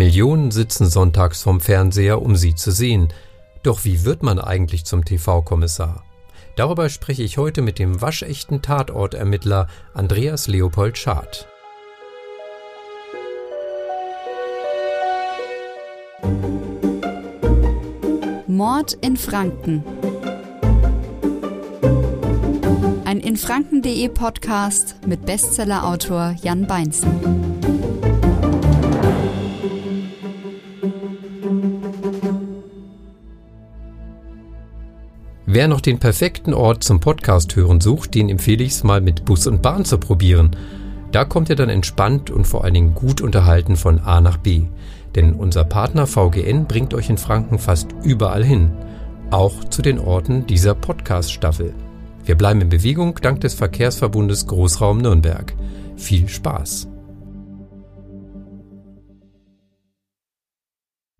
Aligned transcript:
Millionen 0.00 0.50
sitzen 0.50 0.88
sonntags 0.88 1.42
vorm 1.42 1.60
Fernseher, 1.60 2.22
um 2.22 2.34
sie 2.34 2.54
zu 2.54 2.70
sehen. 2.70 3.12
Doch 3.62 3.84
wie 3.84 4.06
wird 4.06 4.22
man 4.22 4.38
eigentlich 4.38 4.86
zum 4.86 5.04
TV-Kommissar? 5.04 6.04
Darüber 6.56 6.88
spreche 6.88 7.22
ich 7.22 7.36
heute 7.36 7.60
mit 7.60 7.78
dem 7.78 8.00
waschechten 8.00 8.62
Tatortermittler 8.62 9.66
Andreas 9.92 10.48
Leopold 10.48 10.96
Schad. 10.96 11.46
Mord 18.46 18.94
in 19.02 19.18
Franken. 19.18 19.84
Ein 23.04 23.20
infranken.de 23.20 24.08
Podcast 24.08 24.96
mit 25.06 25.26
Bestsellerautor 25.26 26.36
Jan 26.40 26.66
Beinzen. 26.66 27.79
Wer 35.60 35.68
noch 35.68 35.82
den 35.82 35.98
perfekten 35.98 36.54
Ort 36.54 36.82
zum 36.84 37.00
Podcast 37.00 37.54
hören 37.54 37.82
sucht, 37.82 38.14
den 38.14 38.30
empfehle 38.30 38.64
ich 38.64 38.72
es 38.72 38.82
mal 38.82 39.02
mit 39.02 39.26
Bus 39.26 39.46
und 39.46 39.60
Bahn 39.60 39.84
zu 39.84 39.98
probieren. 39.98 40.56
Da 41.12 41.26
kommt 41.26 41.50
ihr 41.50 41.54
dann 41.54 41.68
entspannt 41.68 42.30
und 42.30 42.46
vor 42.46 42.64
allen 42.64 42.72
Dingen 42.72 42.94
gut 42.94 43.20
unterhalten 43.20 43.76
von 43.76 43.98
A 43.98 44.22
nach 44.22 44.38
B. 44.38 44.62
Denn 45.14 45.34
unser 45.34 45.64
Partner 45.64 46.06
VGN 46.06 46.64
bringt 46.64 46.94
euch 46.94 47.10
in 47.10 47.18
Franken 47.18 47.58
fast 47.58 47.88
überall 48.02 48.42
hin. 48.42 48.70
Auch 49.30 49.62
zu 49.64 49.82
den 49.82 49.98
Orten 49.98 50.46
dieser 50.46 50.74
Podcast-Staffel. 50.74 51.74
Wir 52.24 52.36
bleiben 52.36 52.62
in 52.62 52.70
Bewegung 52.70 53.18
dank 53.20 53.42
des 53.42 53.52
Verkehrsverbundes 53.52 54.46
Großraum 54.46 54.96
Nürnberg. 54.96 55.54
Viel 55.94 56.26
Spaß! 56.26 56.88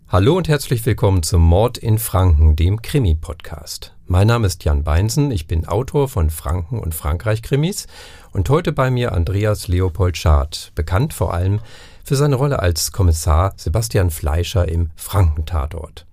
Hallo 0.07 0.35
und 0.35 0.49
herzlich 0.49 0.85
willkommen 0.85 1.21
zum 1.21 1.41
Mord 1.41 1.77
in 1.77 1.99
Franken, 1.99 2.55
dem 2.55 2.81
Krimi-Podcast. 2.81 3.95
Mein 4.11 4.27
Name 4.27 4.45
ist 4.45 4.65
Jan 4.65 4.83
Beinsen, 4.83 5.31
ich 5.31 5.47
bin 5.47 5.65
Autor 5.65 6.09
von 6.09 6.29
Franken 6.29 6.79
und 6.79 6.93
Frankreich-Krimis 6.93 7.87
und 8.33 8.49
heute 8.49 8.73
bei 8.73 8.91
mir 8.91 9.13
Andreas 9.13 9.69
Leopold 9.69 10.17
Schad, 10.17 10.73
bekannt 10.75 11.13
vor 11.13 11.33
allem 11.33 11.61
für 12.03 12.17
seine 12.17 12.35
Rolle 12.35 12.59
als 12.59 12.91
Kommissar 12.91 13.53
Sebastian 13.55 14.09
Fleischer 14.09 14.67
im 14.67 14.89
Frankentatort. 14.97 16.05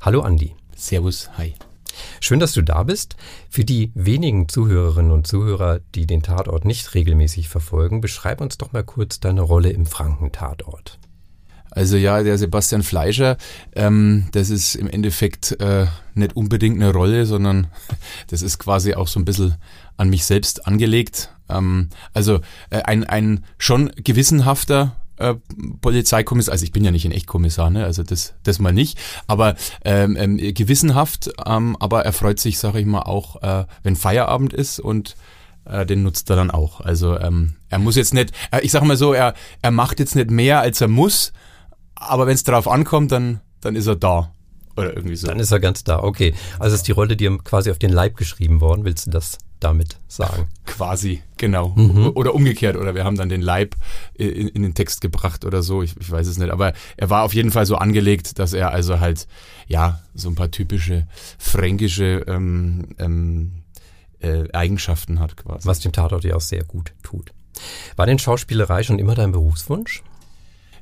Hallo 0.00 0.22
Andi. 0.22 0.56
Servus, 0.74 1.28
hi. 1.36 1.52
Schön, 2.20 2.40
dass 2.40 2.54
du 2.54 2.62
da 2.62 2.84
bist. 2.84 3.16
Für 3.50 3.66
die 3.66 3.92
wenigen 3.94 4.48
Zuhörerinnen 4.48 5.12
und 5.12 5.26
Zuhörer, 5.26 5.80
die 5.94 6.06
den 6.06 6.22
Tatort 6.22 6.64
nicht 6.64 6.94
regelmäßig 6.94 7.50
verfolgen, 7.50 8.00
beschreib 8.00 8.40
uns 8.40 8.56
doch 8.56 8.72
mal 8.72 8.82
kurz 8.82 9.20
deine 9.20 9.42
Rolle 9.42 9.68
im 9.68 9.84
Frankentatort. 9.84 10.98
Also 11.76 11.98
ja, 11.98 12.22
der 12.22 12.38
Sebastian 12.38 12.82
Fleischer, 12.82 13.36
ähm, 13.74 14.28
das 14.32 14.48
ist 14.48 14.76
im 14.76 14.88
Endeffekt 14.88 15.60
äh, 15.60 15.84
nicht 16.14 16.34
unbedingt 16.34 16.82
eine 16.82 16.90
Rolle, 16.90 17.26
sondern 17.26 17.66
das 18.28 18.40
ist 18.40 18.58
quasi 18.58 18.94
auch 18.94 19.08
so 19.08 19.20
ein 19.20 19.26
bisschen 19.26 19.56
an 19.98 20.08
mich 20.08 20.24
selbst 20.24 20.66
angelegt. 20.66 21.30
Ähm, 21.50 21.90
also 22.14 22.40
äh, 22.70 22.80
ein, 22.82 23.04
ein 23.04 23.44
schon 23.58 23.92
gewissenhafter 24.02 24.96
äh, 25.18 25.34
Polizeikommissar, 25.82 26.52
also 26.52 26.64
ich 26.64 26.72
bin 26.72 26.82
ja 26.82 26.90
nicht 26.90 27.04
ein 27.04 27.12
Echtkommissar, 27.12 27.68
ne? 27.68 27.84
also 27.84 28.02
das, 28.02 28.32
das 28.42 28.58
mal 28.58 28.72
nicht, 28.72 28.98
aber 29.26 29.54
ähm, 29.84 30.16
ähm, 30.18 30.38
gewissenhaft, 30.38 31.30
ähm, 31.44 31.76
aber 31.78 32.06
er 32.06 32.14
freut 32.14 32.40
sich, 32.40 32.58
sage 32.58 32.80
ich 32.80 32.86
mal, 32.86 33.02
auch, 33.02 33.42
äh, 33.42 33.66
wenn 33.82 33.96
Feierabend 33.96 34.54
ist 34.54 34.80
und 34.80 35.14
äh, 35.66 35.84
den 35.84 36.02
nutzt 36.02 36.30
er 36.30 36.36
dann 36.36 36.50
auch. 36.50 36.80
Also 36.80 37.18
ähm, 37.18 37.56
er 37.68 37.80
muss 37.80 37.96
jetzt 37.96 38.14
nicht, 38.14 38.32
äh, 38.50 38.60
ich 38.62 38.72
sage 38.72 38.86
mal 38.86 38.96
so, 38.96 39.12
er, 39.12 39.34
er 39.60 39.70
macht 39.72 40.00
jetzt 40.00 40.16
nicht 40.16 40.30
mehr, 40.30 40.60
als 40.60 40.80
er 40.80 40.88
muss, 40.88 41.34
aber 41.96 42.26
wenn 42.26 42.34
es 42.34 42.44
darauf 42.44 42.68
ankommt, 42.68 43.12
dann, 43.12 43.40
dann 43.60 43.74
ist 43.74 43.86
er 43.86 43.96
da. 43.96 44.32
Oder 44.76 44.94
irgendwie 44.94 45.16
so. 45.16 45.26
Dann 45.26 45.40
ist 45.40 45.50
er 45.50 45.60
ganz 45.60 45.84
da, 45.84 46.02
okay. 46.02 46.34
Also 46.58 46.74
ist 46.76 46.86
die 46.86 46.92
Rolle 46.92 47.16
dir 47.16 47.36
quasi 47.38 47.70
auf 47.70 47.78
den 47.78 47.90
Leib 47.90 48.16
geschrieben 48.16 48.60
worden, 48.60 48.84
willst 48.84 49.06
du 49.06 49.10
das 49.10 49.38
damit 49.58 49.98
sagen? 50.06 50.48
Quasi, 50.66 51.22
genau. 51.38 51.68
Mhm. 51.68 52.12
Oder 52.14 52.34
umgekehrt, 52.34 52.76
oder 52.76 52.94
wir 52.94 53.04
haben 53.04 53.16
dann 53.16 53.30
den 53.30 53.40
Leib 53.40 53.74
in, 54.14 54.48
in 54.48 54.62
den 54.62 54.74
Text 54.74 55.00
gebracht 55.00 55.46
oder 55.46 55.62
so, 55.62 55.82
ich, 55.82 55.96
ich, 55.98 56.10
weiß 56.10 56.26
es 56.26 56.36
nicht. 56.36 56.50
Aber 56.50 56.74
er 56.98 57.08
war 57.08 57.22
auf 57.22 57.32
jeden 57.32 57.50
Fall 57.50 57.64
so 57.64 57.76
angelegt, 57.76 58.38
dass 58.38 58.52
er 58.52 58.72
also 58.72 59.00
halt, 59.00 59.26
ja, 59.66 60.00
so 60.14 60.28
ein 60.28 60.34
paar 60.34 60.50
typische 60.50 61.06
fränkische 61.38 62.24
ähm, 62.28 62.88
ähm, 62.98 63.62
äh, 64.20 64.44
Eigenschaften 64.52 65.20
hat 65.20 65.38
quasi. 65.38 65.66
Was 65.66 65.80
dem 65.80 65.92
Tatort 65.92 66.24
ja 66.24 66.36
auch 66.36 66.42
sehr 66.42 66.64
gut 66.64 66.92
tut. 67.02 67.32
War 67.96 68.04
denn 68.04 68.18
Schauspielerei 68.18 68.82
schon 68.82 68.98
immer 68.98 69.14
dein 69.14 69.32
Berufswunsch? 69.32 70.02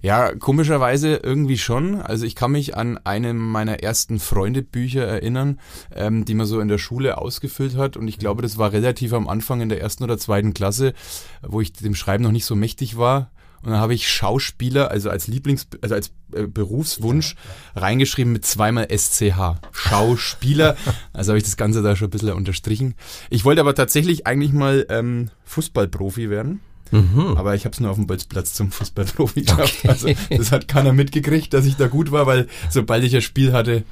Ja, 0.05 0.35
komischerweise 0.35 1.17
irgendwie 1.17 1.57
schon. 1.57 1.99
Also 1.99 2.27
ich 2.27 2.35
kann 2.35 2.53
mich 2.53 2.77
an 2.77 2.99
einem 3.07 3.39
meiner 3.39 3.83
ersten 3.83 4.21
Freundebücher 4.21 5.03
erinnern, 5.03 5.59
ähm, 5.95 6.27
die 6.27 6.35
man 6.35 6.45
so 6.45 6.61
in 6.61 6.69
der 6.69 6.77
Schule 6.77 7.17
ausgefüllt 7.17 7.79
hat. 7.79 7.97
Und 7.97 8.07
ich 8.07 8.19
glaube, 8.19 8.43
das 8.43 8.59
war 8.59 8.73
relativ 8.73 9.15
am 9.15 9.29
Anfang 9.29 9.63
in 9.63 9.71
der 9.71 9.81
ersten 9.81 10.05
oder 10.05 10.19
zweiten 10.19 10.53
Klasse, 10.53 10.93
wo 11.41 11.63
ich 11.63 11.73
dem 11.73 11.95
Schreiben 11.95 12.23
noch 12.23 12.33
nicht 12.33 12.45
so 12.45 12.55
mächtig 12.55 12.99
war. 12.99 13.31
Und 13.63 13.71
dann 13.71 13.81
habe 13.81 13.95
ich 13.95 14.07
Schauspieler, 14.07 14.91
also 14.91 15.09
als 15.09 15.27
Lieblings, 15.27 15.69
also 15.81 15.95
als 15.95 16.13
äh, 16.35 16.47
Berufswunsch 16.47 17.35
reingeschrieben 17.75 18.31
mit 18.31 18.45
zweimal 18.45 18.89
SCH. 18.95 19.57
Schauspieler. 19.73 20.77
Also 21.15 21.31
habe 21.31 21.39
ich 21.39 21.45
das 21.45 21.57
Ganze 21.57 21.81
da 21.81 21.97
schon 21.97 22.09
ein 22.09 22.11
bisschen 22.11 22.33
unterstrichen. 22.33 22.95
Ich 23.31 23.47
wollte 23.47 23.63
aber 23.63 23.75
tatsächlich 23.75 24.27
eigentlich 24.27 24.53
mal 24.53 24.85
ähm, 24.91 25.31
Fußballprofi 25.47 26.29
werden. 26.29 26.61
Mhm. 26.95 27.37
Aber 27.37 27.55
ich 27.55 27.65
habe 27.65 27.73
es 27.73 27.81
nur 27.81 27.91
auf 27.91 27.97
dem 27.97 28.07
Bolzplatz 28.07 28.55
zum 28.55 28.71
Fußballprofi 28.71 29.43
geschafft. 29.43 29.79
Okay. 29.81 29.89
Also 29.89 30.09
das 30.31 30.53
hat 30.53 30.69
keiner 30.69 30.93
mitgekriegt, 30.93 31.53
dass 31.53 31.67
ich 31.67 31.77
da 31.77 31.89
gut 31.89 32.13
war, 32.13 32.27
weil 32.27 32.47
sobald 32.71 33.03
ich 33.03 33.15
ein 33.15 33.23
Spiel 33.23 33.53
hatte, 33.53 33.85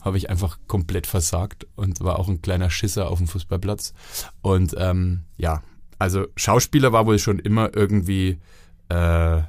habe 0.00 0.16
ich 0.16 0.30
einfach 0.30 0.58
komplett 0.66 1.06
versagt 1.06 1.66
und 1.76 2.00
war 2.00 2.18
auch 2.18 2.28
ein 2.28 2.40
kleiner 2.40 2.70
Schisser 2.70 3.10
auf 3.10 3.18
dem 3.18 3.28
Fußballplatz. 3.28 3.92
Und 4.40 4.74
ähm, 4.78 5.24
ja, 5.36 5.62
also 5.98 6.26
Schauspieler 6.36 6.92
war 6.92 7.04
wohl 7.04 7.18
schon 7.18 7.38
immer 7.38 7.76
irgendwie, 7.76 8.38
äh, 8.88 9.42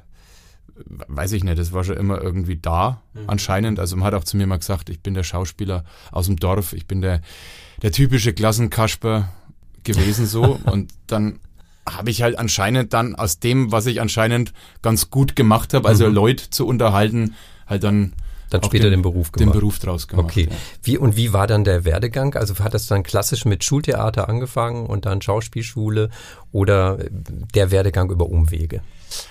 weiß 1.07 1.31
ich 1.31 1.45
nicht, 1.45 1.57
das 1.57 1.71
war 1.71 1.85
schon 1.85 1.95
immer 1.95 2.21
irgendwie 2.21 2.57
da 2.57 3.01
mhm. 3.13 3.21
anscheinend. 3.27 3.79
Also 3.79 3.95
man 3.95 4.05
hat 4.05 4.13
auch 4.15 4.25
zu 4.25 4.35
mir 4.35 4.47
mal 4.47 4.57
gesagt, 4.57 4.89
ich 4.89 5.01
bin 5.01 5.13
der 5.13 5.23
Schauspieler 5.23 5.85
aus 6.11 6.25
dem 6.25 6.35
Dorf, 6.35 6.73
ich 6.73 6.87
bin 6.87 7.01
der, 7.01 7.21
der 7.81 7.93
typische 7.93 8.33
Klassenkasper 8.33 9.29
gewesen 9.83 10.25
so. 10.25 10.59
und 10.65 10.93
dann 11.07 11.39
habe 11.89 12.09
ich 12.09 12.21
halt 12.21 12.37
anscheinend 12.37 12.93
dann 12.93 13.15
aus 13.15 13.39
dem, 13.39 13.71
was 13.71 13.85
ich 13.85 14.01
anscheinend 14.01 14.53
ganz 14.81 15.09
gut 15.09 15.35
gemacht 15.35 15.73
habe, 15.73 15.87
also 15.87 16.07
mhm. 16.07 16.13
Leute 16.13 16.49
zu 16.49 16.67
unterhalten, 16.67 17.35
halt 17.67 17.83
dann 17.83 18.13
dann 18.51 18.63
später 18.63 18.89
den, 18.89 18.99
den, 18.99 19.01
Beruf 19.01 19.31
gemacht. 19.31 19.53
Den 19.53 19.59
Beruf 19.59 19.79
draus 19.79 20.09
gemacht. 20.09 20.25
Okay. 20.25 20.47
Ja. 20.49 20.55
Wie 20.83 20.97
und 20.97 21.15
wie 21.15 21.31
war 21.31 21.47
dann 21.47 21.63
der 21.63 21.85
Werdegang? 21.85 22.35
Also 22.35 22.59
hat 22.59 22.73
das 22.73 22.85
dann 22.87 23.03
klassisch 23.03 23.45
mit 23.45 23.63
Schultheater 23.63 24.27
angefangen 24.27 24.87
und 24.87 25.05
dann 25.05 25.21
Schauspielschule 25.21 26.09
oder 26.51 26.97
der 27.55 27.71
Werdegang 27.71 28.11
über 28.11 28.29
Umwege? 28.29 28.81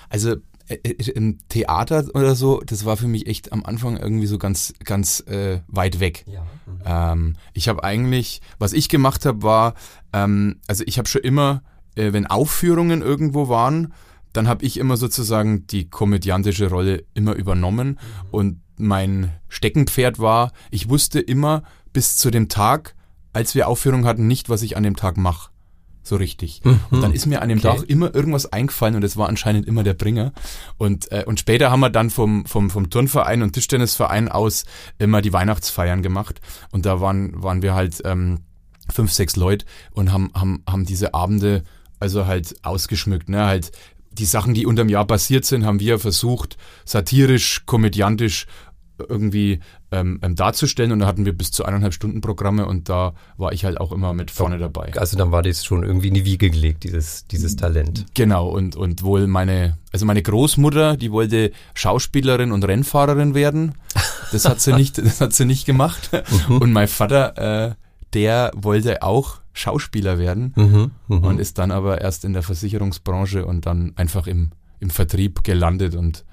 Also 0.09 0.37
äh, 0.67 0.75
äh, 0.83 1.11
im 1.11 1.37
Theater 1.49 2.05
oder 2.13 2.33
so, 2.35 2.61
das 2.61 2.85
war 2.85 2.97
für 2.97 3.07
mich 3.07 3.27
echt 3.27 3.51
am 3.51 3.63
Anfang 3.63 3.97
irgendwie 3.97 4.27
so 4.27 4.37
ganz, 4.37 4.73
ganz 4.83 5.19
äh, 5.27 5.59
weit 5.67 5.99
weg. 5.99 6.25
Ja. 6.25 6.41
Mhm. 6.41 6.81
Ähm, 6.85 7.35
ich 7.53 7.67
habe 7.67 7.83
eigentlich, 7.83 8.41
was 8.57 8.73
ich 8.73 8.89
gemacht 8.89 9.25
habe, 9.25 9.43
war, 9.43 9.75
ähm, 10.13 10.57
also 10.67 10.83
ich 10.87 10.97
habe 10.97 11.07
schon 11.07 11.21
immer 11.21 11.61
äh, 11.95 12.13
wenn 12.13 12.27
Aufführungen 12.27 13.01
irgendwo 13.01 13.49
waren, 13.49 13.93
dann 14.33 14.47
habe 14.47 14.65
ich 14.65 14.77
immer 14.77 14.97
sozusagen 14.97 15.67
die 15.67 15.89
komödiantische 15.89 16.69
Rolle 16.69 17.03
immer 17.13 17.33
übernommen. 17.33 17.87
Mhm. 17.87 18.29
Und 18.31 18.61
mein 18.77 19.31
Steckenpferd 19.49 20.19
war, 20.19 20.51
ich 20.71 20.89
wusste 20.89 21.19
immer 21.19 21.63
bis 21.93 22.15
zu 22.15 22.31
dem 22.31 22.49
Tag, 22.49 22.95
als 23.33 23.55
wir 23.55 23.67
Aufführung 23.67 24.05
hatten, 24.05 24.27
nicht, 24.27 24.49
was 24.49 24.61
ich 24.61 24.77
an 24.77 24.83
dem 24.83 24.95
Tag 24.95 25.17
mache. 25.17 25.51
So 26.03 26.15
richtig. 26.15 26.61
Mhm. 26.63 26.79
Und 26.89 27.01
dann 27.01 27.13
ist 27.13 27.27
mir 27.27 27.41
an 27.41 27.49
dem 27.49 27.59
okay. 27.59 27.77
Tag 27.77 27.89
immer 27.89 28.13
irgendwas 28.15 28.51
eingefallen 28.51 28.95
und 28.95 29.03
es 29.03 29.17
war 29.17 29.29
anscheinend 29.29 29.67
immer 29.67 29.83
der 29.83 29.93
Bringer. 29.93 30.33
Und, 30.77 31.11
äh, 31.11 31.23
und 31.27 31.39
später 31.39 31.69
haben 31.69 31.81
wir 31.81 31.89
dann 31.89 32.09
vom, 32.09 32.45
vom, 32.45 32.69
vom 32.71 32.89
Turnverein 32.89 33.43
und 33.43 33.53
Tischtennisverein 33.53 34.27
aus 34.27 34.65
immer 34.97 35.21
die 35.21 35.31
Weihnachtsfeiern 35.31 36.01
gemacht. 36.01 36.41
Und 36.71 36.85
da 36.85 37.01
waren, 37.01 37.43
waren 37.43 37.61
wir 37.61 37.75
halt 37.75 38.01
ähm, 38.03 38.39
fünf, 38.89 39.11
sechs 39.11 39.35
Leute 39.35 39.65
und 39.91 40.11
haben, 40.11 40.31
haben, 40.33 40.63
haben 40.67 40.85
diese 40.85 41.13
Abende 41.13 41.63
also 42.01 42.25
halt 42.25 42.55
ausgeschmückt, 42.63 43.29
ne? 43.29 43.45
Halt 43.45 43.71
die 44.11 44.25
Sachen, 44.25 44.53
die 44.53 44.65
unterm 44.65 44.89
Jahr 44.89 45.05
passiert 45.05 45.45
sind, 45.45 45.65
haben 45.65 45.79
wir 45.79 45.97
versucht, 45.99 46.57
satirisch, 46.85 47.65
komödiantisch 47.65 48.45
irgendwie 49.09 49.59
ähm, 49.91 50.19
ähm, 50.21 50.35
darzustellen 50.35 50.91
und 50.91 50.99
da 50.99 51.07
hatten 51.07 51.25
wir 51.25 51.35
bis 51.35 51.51
zu 51.51 51.65
eineinhalb 51.65 51.93
Stunden 51.93 52.21
Programme 52.21 52.65
und 52.65 52.89
da 52.89 53.13
war 53.37 53.51
ich 53.51 53.65
halt 53.65 53.79
auch 53.79 53.91
immer 53.91 54.13
mit 54.13 54.31
vorne 54.31 54.57
dabei. 54.57 54.93
Also 54.95 55.17
dann 55.17 55.31
war 55.31 55.41
das 55.41 55.65
schon 55.65 55.83
irgendwie 55.83 56.09
in 56.09 56.13
die 56.13 56.25
Wiege 56.25 56.49
gelegt, 56.49 56.83
dieses, 56.83 57.25
dieses 57.27 57.55
Talent. 57.55 58.05
Genau 58.13 58.49
und, 58.49 58.75
und 58.75 59.03
wohl 59.03 59.27
meine, 59.27 59.77
also 59.91 60.05
meine 60.05 60.21
Großmutter, 60.21 60.97
die 60.97 61.11
wollte 61.11 61.51
Schauspielerin 61.73 62.51
und 62.51 62.63
Rennfahrerin 62.63 63.33
werden. 63.33 63.75
Das 64.31 64.45
hat 64.45 64.61
sie 64.61 64.73
nicht, 64.73 64.97
das 65.03 65.19
hat 65.19 65.33
sie 65.33 65.45
nicht 65.45 65.65
gemacht. 65.65 66.09
Und 66.47 66.71
mein 66.71 66.87
Vater, 66.87 67.71
äh, 67.71 67.75
der 68.13 68.51
wollte 68.55 69.03
auch 69.03 69.40
Schauspieler 69.53 70.17
werden 70.17 70.53
mhm, 70.55 70.91
mh. 71.07 71.27
und 71.27 71.39
ist 71.39 71.57
dann 71.57 71.71
aber 71.71 72.01
erst 72.01 72.25
in 72.25 72.33
der 72.33 72.43
Versicherungsbranche 72.43 73.45
und 73.45 73.65
dann 73.65 73.93
einfach 73.95 74.27
im, 74.27 74.51
im 74.79 74.89
Vertrieb 74.89 75.43
gelandet 75.43 75.95
und 75.95 76.25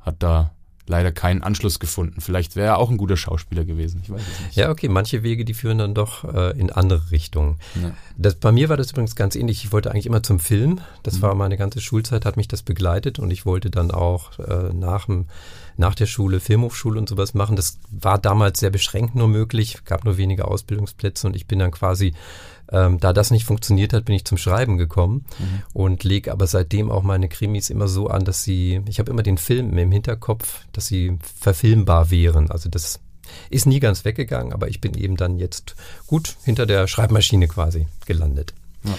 hat 0.00 0.16
da 0.22 0.52
leider 0.88 1.12
keinen 1.12 1.42
Anschluss 1.42 1.78
gefunden. 1.78 2.20
Vielleicht 2.20 2.56
wäre 2.56 2.68
er 2.68 2.78
auch 2.78 2.90
ein 2.90 2.96
guter 2.96 3.16
Schauspieler 3.16 3.64
gewesen. 3.64 4.00
Ich 4.02 4.10
weiß 4.10 4.20
es 4.20 4.46
nicht. 4.46 4.56
Ja, 4.56 4.70
okay, 4.70 4.88
manche 4.88 5.22
Wege, 5.22 5.44
die 5.44 5.54
führen 5.54 5.78
dann 5.78 5.94
doch 5.94 6.24
äh, 6.24 6.58
in 6.58 6.70
andere 6.70 7.10
Richtungen. 7.10 7.58
Ja. 7.80 7.92
Das, 8.16 8.36
bei 8.36 8.52
mir 8.52 8.68
war 8.68 8.76
das 8.76 8.92
übrigens 8.92 9.16
ganz 9.16 9.34
ähnlich. 9.34 9.64
Ich 9.64 9.72
wollte 9.72 9.90
eigentlich 9.90 10.06
immer 10.06 10.22
zum 10.22 10.38
Film. 10.38 10.80
Das 11.02 11.16
mhm. 11.16 11.22
war 11.22 11.34
meine 11.34 11.56
ganze 11.56 11.80
Schulzeit, 11.80 12.24
hat 12.24 12.36
mich 12.36 12.48
das 12.48 12.62
begleitet 12.62 13.18
und 13.18 13.30
ich 13.30 13.44
wollte 13.46 13.70
dann 13.70 13.90
auch 13.90 14.38
äh, 14.38 14.72
nach, 14.72 15.06
dem, 15.06 15.26
nach 15.76 15.94
der 15.94 16.06
Schule 16.06 16.38
Filmhochschule 16.38 16.98
und 17.00 17.08
sowas 17.08 17.34
machen. 17.34 17.56
Das 17.56 17.78
war 17.90 18.18
damals 18.18 18.60
sehr 18.60 18.70
beschränkt 18.70 19.16
nur 19.16 19.28
möglich, 19.28 19.78
gab 19.84 20.04
nur 20.04 20.16
wenige 20.16 20.46
Ausbildungsplätze 20.46 21.26
und 21.26 21.34
ich 21.34 21.46
bin 21.46 21.58
dann 21.58 21.72
quasi 21.72 22.14
ähm, 22.72 22.98
da 22.98 23.12
das 23.12 23.30
nicht 23.30 23.44
funktioniert 23.44 23.92
hat, 23.92 24.06
bin 24.06 24.14
ich 24.14 24.24
zum 24.24 24.38
Schreiben 24.38 24.76
gekommen 24.78 25.24
mhm. 25.38 25.62
und 25.72 26.04
lege 26.04 26.32
aber 26.32 26.46
seitdem 26.46 26.90
auch 26.90 27.02
meine 27.02 27.28
Krimis 27.28 27.70
immer 27.70 27.88
so 27.88 28.08
an, 28.08 28.24
dass 28.24 28.42
sie, 28.42 28.82
ich 28.88 28.98
habe 28.98 29.10
immer 29.10 29.22
den 29.22 29.38
Film 29.38 29.76
im 29.78 29.92
Hinterkopf, 29.92 30.64
dass 30.72 30.86
sie 30.86 31.18
verfilmbar 31.40 32.10
wären. 32.10 32.50
Also 32.50 32.68
das 32.68 33.00
ist 33.50 33.66
nie 33.66 33.80
ganz 33.80 34.04
weggegangen, 34.04 34.52
aber 34.52 34.68
ich 34.68 34.80
bin 34.80 34.94
eben 34.94 35.16
dann 35.16 35.38
jetzt 35.38 35.74
gut 36.06 36.36
hinter 36.44 36.66
der 36.66 36.86
Schreibmaschine 36.86 37.48
quasi 37.48 37.86
gelandet. 38.06 38.54
Ja. 38.84 38.94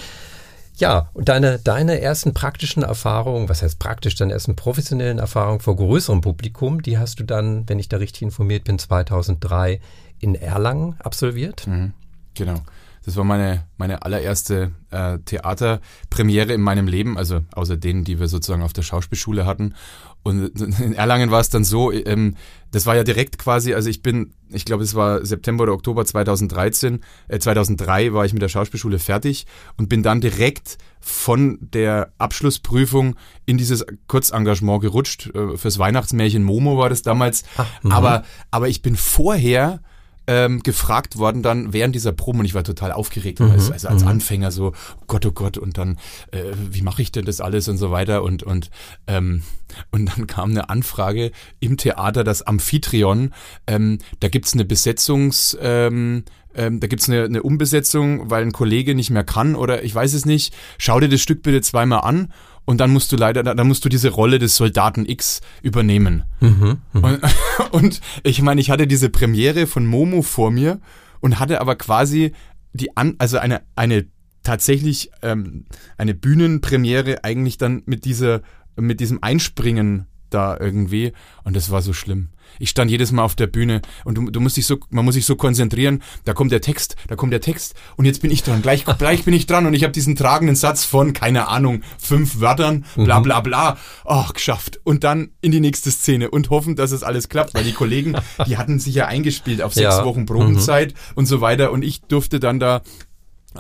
Ja, 0.80 1.10
und 1.16 1.28
deine, 1.28 1.58
deine 1.58 2.02
ersten 2.02 2.36
praktischen 2.36 2.84
Erfahrungen, 2.84 3.50
was 3.50 3.64
heißt 3.64 3.80
praktisch, 3.80 4.14
deine 4.14 4.34
ersten 4.34 4.56
professionellen 4.56 5.18
Erfahrungen 5.18 5.60
vor 5.60 5.76
größerem 5.76 6.22
Publikum, 6.22 6.84
die 6.84 7.00
hast 7.00 7.20
du 7.20 7.24
dann, 7.24 7.68
wenn 7.68 7.80
ich 7.80 7.90
da 7.90 7.98
richtig 7.98 8.22
informiert 8.22 8.66
bin, 8.66 8.78
2003 8.78 9.82
in 10.20 10.36
Erlangen 10.36 10.96
absolviert? 11.00 11.66
Mhm, 11.66 11.94
genau. 12.36 12.62
Das 13.08 13.16
war 13.16 13.24
meine, 13.24 13.66
meine 13.78 14.02
allererste 14.02 14.74
äh, 14.92 15.20
Theaterpremiere 15.20 16.52
in 16.52 16.60
meinem 16.60 16.88
Leben, 16.88 17.18
also 17.18 17.40
außer 17.54 17.78
denen, 17.78 18.04
die 18.04 18.20
wir 18.20 18.28
sozusagen 18.28 18.64
auf 18.64 18.74
der 18.74 18.82
Schauspielschule 18.82 19.46
hatten. 19.46 19.76
Und 20.24 20.60
in 20.60 20.92
Erlangen 20.92 21.32
war 21.32 21.40
es 21.40 21.50
dann 21.50 21.64
so, 21.64 21.90
ähm, 21.94 22.36
das 22.72 22.86
war 22.86 22.98
ja 22.98 23.06
direkt 23.06 23.38
quasi, 23.38 23.74
also 23.74 23.90
ich 23.90 24.02
bin, 24.02 24.34
ich 24.50 24.66
glaube, 24.66 24.84
es 24.84 24.94
war 24.94 25.26
September 25.26 25.64
oder 25.64 25.72
Oktober 25.72 26.04
2013, 26.04 27.00
äh, 27.30 27.40
2003 27.40 28.12
war 28.12 28.26
ich 28.26 28.34
mit 28.34 28.42
der 28.42 28.50
Schauspielschule 28.50 29.00
fertig 29.00 29.46
und 29.78 29.88
bin 29.88 30.04
dann 30.04 30.20
direkt 30.20 30.78
von 31.00 31.60
der 31.62 32.12
Abschlussprüfung 32.18 33.16
in 33.46 33.58
dieses 33.58 33.86
Kurzengagement 34.08 34.82
gerutscht. 34.82 35.34
Äh, 35.34 35.56
fürs 35.56 35.80
Weihnachtsmärchen 35.80 36.44
Momo 36.44 36.78
war 36.78 36.90
das 36.90 37.04
damals. 37.04 37.46
Ach, 37.56 37.68
aber, 37.90 38.26
aber 38.52 38.68
ich 38.68 38.82
bin 38.82 38.98
vorher 38.98 39.80
ähm, 40.28 40.62
gefragt 40.62 41.18
worden 41.18 41.42
dann 41.42 41.74
während 41.74 41.96
dieser 41.96 42.12
Probe 42.12 42.40
und 42.40 42.46
ich 42.46 42.54
war 42.54 42.64
total 42.64 42.92
aufgeregt, 42.92 43.40
mhm. 43.40 43.52
also, 43.52 43.72
also 43.72 43.88
als 43.88 44.04
mhm. 44.04 44.10
Anfänger 44.10 44.52
so, 44.52 44.68
oh 44.68 45.04
Gott, 45.08 45.26
oh 45.26 45.32
Gott, 45.32 45.58
und 45.58 45.78
dann, 45.78 45.98
äh, 46.32 46.44
wie 46.70 46.82
mache 46.82 47.02
ich 47.02 47.12
denn 47.12 47.26
das 47.26 47.42
alles 47.42 47.68
und 47.68 47.78
so 47.78 47.92
weiter 47.92 48.24
und, 48.24 48.44
und, 48.44 48.70
ähm, 49.08 49.44
und 49.92 50.06
dann 50.06 50.28
kam 50.28 50.52
eine 50.52 50.70
Anfrage 50.70 51.32
im 51.60 51.78
Theater, 51.78 52.24
das 52.24 52.42
Amphitryon, 52.42 53.34
ähm, 53.66 54.00
da 54.20 54.28
gibt's 54.28 54.54
eine 54.54 54.66
Besetzungs, 54.66 55.58
ähm, 55.62 56.24
ähm, 56.54 56.80
da 56.80 56.88
gibt's 56.88 57.08
eine, 57.08 57.24
eine 57.24 57.44
Umbesetzung, 57.44 58.30
weil 58.30 58.44
ein 58.44 58.52
Kollege 58.52 58.96
nicht 58.96 59.12
mehr 59.12 59.24
kann 59.24 59.56
oder 59.56 59.84
ich 59.84 59.96
weiß 59.96 60.14
es 60.14 60.26
nicht, 60.26 60.54
schau 60.78 61.00
dir 61.00 61.10
das 61.10 61.22
Stück 61.22 61.42
bitte 61.42 61.62
zweimal 61.62 62.02
an 62.02 62.34
und 62.68 62.82
dann 62.82 62.92
musst 62.92 63.14
du 63.14 63.16
leider, 63.16 63.44
dann 63.44 63.68
musst 63.68 63.86
du 63.86 63.90
diese 63.90 64.10
Rolle 64.10 64.40
des 64.40 64.58
Soldaten 64.58 65.08
X 65.08 65.40
übernehmen. 65.64 66.26
Mhm, 66.42 66.80
mh. 66.92 67.00
und, 67.02 67.22
und 67.72 68.02
ich 68.24 68.42
meine, 68.42 68.60
ich 68.60 68.70
hatte 68.70 68.88
diese 68.88 69.10
Premiere 69.10 69.68
von 69.68 69.86
Momo 69.86 70.22
vor 70.22 70.52
mir 70.52 70.82
und 71.22 71.40
hatte 71.40 71.62
aber 71.62 71.78
quasi 71.78 72.34
die 72.74 72.96
an, 72.98 73.16
also 73.20 73.38
eine 73.38 73.62
eine 73.78 74.08
tatsächlich 74.44 75.12
ähm, 75.22 75.64
eine 75.98 76.14
Bühnenpremiere 76.14 77.24
eigentlich 77.24 77.58
dann 77.58 77.84
mit 77.86 78.04
dieser 78.04 78.42
mit 78.76 79.00
diesem 79.00 79.24
Einspringen 79.24 80.06
da 80.30 80.58
irgendwie 80.60 81.14
und 81.46 81.56
das 81.56 81.72
war 81.72 81.82
so 81.82 81.94
schlimm. 81.94 82.30
Ich 82.60 82.70
stand 82.70 82.92
jedes 82.92 83.12
Mal 83.12 83.24
auf 83.24 83.36
der 83.36 83.48
Bühne 83.48 83.82
und 84.06 84.16
du, 84.16 84.30
du 84.30 84.40
musst 84.40 84.58
dich 84.58 84.66
so, 84.66 84.78
man 84.90 85.06
muss 85.06 85.16
sich 85.16 85.26
so 85.26 85.36
konzentrieren. 85.36 86.02
Da 86.26 86.34
kommt 86.34 86.52
der 86.52 86.62
Text, 86.62 86.96
da 87.08 87.16
kommt 87.16 87.34
der 87.34 87.42
Text 87.42 87.76
und 87.96 88.06
jetzt 88.06 88.22
bin 88.22 88.32
ich 88.32 88.44
dran. 88.44 88.62
Gleich, 88.62 88.86
gleich 88.98 89.24
bin 89.24 89.34
ich 89.34 89.46
dran 89.48 89.66
und 89.66 89.74
ich 89.74 89.84
habe 89.84 89.94
diesen 89.94 90.16
tragenden 90.16 90.56
Satz 90.56 90.84
von 90.84 91.14
keine 91.14 91.48
Ahnung 91.48 91.82
fünf 91.98 92.40
Wörtern, 92.40 92.86
bla 92.96 93.20
mhm. 93.20 93.24
bla 93.24 93.42
bla. 93.42 93.78
Ach, 94.06 94.34
geschafft. 94.34 94.80
Und 94.84 95.04
dann 95.04 95.32
in 95.42 95.52
die 95.52 95.60
nächste 95.60 95.92
Szene 95.92 96.30
und 96.30 96.50
hoffen, 96.50 96.76
dass 96.76 96.92
es 96.92 97.04
alles 97.04 97.30
klappt, 97.30 97.54
weil 97.54 97.64
die 97.64 97.74
Kollegen, 97.74 98.16
die 98.48 98.58
hatten 98.58 98.80
sich 98.80 98.96
ja 98.96 99.08
eingespielt 99.08 99.62
auf 99.62 99.74
sechs 99.74 99.98
ja. 99.98 100.06
Wochen 100.06 100.26
Probenzeit 100.26 100.94
mhm. 100.94 101.12
und 101.16 101.26
so 101.26 101.42
weiter 101.42 101.72
und 101.72 101.84
ich 101.84 102.02
durfte 102.02 102.40
dann 102.40 102.60
da 102.60 102.82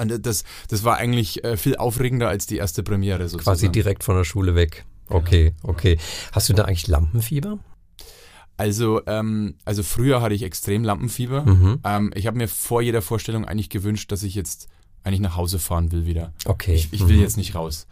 das, 0.06 0.44
das 0.68 0.84
war 0.84 0.98
eigentlich 0.98 1.44
äh, 1.44 1.57
viel 1.57 1.75
aufregender 1.75 2.30
als 2.30 2.45
die 2.45 2.57
erste 2.57 2.84
Premiere 2.84 3.24
sozusagen. 3.24 3.44
Quasi 3.44 3.69
direkt 3.69 4.04
von 4.04 4.16
der 4.16 4.25
Schule 4.25 4.54
weg. 4.54 4.86
Okay, 5.10 5.54
okay. 5.63 5.98
Hast 6.31 6.50
du 6.50 6.54
da 6.54 6.66
eigentlich 6.66 6.88
Lampenfieber? 6.88 7.60
Also, 8.57 9.01
ähm, 9.06 9.56
also 9.65 9.83
früher 9.83 10.21
hatte 10.21 10.33
ich 10.33 10.44
extrem 10.44 10.83
Lampenfieber. 10.83 11.45
Mhm. 11.45 11.80
Ähm, 11.83 12.12
ich 12.15 12.27
habe 12.27 12.38
mir 12.38 12.48
vor 12.48 12.81
jeder 12.81 13.01
Vorstellung 13.01 13.45
eigentlich 13.45 13.69
gewünscht, 13.69 14.12
dass 14.12 14.24
ich 14.24 14.36
jetzt 14.36 14.68
eigentlich 15.04 15.21
nach 15.21 15.38
Hause 15.38 15.59
fahren 15.59 15.92
will 15.92 16.06
wieder. 16.06 16.33
Okay. 16.45 16.74
Ich, 16.74 16.92
ich 16.92 17.07
will 17.07 17.15
mhm. 17.15 17.21
jetzt 17.21 17.38
nicht 17.38 17.56
raus. 17.56 17.88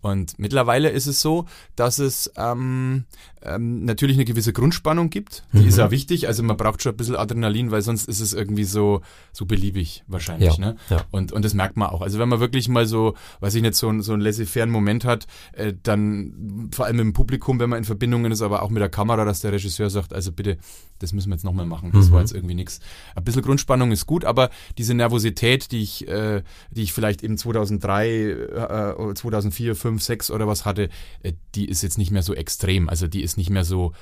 Und 0.00 0.38
mittlerweile 0.38 0.90
ist 0.90 1.06
es 1.06 1.20
so, 1.20 1.46
dass 1.74 1.98
es 1.98 2.30
ähm, 2.36 3.04
ähm, 3.42 3.84
natürlich 3.84 4.16
eine 4.16 4.24
gewisse 4.24 4.52
Grundspannung 4.52 5.10
gibt. 5.10 5.44
Die 5.52 5.58
mhm. 5.58 5.68
ist 5.68 5.78
ja 5.78 5.90
wichtig. 5.90 6.26
Also 6.26 6.42
man 6.42 6.56
braucht 6.56 6.82
schon 6.82 6.92
ein 6.92 6.96
bisschen 6.96 7.16
Adrenalin, 7.16 7.70
weil 7.70 7.82
sonst 7.82 8.08
ist 8.08 8.20
es 8.20 8.32
irgendwie 8.32 8.64
so, 8.64 9.02
so 9.32 9.46
beliebig 9.46 10.04
wahrscheinlich. 10.06 10.56
Ja, 10.56 10.58
ne? 10.58 10.76
Ja. 10.90 11.04
Und, 11.10 11.32
und 11.32 11.44
das 11.44 11.54
merkt 11.54 11.76
man 11.76 11.88
auch. 11.88 12.02
Also 12.02 12.18
wenn 12.18 12.28
man 12.28 12.40
wirklich 12.40 12.68
mal 12.68 12.86
so, 12.86 13.14
weiß 13.40 13.54
ich 13.54 13.62
nicht, 13.62 13.74
so, 13.74 14.00
so 14.00 14.12
einen 14.12 14.22
laissez-faire 14.22 14.66
Moment 14.66 15.04
hat, 15.04 15.26
äh, 15.52 15.72
dann 15.82 16.68
vor 16.72 16.86
allem 16.86 17.00
im 17.00 17.12
Publikum, 17.12 17.60
wenn 17.60 17.70
man 17.70 17.78
in 17.78 17.84
Verbindungen 17.84 18.32
ist, 18.32 18.42
aber 18.42 18.62
auch 18.62 18.70
mit 18.70 18.80
der 18.80 18.88
Kamera, 18.88 19.24
dass 19.24 19.40
der 19.40 19.52
Regisseur 19.52 19.90
sagt, 19.90 20.12
also 20.12 20.32
bitte, 20.32 20.58
das 20.98 21.12
müssen 21.12 21.28
wir 21.30 21.34
jetzt 21.34 21.44
nochmal 21.44 21.66
machen. 21.66 21.92
Das 21.92 22.08
mhm. 22.08 22.12
war 22.12 22.20
jetzt 22.20 22.32
irgendwie 22.32 22.54
nichts. 22.54 22.80
Ein 23.14 23.24
bisschen 23.24 23.42
Grundspannung 23.42 23.92
ist 23.92 24.06
gut, 24.06 24.24
aber 24.24 24.50
diese 24.78 24.94
Nervosität, 24.94 25.72
die 25.72 25.82
ich, 25.82 26.08
äh, 26.08 26.42
die 26.70 26.82
ich 26.82 26.92
vielleicht 26.92 27.22
eben 27.22 27.36
2003, 27.36 28.08
äh, 28.08 29.14
2004, 29.14 29.76
5, 29.96 30.02
6 30.02 30.30
oder 30.30 30.46
was 30.46 30.64
hatte, 30.64 30.88
äh, 31.22 31.32
die 31.54 31.66
ist 31.66 31.82
jetzt 31.82 31.98
nicht 31.98 32.10
mehr 32.10 32.22
so 32.22 32.34
extrem. 32.34 32.88
Also 32.88 33.06
die 33.08 33.22
ist 33.22 33.36
nicht 33.36 33.50
mehr 33.50 33.64
so 33.64 33.92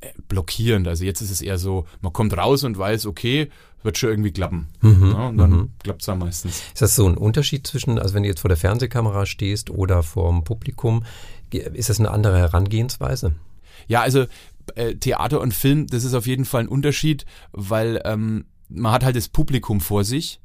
äh, 0.00 0.08
blockierend. 0.28 0.88
Also 0.88 1.04
jetzt 1.04 1.20
ist 1.20 1.30
es 1.30 1.42
eher 1.42 1.58
so, 1.58 1.86
man 2.00 2.12
kommt 2.12 2.36
raus 2.36 2.64
und 2.64 2.78
weiß, 2.78 3.06
okay, 3.06 3.50
wird 3.82 3.98
schon 3.98 4.10
irgendwie 4.10 4.32
klappen. 4.32 4.68
Mhm, 4.80 5.12
ja, 5.12 5.28
und 5.28 5.38
dann 5.38 5.50
mhm. 5.50 5.70
klappt 5.82 6.02
es 6.02 6.06
dann 6.06 6.18
meistens. 6.18 6.62
Ist 6.72 6.82
das 6.82 6.94
so 6.94 7.06
ein 7.06 7.16
Unterschied 7.16 7.66
zwischen, 7.66 7.98
also 7.98 8.14
wenn 8.14 8.22
du 8.22 8.28
jetzt 8.28 8.40
vor 8.40 8.48
der 8.48 8.56
Fernsehkamera 8.56 9.26
stehst 9.26 9.70
oder 9.70 10.02
vor 10.02 10.30
dem 10.30 10.44
Publikum, 10.44 11.04
ist 11.50 11.90
das 11.90 12.00
eine 12.00 12.10
andere 12.10 12.38
Herangehensweise? 12.38 13.34
Ja, 13.86 14.00
also 14.00 14.24
äh, 14.74 14.94
Theater 14.94 15.40
und 15.40 15.52
Film, 15.52 15.86
das 15.86 16.04
ist 16.04 16.14
auf 16.14 16.26
jeden 16.26 16.46
Fall 16.46 16.62
ein 16.62 16.68
Unterschied, 16.68 17.26
weil 17.52 18.00
ähm, 18.04 18.46
man 18.68 18.92
hat 18.92 19.04
halt 19.04 19.16
das 19.16 19.28
Publikum 19.28 19.80
vor 19.80 20.04
sich. 20.04 20.40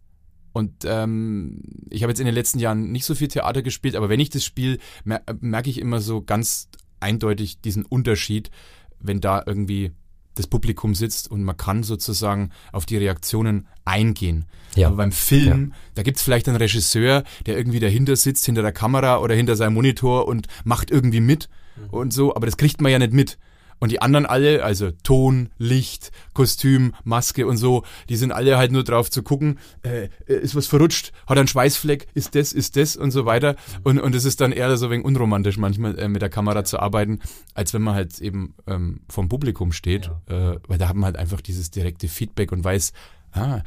Und 0.52 0.86
ähm, 0.86 1.62
ich 1.90 2.04
habe 2.04 2.12
jetzt 2.12 2.20
in 2.20 2.26
den 2.26 2.36
letzten 2.36 2.60
Jahren 2.60 2.92
nicht 2.92 3.06
so 3.06 3.16
viel 3.16 3.28
Theater 3.28 3.62
gespielt, 3.62 3.96
aber 3.96 4.10
wenn 4.10 4.20
ich 4.20 4.30
das 4.30 4.44
spiele, 4.44 4.78
mer 5.04 5.22
merke 5.40 5.70
ich 5.70 5.80
immer 5.80 6.02
so 6.02 6.22
ganz 6.22 6.70
eindeutig 7.00 7.62
diesen 7.62 7.86
Unterschied, 7.86 8.52
wenn 9.00 9.22
da 9.22 9.44
irgendwie 9.46 9.92
das 10.36 10.48
Publikum 10.48 10.96
sitzt 10.96 11.30
und 11.30 11.44
man 11.44 11.58
kann 11.58 11.84
sozusagen 11.84 12.52
auf 12.72 12.86
die 12.86 12.98
Reaktionen 12.98 13.68
eingehen. 13.84 14.46
Ja. 14.76 14.88
Aber 14.88 14.98
beim 14.98 15.12
Film, 15.12 15.72
ja. 15.72 15.78
da 15.96 16.04
gibt's 16.04 16.22
vielleicht 16.22 16.48
einen 16.48 16.58
Regisseur, 16.58 17.24
der 17.46 17.58
irgendwie 17.58 17.80
dahinter 17.80 18.16
sitzt, 18.16 18.46
hinter 18.46 18.62
der 18.62 18.72
Kamera 18.72 19.20
oder 19.20 19.36
hinter 19.36 19.56
seinem 19.56 19.74
Monitor 19.74 20.28
und 20.28 20.48
macht 20.64 20.92
irgendwie 20.92 21.20
mit 21.20 21.50
mhm. 21.76 21.90
und 21.90 22.14
so, 22.14 22.36
aber 22.36 22.46
das 22.46 22.58
kriegt 22.58 22.82
man 22.82 22.92
ja 22.92 23.00
nicht 23.00 23.14
mit. 23.14 23.38
Und 23.80 23.92
die 23.92 24.02
anderen 24.02 24.26
alle, 24.26 24.64
also 24.64 24.92
Ton, 25.04 25.50
Licht, 25.58 26.12
Kostüm, 26.34 26.94
Maske 27.04 27.48
und 27.48 27.58
so, 27.58 27.84
die 28.10 28.18
sind 28.18 28.32
alle 28.32 28.58
halt 28.58 28.72
nur 28.72 28.84
drauf 28.84 29.10
zu 29.10 29.24
gucken, 29.24 29.60
äh, 29.84 30.10
ist 30.26 30.56
was 30.56 30.68
verrutscht, 30.68 31.14
hat 31.28 31.38
einen 31.38 31.48
Schweißfleck, 31.48 32.08
ist 32.14 32.36
das, 32.36 32.54
ist 32.54 32.76
das 32.76 32.96
und 32.96 33.12
so 33.12 33.26
weiter. 33.26 33.56
Und, 33.84 34.00
und 34.00 34.16
es 34.16 34.26
ist 34.26 34.42
dann 34.42 34.52
eher 34.52 34.76
so 34.78 34.90
wenig 34.90 35.06
unromantisch 35.06 35.58
manchmal 35.58 35.98
äh, 35.98 36.08
mit 36.08 36.22
der 36.22 36.30
Kamera 36.30 36.64
zu 36.64 36.80
arbeiten, 36.80 37.20
als 37.54 37.74
wenn 37.74 37.82
man 37.82 37.96
halt 37.96 38.20
eben 38.20 38.54
ähm, 38.68 39.02
vom 39.10 39.30
Publikum 39.30 39.72
steht, 39.72 40.12
ja. 40.30 40.54
äh, 40.54 40.60
weil 40.68 40.78
da 40.78 40.90
hat 40.90 40.96
man 40.96 41.06
halt 41.06 41.18
einfach 41.18 41.42
dieses 41.42 41.72
direkte 41.72 42.08
Feedback 42.08 42.52
und 42.52 42.64
weiß, 42.64 42.94
ah, 43.32 43.62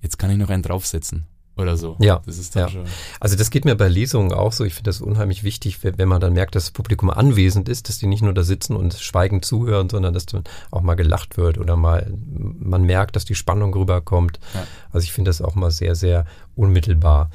jetzt 0.00 0.18
kann 0.18 0.30
ich 0.30 0.38
noch 0.38 0.50
einen 0.50 0.62
draufsetzen 0.62 1.26
oder 1.56 1.76
so. 1.76 1.96
Ja, 2.00 2.20
das 2.26 2.38
ist 2.38 2.54
dann 2.54 2.64
ja. 2.64 2.68
schon. 2.68 2.84
Also 3.18 3.36
das 3.36 3.50
geht 3.50 3.64
mir 3.64 3.74
bei 3.74 3.88
Lesungen 3.88 4.32
auch 4.32 4.52
so. 4.52 4.64
Ich 4.64 4.74
finde 4.74 4.88
das 4.90 5.00
unheimlich 5.00 5.42
wichtig, 5.42 5.78
wenn 5.82 6.08
man 6.08 6.20
dann 6.20 6.34
merkt, 6.34 6.54
dass 6.54 6.64
das 6.64 6.70
Publikum 6.70 7.10
anwesend 7.10 7.68
ist, 7.68 7.88
dass 7.88 7.98
die 7.98 8.06
nicht 8.06 8.22
nur 8.22 8.34
da 8.34 8.42
sitzen 8.42 8.76
und 8.76 8.94
schweigend 8.94 9.44
zuhören, 9.44 9.88
sondern 9.88 10.12
dass 10.12 10.26
dann 10.26 10.44
auch 10.70 10.82
mal 10.82 10.94
gelacht 10.94 11.36
wird 11.36 11.58
oder 11.58 11.76
mal 11.76 12.12
man 12.28 12.82
merkt, 12.82 13.16
dass 13.16 13.24
die 13.24 13.34
Spannung 13.34 13.72
rüberkommt. 13.74 14.38
Ja. 14.54 14.66
Also 14.92 15.04
ich 15.04 15.12
finde 15.12 15.30
das 15.30 15.40
auch 15.40 15.54
mal 15.54 15.70
sehr, 15.70 15.94
sehr 15.94 16.26
unmittelbar. 16.54 17.30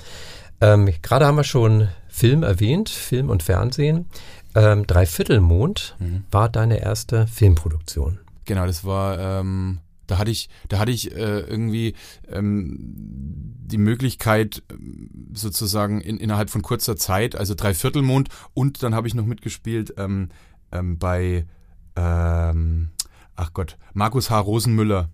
Ähm, 0.60 0.90
Gerade 1.02 1.26
haben 1.26 1.38
wir 1.38 1.44
schon 1.44 1.90
Film 2.08 2.44
erwähnt, 2.44 2.90
Film 2.90 3.30
und 3.30 3.42
Fernsehen. 3.42 4.06
Ähm, 4.54 4.86
Dreiviertelmond 4.86 5.96
mhm. 6.00 6.26
war 6.30 6.50
deine 6.50 6.82
erste 6.82 7.26
Filmproduktion. 7.28 8.20
Genau, 8.46 8.66
das 8.68 8.84
war 8.84 9.18
ähm, 9.18 9.80
da 10.12 10.18
hatte 10.18 10.30
ich, 10.30 10.50
da 10.68 10.78
hatte 10.78 10.92
ich 10.92 11.16
äh, 11.16 11.40
irgendwie 11.40 11.94
ähm, 12.28 12.76
die 12.78 13.78
Möglichkeit, 13.78 14.62
sozusagen 15.34 16.02
in, 16.02 16.18
innerhalb 16.18 16.50
von 16.50 16.62
kurzer 16.62 16.98
Zeit, 16.98 17.38
also 17.38 17.56
Dreiviertelmond 17.56 18.28
und 18.54 18.84
dann 18.84 18.94
habe 18.94 19.08
ich 19.08 19.14
noch 19.14 19.26
mitgespielt 19.26 19.94
ähm, 19.98 20.28
ähm, 20.74 20.98
bei 21.00 21.46
ähm, 21.96 22.90
ach 23.38 23.54
Gott, 23.54 23.78
Markus 23.94 24.30
H. 24.30 24.38
Rosenmüller, 24.38 25.10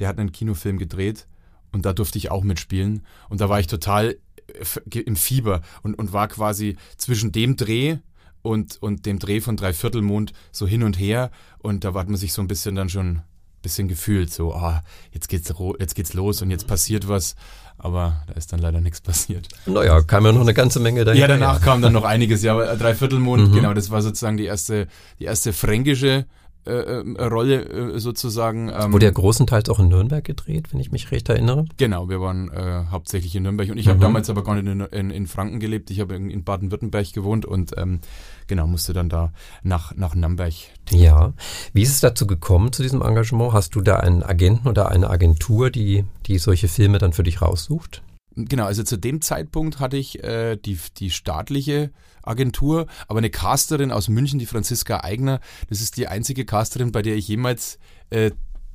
der 0.00 0.08
hat 0.08 0.18
einen 0.18 0.32
Kinofilm 0.32 0.78
gedreht 0.78 1.28
und 1.70 1.86
da 1.86 1.92
durfte 1.92 2.18
ich 2.18 2.32
auch 2.32 2.42
mitspielen. 2.42 3.06
Und 3.28 3.40
da 3.40 3.48
war 3.48 3.60
ich 3.60 3.68
total 3.68 4.16
äh, 4.48 4.98
im 4.98 5.14
Fieber 5.14 5.60
und, 5.82 5.94
und 5.94 6.12
war 6.12 6.26
quasi 6.26 6.76
zwischen 6.96 7.30
dem 7.30 7.54
Dreh 7.54 7.98
und, 8.42 8.82
und 8.82 9.06
dem 9.06 9.20
Dreh 9.20 9.40
von 9.40 9.56
Dreiviertelmond 9.56 10.32
so 10.50 10.66
hin 10.66 10.82
und 10.82 10.98
her. 10.98 11.30
Und 11.58 11.84
da 11.84 11.94
hat 11.94 12.08
man 12.08 12.16
sich 12.16 12.32
so 12.32 12.42
ein 12.42 12.48
bisschen 12.48 12.74
dann 12.74 12.88
schon 12.88 13.22
bisschen 13.62 13.88
gefühlt, 13.88 14.32
so, 14.32 14.54
ah, 14.54 14.82
jetzt 15.12 15.28
geht's, 15.28 15.52
jetzt 15.78 15.94
geht's 15.94 16.14
los 16.14 16.42
und 16.42 16.50
jetzt 16.50 16.66
passiert 16.66 17.08
was. 17.08 17.36
Aber 17.78 18.22
da 18.26 18.34
ist 18.34 18.52
dann 18.52 18.60
leider 18.60 18.80
nichts 18.80 19.00
passiert. 19.02 19.48
Naja, 19.66 20.02
kam 20.02 20.26
ja 20.26 20.32
noch 20.32 20.42
eine 20.42 20.54
ganze 20.54 20.80
Menge 20.80 21.04
dahin. 21.04 21.20
Ja, 21.20 21.28
danach 21.28 21.62
kam 21.62 21.80
dann 21.80 21.92
noch 21.92 22.04
einiges. 22.04 22.42
Ja, 22.42 22.52
aber 22.52 22.76
Dreiviertelmond, 22.76 23.48
mhm. 23.48 23.54
genau, 23.54 23.74
das 23.74 23.90
war 23.90 24.02
sozusagen 24.02 24.36
die 24.36 24.44
erste, 24.44 24.86
die 25.18 25.24
erste 25.24 25.52
fränkische 25.52 26.26
äh, 26.66 26.72
äh, 26.72 27.24
Rolle 27.24 27.94
äh, 27.94 27.98
sozusagen. 27.98 28.68
Ähm, 28.68 28.92
Wurde 28.92 29.06
ja 29.06 29.12
großenteils 29.12 29.70
auch 29.70 29.78
in 29.78 29.88
Nürnberg 29.88 30.22
gedreht, 30.22 30.72
wenn 30.72 30.80
ich 30.80 30.92
mich 30.92 31.10
recht 31.10 31.28
erinnere. 31.30 31.64
Genau, 31.78 32.10
wir 32.10 32.20
waren 32.20 32.50
äh, 32.50 32.84
hauptsächlich 32.90 33.34
in 33.34 33.44
Nürnberg 33.44 33.70
und 33.70 33.78
ich 33.78 33.86
mhm. 33.86 33.90
habe 33.90 34.00
damals 34.00 34.28
aber 34.28 34.44
gar 34.44 34.54
nicht 34.54 34.66
in, 34.66 34.80
in, 34.80 35.10
in 35.10 35.26
Franken 35.26 35.58
gelebt. 35.58 35.90
Ich 35.90 36.00
habe 36.00 36.14
in, 36.14 36.28
in 36.28 36.44
Baden-Württemberg 36.44 37.12
gewohnt 37.14 37.46
und 37.46 37.72
ähm, 37.78 38.00
genau 38.46 38.66
musste 38.66 38.92
dann 38.92 39.08
da 39.08 39.32
nach, 39.62 39.96
nach 39.96 40.14
Nürnberg. 40.14 40.52
Ja, 40.90 41.32
wie 41.72 41.82
ist 41.82 41.92
es 41.92 42.00
dazu 42.00 42.26
gekommen 42.26 42.72
zu 42.72 42.82
diesem 42.82 43.00
Engagement? 43.00 43.54
Hast 43.54 43.74
du 43.74 43.80
da 43.80 43.96
einen 43.96 44.22
Agenten 44.22 44.68
oder 44.68 44.90
eine 44.90 45.08
Agentur, 45.08 45.70
die, 45.70 46.04
die 46.26 46.38
solche 46.38 46.68
Filme 46.68 46.98
dann 46.98 47.14
für 47.14 47.22
dich 47.22 47.40
raussucht? 47.40 48.02
Genau, 48.36 48.64
also 48.64 48.82
zu 48.82 48.96
dem 48.96 49.20
Zeitpunkt 49.20 49.80
hatte 49.80 49.96
ich 49.96 50.22
äh, 50.22 50.56
die, 50.56 50.78
die 50.98 51.10
staatliche 51.10 51.90
Agentur, 52.22 52.86
aber 53.08 53.18
eine 53.18 53.30
Casterin 53.30 53.90
aus 53.90 54.08
München, 54.08 54.38
die 54.38 54.46
Franziska 54.46 55.00
Eigner, 55.00 55.40
das 55.68 55.80
ist 55.80 55.96
die 55.96 56.06
einzige 56.06 56.44
Casterin, 56.44 56.92
bei 56.92 57.02
der 57.02 57.16
ich 57.16 57.26
jemals 57.26 57.78
äh, 58.10 58.30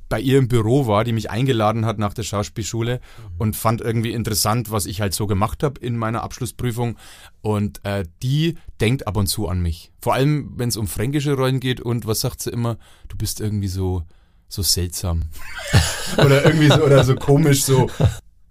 bei 0.08 0.20
ihr 0.20 0.38
im 0.38 0.48
Büro 0.48 0.86
war, 0.86 1.04
die 1.04 1.12
mich 1.12 1.30
eingeladen 1.30 1.84
hat 1.84 1.98
nach 1.98 2.14
der 2.14 2.22
Schauspielschule 2.22 3.00
mhm. 3.00 3.34
und 3.38 3.56
fand 3.56 3.80
irgendwie 3.80 4.12
interessant, 4.12 4.70
was 4.70 4.86
ich 4.86 5.00
halt 5.00 5.14
so 5.14 5.26
gemacht 5.26 5.62
habe 5.62 5.80
in 5.80 5.96
meiner 5.96 6.22
Abschlussprüfung. 6.22 6.96
Und 7.40 7.84
äh, 7.84 8.04
die 8.22 8.56
denkt 8.80 9.06
ab 9.06 9.16
und 9.16 9.26
zu 9.26 9.48
an 9.48 9.60
mich. 9.60 9.92
Vor 10.00 10.14
allem, 10.14 10.52
wenn 10.56 10.68
es 10.68 10.76
um 10.76 10.86
fränkische 10.86 11.34
Rollen 11.34 11.60
geht 11.60 11.80
und 11.80 12.06
was 12.06 12.20
sagt 12.20 12.40
sie 12.40 12.50
immer? 12.50 12.78
Du 13.08 13.16
bist 13.16 13.40
irgendwie 13.40 13.68
so 13.68 14.04
so 14.48 14.62
seltsam 14.62 15.24
oder 16.18 16.44
irgendwie 16.44 16.68
so 16.68 16.84
oder 16.84 17.02
so 17.02 17.16
komisch 17.16 17.64
so 17.64 17.90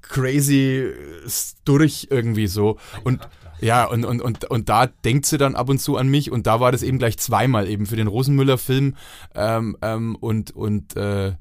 crazy 0.09 0.91
durch 1.63 2.07
irgendwie 2.09 2.47
so 2.47 2.77
und 3.03 3.27
ja, 3.61 3.85
und, 3.85 4.05
und, 4.05 4.21
und, 4.21 4.45
und 4.45 4.69
da 4.69 4.87
denkt 4.87 5.25
sie 5.25 5.37
dann 5.37 5.55
ab 5.55 5.69
und 5.69 5.79
zu 5.79 5.97
an 5.97 6.07
mich 6.07 6.31
und 6.31 6.45
da 6.45 6.59
war 6.59 6.71
das 6.71 6.83
eben 6.83 6.99
gleich 6.99 7.17
zweimal, 7.17 7.67
eben 7.67 7.85
für 7.85 7.95
den 7.95 8.07
Rosenmüller-Film 8.07 8.95
ähm, 9.33 9.77
ähm, 9.81 10.15
und, 10.17 10.51
und, 10.51 10.95
äh, 10.97 11.33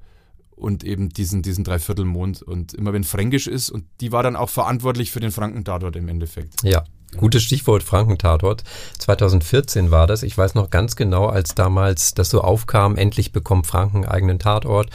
und 0.55 0.85
eben 0.85 1.09
diesen, 1.09 1.43
diesen 1.43 1.65
Dreiviertelmond. 1.65 2.43
Und 2.43 2.73
immer 2.75 2.93
wenn 2.93 3.05
Fränkisch 3.05 3.49
ist, 3.49 3.71
und 3.71 3.85
die 4.01 4.13
war 4.13 4.23
dann 4.23 4.37
auch 4.37 4.49
verantwortlich 4.49 5.11
für 5.11 5.21
den 5.21 5.33
Frankentatort 5.33 5.97
im 5.97 6.09
Endeffekt. 6.09 6.63
Ja, 6.63 6.85
Gutes 7.17 7.45
Stichwort 7.45 7.83
Frankentatort. 7.83 8.65
2014 8.99 9.91
war 9.91 10.07
das. 10.07 10.23
Ich 10.23 10.37
weiß 10.37 10.55
noch 10.55 10.71
ganz 10.71 10.97
genau, 10.97 11.27
als 11.27 11.55
damals 11.55 12.15
das 12.15 12.29
so 12.29 12.41
aufkam, 12.41 12.97
endlich 12.97 13.31
bekommt 13.31 13.67
Franken 13.67 13.99
einen 13.99 14.07
eigenen 14.07 14.39
Tatort. 14.39 14.91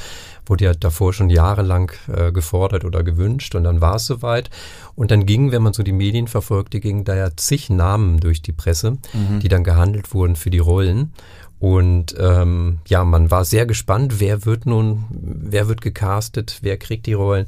Wurde 0.50 0.66
ja 0.66 0.74
davor 0.74 1.14
schon 1.14 1.30
jahrelang 1.30 1.92
äh, 2.14 2.34
gefordert 2.34 2.84
oder 2.84 3.04
gewünscht 3.04 3.56
und 3.56 3.64
dann 3.64 3.80
war 3.80 3.96
es 3.96 4.06
soweit. 4.06 4.50
Und 4.96 5.12
dann 5.12 5.26
gingen, 5.26 5.54
wenn 5.54 5.62
man 5.62 5.72
so 5.72 5.84
die 5.84 5.94
Medien 5.94 6.28
verfolgte, 6.28 6.82
gingen 6.82 7.06
da 7.06 7.16
ja 7.16 7.30
zig 7.38 7.70
Namen 7.70 8.20
durch 8.20 8.42
die 8.42 8.52
Presse, 8.52 8.98
mhm. 9.14 9.40
die 9.40 9.48
dann 9.48 9.64
gehandelt 9.64 10.14
wurden 10.14 10.36
für 10.36 10.50
die 10.50 10.60
Rollen. 10.60 11.14
Und 11.60 12.16
ähm, 12.20 12.80
ja, 12.88 13.06
man 13.06 13.32
war 13.32 13.46
sehr 13.46 13.66
gespannt, 13.66 14.20
wer 14.20 14.46
wird 14.46 14.66
nun, 14.66 15.06
wer 15.12 15.68
wird 15.68 15.82
gecastet, 15.82 16.60
wer 16.62 16.78
kriegt 16.78 17.06
die 17.06 17.14
Rollen. 17.14 17.46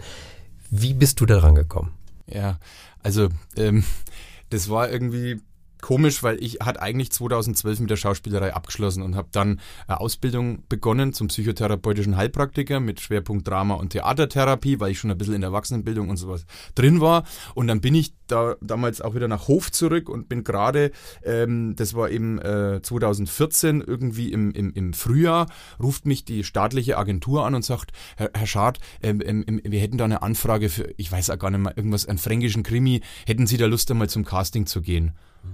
Wie 0.69 0.93
bist 0.93 1.19
du 1.19 1.25
da 1.25 1.39
rangekommen? 1.39 1.91
Ja, 2.27 2.59
also 3.03 3.29
ähm, 3.57 3.83
das 4.49 4.69
war 4.69 4.89
irgendwie 4.89 5.41
komisch, 5.81 6.23
weil 6.23 6.41
ich 6.41 6.59
hatte 6.61 6.81
eigentlich 6.81 7.11
2012 7.11 7.81
mit 7.81 7.89
der 7.89 7.97
Schauspielerei 7.97 8.53
abgeschlossen 8.53 9.03
und 9.03 9.15
habe 9.15 9.29
dann 9.31 9.59
eine 9.87 9.99
Ausbildung 9.99 10.63
begonnen 10.69 11.13
zum 11.13 11.27
psychotherapeutischen 11.27 12.17
Heilpraktiker 12.17 12.79
mit 12.79 12.99
Schwerpunkt 13.01 13.47
Drama 13.47 13.75
und 13.75 13.89
Theatertherapie, 13.89 14.79
weil 14.79 14.91
ich 14.91 14.99
schon 14.99 15.11
ein 15.11 15.17
bisschen 15.17 15.35
in 15.35 15.41
der 15.41 15.49
Erwachsenenbildung 15.49 16.09
und 16.09 16.17
sowas 16.17 16.45
drin 16.75 17.01
war. 17.01 17.23
Und 17.55 17.67
dann 17.67 17.81
bin 17.81 17.95
ich 17.95 18.13
da 18.27 18.55
damals 18.61 19.01
auch 19.01 19.15
wieder 19.15 19.27
nach 19.27 19.47
Hof 19.47 19.71
zurück 19.71 20.09
und 20.09 20.29
bin 20.29 20.43
gerade, 20.43 20.91
ähm, 21.23 21.75
das 21.75 21.93
war 21.93 22.09
eben 22.09 22.39
äh, 22.39 22.81
2014 22.81 23.81
irgendwie 23.81 24.31
im, 24.31 24.51
im, 24.51 24.73
im 24.73 24.93
Frühjahr, 24.93 25.47
ruft 25.81 26.05
mich 26.05 26.25
die 26.25 26.43
staatliche 26.43 26.97
Agentur 26.97 27.45
an 27.45 27.55
und 27.55 27.65
sagt, 27.65 27.91
Herr, 28.15 28.31
Herr 28.33 28.47
Schad, 28.47 28.79
ähm, 29.01 29.21
ähm, 29.25 29.61
wir 29.63 29.79
hätten 29.79 29.97
da 29.97 30.05
eine 30.05 30.21
Anfrage 30.21 30.69
für, 30.69 30.93
ich 30.97 31.11
weiß 31.11 31.29
auch 31.29 31.39
gar 31.39 31.51
nicht 31.51 31.61
mehr, 31.61 31.75
irgendwas, 31.75 32.05
einen 32.05 32.17
fränkischen 32.17 32.63
Krimi, 32.63 33.01
hätten 33.25 33.47
Sie 33.47 33.57
da 33.57 33.65
Lust 33.65 33.91
einmal 33.91 34.09
zum 34.09 34.25
Casting 34.25 34.65
zu 34.65 34.81
gehen? 34.81 35.13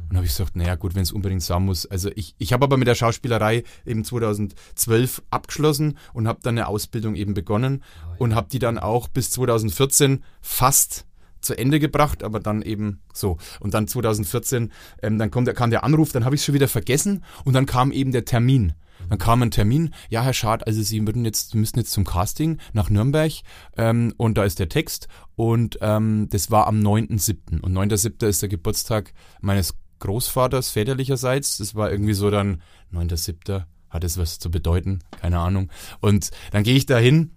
Und 0.10 0.16
habe 0.16 0.26
ich 0.26 0.32
gesagt, 0.32 0.56
naja 0.56 0.76
gut, 0.76 0.96
wenn 0.96 1.04
es 1.04 1.12
unbedingt 1.12 1.44
sein 1.44 1.66
muss. 1.66 1.86
Also 1.86 2.10
ich, 2.16 2.36
ich 2.38 2.54
habe 2.54 2.64
aber 2.64 2.78
mit 2.78 2.88
der 2.88 2.96
Schauspielerei 2.96 3.64
eben 3.86 4.04
2012 4.04 5.24
abgeschlossen 5.30 5.98
und 6.14 6.28
habe 6.28 6.40
dann 6.42 6.58
eine 6.58 6.68
Ausbildung 6.68 7.16
eben 7.16 7.34
begonnen 7.34 7.84
oh, 7.84 8.12
ja. 8.12 8.16
und 8.20 8.36
habe 8.36 8.48
die 8.50 8.60
dann 8.60 8.78
auch 8.78 9.08
bis 9.08 9.32
2014 9.32 10.24
fast 10.42 11.07
zu 11.48 11.58
Ende 11.58 11.80
gebracht, 11.80 12.24
aber 12.24 12.40
dann 12.40 12.62
eben 12.62 13.02
so. 13.14 13.38
Und 13.60 13.74
dann 13.74 13.88
2014, 13.88 14.72
ähm, 15.02 15.18
dann 15.18 15.32
kommt, 15.32 15.54
kam 15.56 15.72
der 15.72 15.84
Anruf, 15.84 16.12
dann 16.12 16.26
habe 16.26 16.36
ich 16.36 16.42
es 16.42 16.46
schon 16.46 16.56
wieder 16.56 16.68
vergessen 16.68 17.24
und 17.44 17.54
dann 17.54 17.66
kam 17.66 17.92
eben 17.92 18.12
der 18.12 18.26
Termin. 18.26 18.74
Dann 19.10 19.20
kam 19.20 19.42
ein 19.42 19.52
Termin, 19.52 19.94
ja, 20.10 20.22
Herr 20.22 20.34
Schad, 20.34 20.68
also 20.68 20.82
Sie 20.82 21.06
würden 21.06 21.24
jetzt, 21.24 21.56
müssen 21.56 21.78
jetzt 21.78 21.92
zum 21.92 22.04
Casting 22.04 22.58
nach 22.74 22.90
Nürnberg 22.90 23.32
ähm, 23.78 24.14
und 24.18 24.38
da 24.38 24.44
ist 24.44 24.60
der 24.60 24.70
Text 24.70 25.08
und 25.36 25.78
ähm, 25.82 26.28
das 26.30 26.52
war 26.52 26.68
am 26.68 26.80
9.7. 26.82 27.62
Und 27.62 27.74
9.7. 27.74 28.28
ist 28.28 28.42
der 28.42 28.50
Geburtstag 28.50 29.14
meines 29.40 29.76
Großvaters 30.00 30.72
väterlicherseits. 30.72 31.58
Das 31.58 31.76
war 31.76 31.92
irgendwie 31.92 32.14
so 32.14 32.30
dann 32.30 32.62
9.7. 32.94 33.64
Hat 33.90 34.04
es 34.04 34.18
was 34.18 34.40
zu 34.40 34.52
bedeuten? 34.52 35.00
Keine 35.22 35.40
Ahnung. 35.40 35.70
Und 36.02 36.32
dann 36.52 36.64
gehe 36.64 36.76
ich 36.76 36.86
da 36.86 36.98
hin 36.98 37.32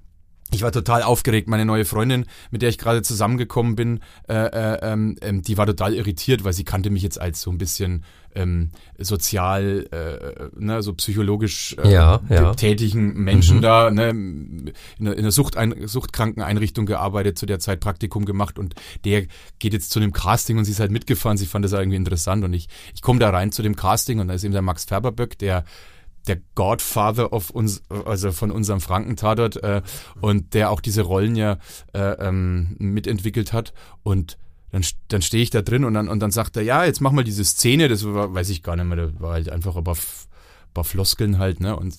ich 0.52 0.62
war 0.62 0.72
total 0.72 1.02
aufgeregt. 1.02 1.48
Meine 1.48 1.64
neue 1.64 1.84
Freundin, 1.84 2.26
mit 2.50 2.62
der 2.62 2.68
ich 2.68 2.78
gerade 2.78 3.02
zusammengekommen 3.02 3.76
bin, 3.76 4.00
äh, 4.28 4.34
äh, 4.34 4.78
ähm, 4.82 5.16
ähm, 5.20 5.42
die 5.42 5.56
war 5.58 5.66
total 5.66 5.94
irritiert, 5.94 6.44
weil 6.44 6.52
sie 6.52 6.64
kannte 6.64 6.90
mich 6.90 7.02
jetzt 7.02 7.20
als 7.20 7.40
so 7.40 7.50
ein 7.50 7.58
bisschen 7.58 8.04
ähm, 8.34 8.70
sozial, 8.98 9.86
äh, 9.90 10.48
ne, 10.58 10.82
so 10.82 10.94
psychologisch 10.94 11.76
äh, 11.82 11.92
ja, 11.92 12.20
ja. 12.28 12.54
tätigen 12.54 13.14
Menschen 13.14 13.58
mhm. 13.58 13.62
da, 13.62 13.90
ne, 13.90 14.10
in 14.10 14.72
einer, 15.00 15.12
in 15.12 15.18
einer 15.18 15.32
Sucht 15.32 15.56
Suchtkrankeneinrichtung 15.84 16.86
gearbeitet, 16.86 17.38
zu 17.38 17.46
der 17.46 17.58
Zeit 17.58 17.80
Praktikum 17.80 18.24
gemacht 18.24 18.58
und 18.58 18.74
der 19.04 19.26
geht 19.58 19.72
jetzt 19.72 19.90
zu 19.90 19.98
einem 19.98 20.12
Casting 20.12 20.58
und 20.58 20.64
sie 20.64 20.72
ist 20.72 20.80
halt 20.80 20.92
mitgefahren. 20.92 21.36
Sie 21.36 21.46
fand 21.46 21.64
das 21.64 21.72
irgendwie 21.72 21.96
interessant 21.96 22.44
und 22.44 22.52
ich, 22.52 22.68
ich 22.94 23.02
komme 23.02 23.18
da 23.18 23.30
rein 23.30 23.52
zu 23.52 23.62
dem 23.62 23.74
Casting 23.74 24.20
und 24.20 24.28
da 24.28 24.34
ist 24.34 24.44
eben 24.44 24.52
der 24.52 24.62
Max 24.62 24.84
Färberböck, 24.84 25.38
der 25.38 25.64
der 26.26 26.38
Godfather 26.54 27.32
of 27.32 27.50
uns, 27.50 27.82
also 27.88 28.32
von 28.32 28.50
unserem 28.50 28.80
Frankentatort 28.80 29.56
äh, 29.62 29.82
und 30.20 30.54
der 30.54 30.70
auch 30.70 30.80
diese 30.80 31.02
Rollen 31.02 31.36
ja 31.36 31.58
äh, 31.94 32.12
ähm, 32.26 32.76
mitentwickelt 32.78 33.52
hat 33.52 33.72
und 34.02 34.38
dann, 34.72 34.84
dann 35.08 35.22
stehe 35.22 35.42
ich 35.42 35.50
da 35.50 35.62
drin 35.62 35.84
und 35.84 35.94
dann, 35.94 36.08
und 36.08 36.20
dann 36.20 36.30
sagt 36.30 36.56
er, 36.56 36.62
ja, 36.62 36.84
jetzt 36.84 37.00
mach 37.00 37.12
mal 37.12 37.24
diese 37.24 37.44
Szene, 37.44 37.88
das 37.88 38.04
war, 38.04 38.32
weiß 38.34 38.50
ich 38.50 38.62
gar 38.62 38.76
nicht 38.76 38.84
mehr, 38.84 38.96
das 38.96 39.10
war 39.18 39.32
halt 39.32 39.48
einfach 39.48 39.76
ein 39.76 39.84
paar, 39.84 39.96
paar 40.74 40.84
Floskeln 40.84 41.38
halt, 41.38 41.60
ne, 41.60 41.74
und, 41.76 41.96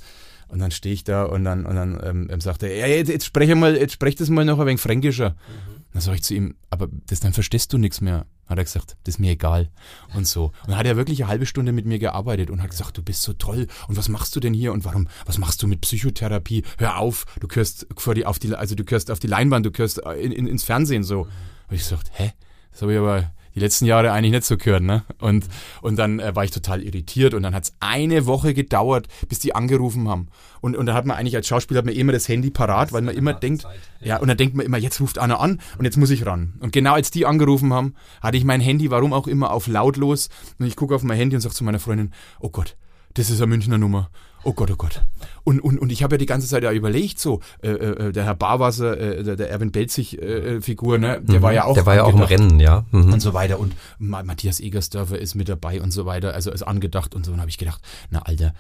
und 0.48 0.60
dann 0.60 0.72
stehe 0.72 0.94
ich 0.94 1.04
da 1.04 1.24
und 1.24 1.44
dann, 1.44 1.66
und 1.66 1.76
dann 1.76 2.00
ähm, 2.30 2.42
sagt 2.42 2.64
er, 2.64 2.76
ja, 2.76 2.88
jetzt, 2.88 3.10
jetzt 3.10 3.26
spreche 3.26 3.56
mal, 3.56 3.76
jetzt 3.76 3.94
sprech 3.94 4.16
das 4.16 4.30
mal 4.30 4.46
noch 4.46 4.60
ein 4.60 4.68
wenig 4.68 4.82
fränkischer. 4.82 5.32
Mhm. 5.32 5.81
Dann 5.94 6.02
sage 6.02 6.18
ich 6.18 6.24
zu 6.24 6.34
ihm, 6.34 6.56
aber 6.70 6.88
das, 7.08 7.20
dann 7.20 7.34
verstehst 7.34 7.74
du 7.74 7.78
nichts 7.78 8.02
mehr. 8.02 8.26
Hat 8.48 8.58
er 8.58 8.64
gesagt, 8.66 8.98
das 9.04 9.16
ist 9.16 9.20
mir 9.20 9.32
egal. 9.32 9.70
Und 10.14 10.28
so. 10.28 10.46
Und 10.64 10.70
dann 10.70 10.78
hat 10.78 10.86
er 10.86 10.98
wirklich 10.98 11.22
eine 11.24 11.30
halbe 11.30 11.46
Stunde 11.46 11.72
mit 11.72 11.86
mir 11.86 12.00
gearbeitet 12.00 12.50
und 12.50 12.62
hat 12.62 12.70
gesagt, 12.70 12.98
du 12.98 13.02
bist 13.02 13.22
so 13.22 13.34
toll. 13.34 13.68
Und 13.88 13.98
was 13.98 14.10
machst 14.10 14.36
du 14.36 14.40
denn 14.40 14.54
hier? 14.54 14.74
Und 14.74 14.84
warum, 14.84 15.08
was 15.26 15.38
machst 15.38 15.64
du 15.64 15.68
mit 15.68 15.82
Psychotherapie? 15.82 16.64
Hör 16.78 16.98
auf, 16.98 17.26
du 17.40 17.48
gehörst 17.48 17.88
vor 17.98 18.14
die, 18.14 18.26
auf 18.26 18.40
die, 18.40 18.54
also 18.54 18.76
du 18.76 18.84
gehörst 18.84 19.10
auf 19.10 19.20
die 19.20 19.28
Leinwand, 19.28 19.66
du 19.66 19.72
gehörst 19.72 20.00
in, 20.00 20.32
in, 20.32 20.48
ins 20.48 20.64
Fernsehen 20.64 21.04
so. 21.04 21.22
Und 21.22 21.76
ich 21.76 21.82
gesagt, 21.82 22.12
hä? 22.14 22.34
Das 22.72 22.82
habe 22.82 22.94
ich 22.94 23.00
aber 23.00 23.32
die 23.56 23.60
letzten 23.60 23.86
Jahre 23.86 24.12
eigentlich 24.12 24.32
nicht 24.32 24.46
so 24.46 24.58
gehört. 24.58 24.84
Ne? 24.84 25.04
Und, 25.20 25.46
und 25.82 25.98
dann 25.98 26.20
äh, 26.20 26.36
war 26.36 26.44
ich 26.44 26.52
total 26.52 26.82
irritiert 26.82 27.34
und 27.34 27.44
dann 27.44 27.54
hat 27.54 27.64
es 27.64 27.74
eine 27.80 28.26
Woche 28.26 28.54
gedauert, 28.54 29.08
bis 29.30 29.40
die 29.40 29.56
angerufen 29.56 30.08
haben. 30.08 30.28
Und, 30.62 30.76
und 30.76 30.86
dann 30.86 30.96
hat 30.96 31.06
man 31.06 31.18
eigentlich 31.18 31.36
als 31.36 31.48
Schauspieler 31.48 31.80
hat 31.80 31.86
man 31.86 31.96
immer 31.96 32.12
das 32.12 32.28
Handy 32.28 32.52
parat, 32.52 32.94
weil 32.94 33.02
man 33.02 33.16
immer 33.16 33.34
denkt, 33.34 33.64
Zeit. 33.64 33.80
ja, 34.02 34.18
und 34.18 34.28
dann 34.28 34.38
denkt 34.38 34.56
man 34.56 34.66
immer, 34.66 34.78
jetzt 34.78 35.02
ruft 35.02 35.18
einer 35.18 35.40
an 35.40 35.60
und 35.78 35.86
jetzt 35.86 35.98
muss 35.98 36.12
ich 36.12 36.26
ran. 36.26 36.54
Und 36.60 36.72
genau 36.72 36.94
als 36.94 37.12
die 37.12 37.26
angerufen 37.26 37.74
haben, 37.74 37.96
hatte 38.22 38.38
ich 38.38 38.44
mein 38.44 38.62
Handy, 38.62 38.92
warum 38.92 39.14
auch 39.14 39.28
immer, 39.28 39.52
auf 39.52 39.68
lautlos. 39.68 40.30
Und 40.60 40.68
ich 40.68 40.76
gucke 40.76 40.96
auf 40.96 41.04
mein 41.04 41.18
Handy 41.18 41.36
und 41.36 41.42
sage 41.42 41.56
zu 41.56 41.64
meiner 41.64 41.80
Freundin, 41.80 42.12
oh 42.40 42.50
Gott, 42.50 42.76
das 43.14 43.30
ist 43.30 43.42
eine 43.42 43.48
Münchner 43.48 43.78
Nummer. 43.78 44.10
Oh 44.44 44.54
Gott, 44.54 44.72
oh 44.72 44.76
Gott. 44.76 45.06
Und, 45.44 45.60
und, 45.60 45.78
und 45.78 45.92
ich 45.92 46.02
habe 46.02 46.16
ja 46.16 46.18
die 46.18 46.26
ganze 46.26 46.48
Zeit 46.48 46.64
ja 46.64 46.72
überlegt, 46.72 47.20
so, 47.20 47.42
äh, 47.62 47.70
äh, 47.70 48.12
der 48.12 48.26
Herr 48.26 48.36
Barwasser, 48.36 48.98
äh, 48.98 49.24
der, 49.24 49.36
der 49.36 49.52
Erwin 49.52 49.72
Belzig-Figur, 49.72 50.96
äh, 50.96 51.00
ne, 51.00 51.22
der 51.22 51.40
mhm. 51.40 51.44
war 51.44 51.54
ja 51.54 51.66
auch. 51.66 51.76
Der 51.76 51.86
war 51.86 51.96
ja 51.96 52.04
auch 52.04 52.14
im 52.14 52.22
Rennen, 52.22 52.60
ja. 52.60 52.86
Mhm. 52.92 53.14
Und 53.14 53.20
so 53.20 53.34
weiter. 53.34 53.60
Und 53.60 53.76
Matthias 54.00 54.60
Egersdörfer 54.60 55.20
ist 55.20 55.36
mit 55.36 55.48
dabei 55.48 55.82
und 55.82 55.92
so 55.92 56.06
weiter, 56.06 56.34
also 56.34 56.52
ist 56.52 56.64
angedacht 56.64 57.14
und 57.14 57.26
so. 57.26 57.32
Und 57.32 57.40
habe 57.40 57.50
ich 57.50 57.60
gedacht, 57.60 57.82
na 58.10 58.24
Alter, 58.24 58.54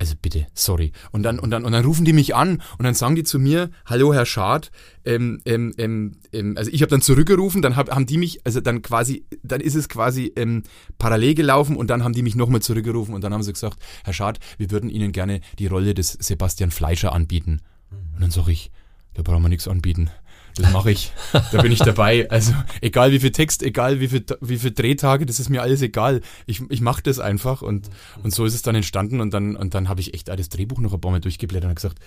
also 0.00 0.14
bitte, 0.20 0.46
sorry. 0.54 0.92
Und 1.12 1.24
dann, 1.24 1.38
und 1.38 1.50
dann, 1.50 1.62
und 1.66 1.72
dann 1.72 1.84
rufen 1.84 2.06
die 2.06 2.14
mich 2.14 2.34
an 2.34 2.62
und 2.78 2.84
dann 2.84 2.94
sagen 2.94 3.16
die 3.16 3.22
zu 3.22 3.38
mir, 3.38 3.70
hallo 3.84 4.14
Herr 4.14 4.24
Schad, 4.24 4.70
ähm, 5.04 5.42
ähm, 5.44 5.74
ähm, 5.76 6.12
ähm 6.32 6.56
also 6.56 6.70
ich 6.72 6.80
habe 6.80 6.88
dann 6.88 7.02
zurückgerufen, 7.02 7.60
dann 7.60 7.76
hab, 7.76 7.90
haben 7.90 8.06
die 8.06 8.16
mich, 8.16 8.40
also 8.46 8.62
dann 8.62 8.80
quasi, 8.80 9.26
dann 9.42 9.60
ist 9.60 9.74
es 9.74 9.90
quasi 9.90 10.32
ähm, 10.36 10.62
parallel 10.96 11.34
gelaufen 11.34 11.76
und 11.76 11.90
dann 11.90 12.02
haben 12.02 12.14
die 12.14 12.22
mich 12.22 12.34
nochmal 12.34 12.62
zurückgerufen 12.62 13.14
und 13.14 13.22
dann 13.22 13.34
haben 13.34 13.42
sie 13.42 13.52
gesagt, 13.52 13.76
Herr 14.02 14.14
Schad, 14.14 14.40
wir 14.56 14.70
würden 14.70 14.88
Ihnen 14.88 15.12
gerne 15.12 15.42
die 15.58 15.66
Rolle 15.66 15.92
des 15.92 16.12
Sebastian 16.12 16.70
Fleischer 16.70 17.12
anbieten. 17.12 17.60
Und 18.14 18.22
dann 18.22 18.30
sage 18.30 18.52
ich, 18.52 18.70
da 19.12 19.20
brauchen 19.20 19.42
wir 19.42 19.50
nichts 19.50 19.68
anbieten. 19.68 20.08
Das 20.56 20.72
mache 20.72 20.90
ich. 20.90 21.12
Da 21.32 21.62
bin 21.62 21.72
ich 21.72 21.78
dabei. 21.78 22.28
Also 22.30 22.52
egal 22.80 23.12
wie 23.12 23.20
viel 23.20 23.32
Text, 23.32 23.62
egal 23.62 24.00
wie 24.00 24.08
viel, 24.08 24.24
wie 24.40 24.58
viel 24.58 24.72
Drehtage, 24.72 25.26
das 25.26 25.40
ist 25.40 25.48
mir 25.48 25.62
alles 25.62 25.82
egal. 25.82 26.20
Ich, 26.46 26.62
ich 26.68 26.80
mache 26.80 27.02
das 27.02 27.18
einfach 27.18 27.62
und, 27.62 27.90
und 28.22 28.34
so 28.34 28.44
ist 28.44 28.54
es 28.54 28.62
dann 28.62 28.74
entstanden 28.74 29.20
und 29.20 29.32
dann, 29.32 29.56
und 29.56 29.74
dann 29.74 29.88
habe 29.88 30.00
ich 30.00 30.14
echt 30.14 30.28
das 30.28 30.48
Drehbuch 30.48 30.78
noch 30.78 30.92
ein 30.92 31.00
paar 31.00 31.10
Mal 31.10 31.20
durchgeblättert 31.20 31.68
und 31.68 31.74
gesagt, 31.74 31.98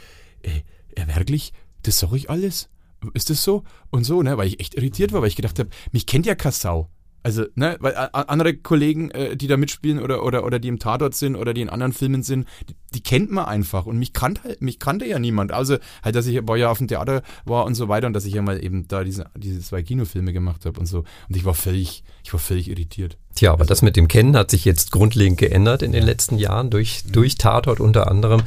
ey, 0.42 0.64
äh, 0.96 1.16
wirklich? 1.16 1.54
Das 1.84 2.00
sag 2.00 2.14
ich 2.14 2.30
alles? 2.30 2.70
Ist 3.14 3.30
das 3.30 3.44
so? 3.44 3.64
Und 3.90 4.06
so, 4.06 4.22
ne? 4.22 4.38
Weil 4.38 4.48
ich 4.48 4.60
echt 4.60 4.76
irritiert 4.76 5.12
war, 5.12 5.22
weil 5.22 5.28
ich 5.28 5.36
gedacht 5.36 5.60
habe, 5.60 5.70
mich 5.92 6.06
kennt 6.06 6.26
ja 6.26 6.36
Kassau. 6.36 6.90
Also, 7.26 7.46
ne, 7.56 7.78
weil 7.80 7.96
andere 7.96 8.54
Kollegen, 8.54 9.10
äh, 9.12 9.38
die 9.38 9.48
da 9.48 9.56
mitspielen 9.56 10.00
oder, 10.00 10.24
oder, 10.26 10.44
oder 10.44 10.60
die 10.60 10.68
im 10.68 10.78
Tatort 10.78 11.16
sind 11.16 11.38
oder 11.38 11.54
die 11.54 11.62
in 11.62 11.70
anderen 11.70 11.94
Filmen 11.94 12.22
sind, 12.22 12.46
die 12.94 13.02
kennt 13.02 13.32
man 13.32 13.46
einfach. 13.46 13.86
Und 13.86 13.98
mich 13.98 14.14
kannte, 14.14 14.58
mich 14.60 14.80
kannte 14.80 15.06
ja 15.06 15.20
niemand. 15.20 15.52
Also 15.52 15.78
halt, 16.04 16.16
dass 16.16 16.26
ich 16.28 16.38
ein 16.38 16.46
paar 16.46 16.58
Jahre 16.58 16.72
auf 16.72 16.78
dem 16.78 16.88
Theater 16.88 17.24
war 17.46 17.66
und 17.66 17.76
so 17.76 17.88
weiter 17.88 18.08
und 18.08 18.14
dass 18.14 18.26
ich 18.26 18.34
ja 18.34 18.42
mal 18.42 18.64
eben 18.64 18.88
da 18.88 19.04
diese, 19.04 19.26
diese 19.36 19.60
zwei 19.62 19.84
Kinofilme 19.84 20.34
gemacht 20.34 20.66
habe 20.66 20.80
und 20.80 20.86
so. 20.86 21.00
Und 21.00 21.36
ich 21.36 21.46
war 21.46 21.54
völlig, 21.54 22.04
ich 22.24 22.34
war 22.34 22.40
völlig 22.40 22.70
irritiert. 22.70 23.18
Tja, 23.36 23.52
aber 23.52 23.62
also, 23.62 23.70
das 23.70 23.82
mit 23.82 23.96
dem 23.96 24.08
Kennen 24.08 24.36
hat 24.36 24.52
sich 24.52 24.66
jetzt 24.66 24.92
grundlegend 24.92 25.40
geändert 25.40 25.82
in 25.82 25.92
den 25.92 26.04
letzten 26.04 26.38
Jahren 26.38 26.70
durch, 26.70 27.04
durch 27.12 27.36
Tatort 27.36 27.80
unter 27.80 28.10
anderem. 28.10 28.44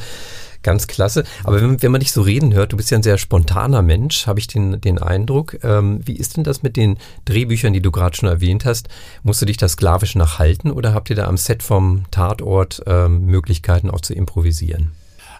Ganz 0.66 0.88
klasse. 0.88 1.22
Aber 1.44 1.62
wenn, 1.62 1.80
wenn 1.80 1.92
man 1.92 2.00
dich 2.00 2.10
so 2.10 2.22
reden 2.22 2.52
hört, 2.52 2.72
du 2.72 2.76
bist 2.76 2.90
ja 2.90 2.98
ein 2.98 3.04
sehr 3.04 3.18
spontaner 3.18 3.82
Mensch, 3.82 4.26
habe 4.26 4.40
ich 4.40 4.48
den, 4.48 4.80
den 4.80 4.98
Eindruck. 4.98 5.62
Ähm, 5.62 6.00
wie 6.04 6.16
ist 6.16 6.36
denn 6.36 6.42
das 6.42 6.64
mit 6.64 6.76
den 6.76 6.98
Drehbüchern, 7.24 7.72
die 7.72 7.80
du 7.80 7.92
gerade 7.92 8.16
schon 8.16 8.28
erwähnt 8.28 8.64
hast? 8.64 8.88
Musst 9.22 9.40
du 9.40 9.46
dich 9.46 9.58
da 9.58 9.68
sklavisch 9.68 10.16
nachhalten 10.16 10.72
oder 10.72 10.92
habt 10.92 11.08
ihr 11.08 11.14
da 11.14 11.28
am 11.28 11.36
Set 11.36 11.62
vom 11.62 12.02
Tatort 12.10 12.82
ähm, 12.88 13.26
Möglichkeiten 13.26 13.90
auch 13.90 14.00
zu 14.00 14.12
improvisieren? 14.12 14.90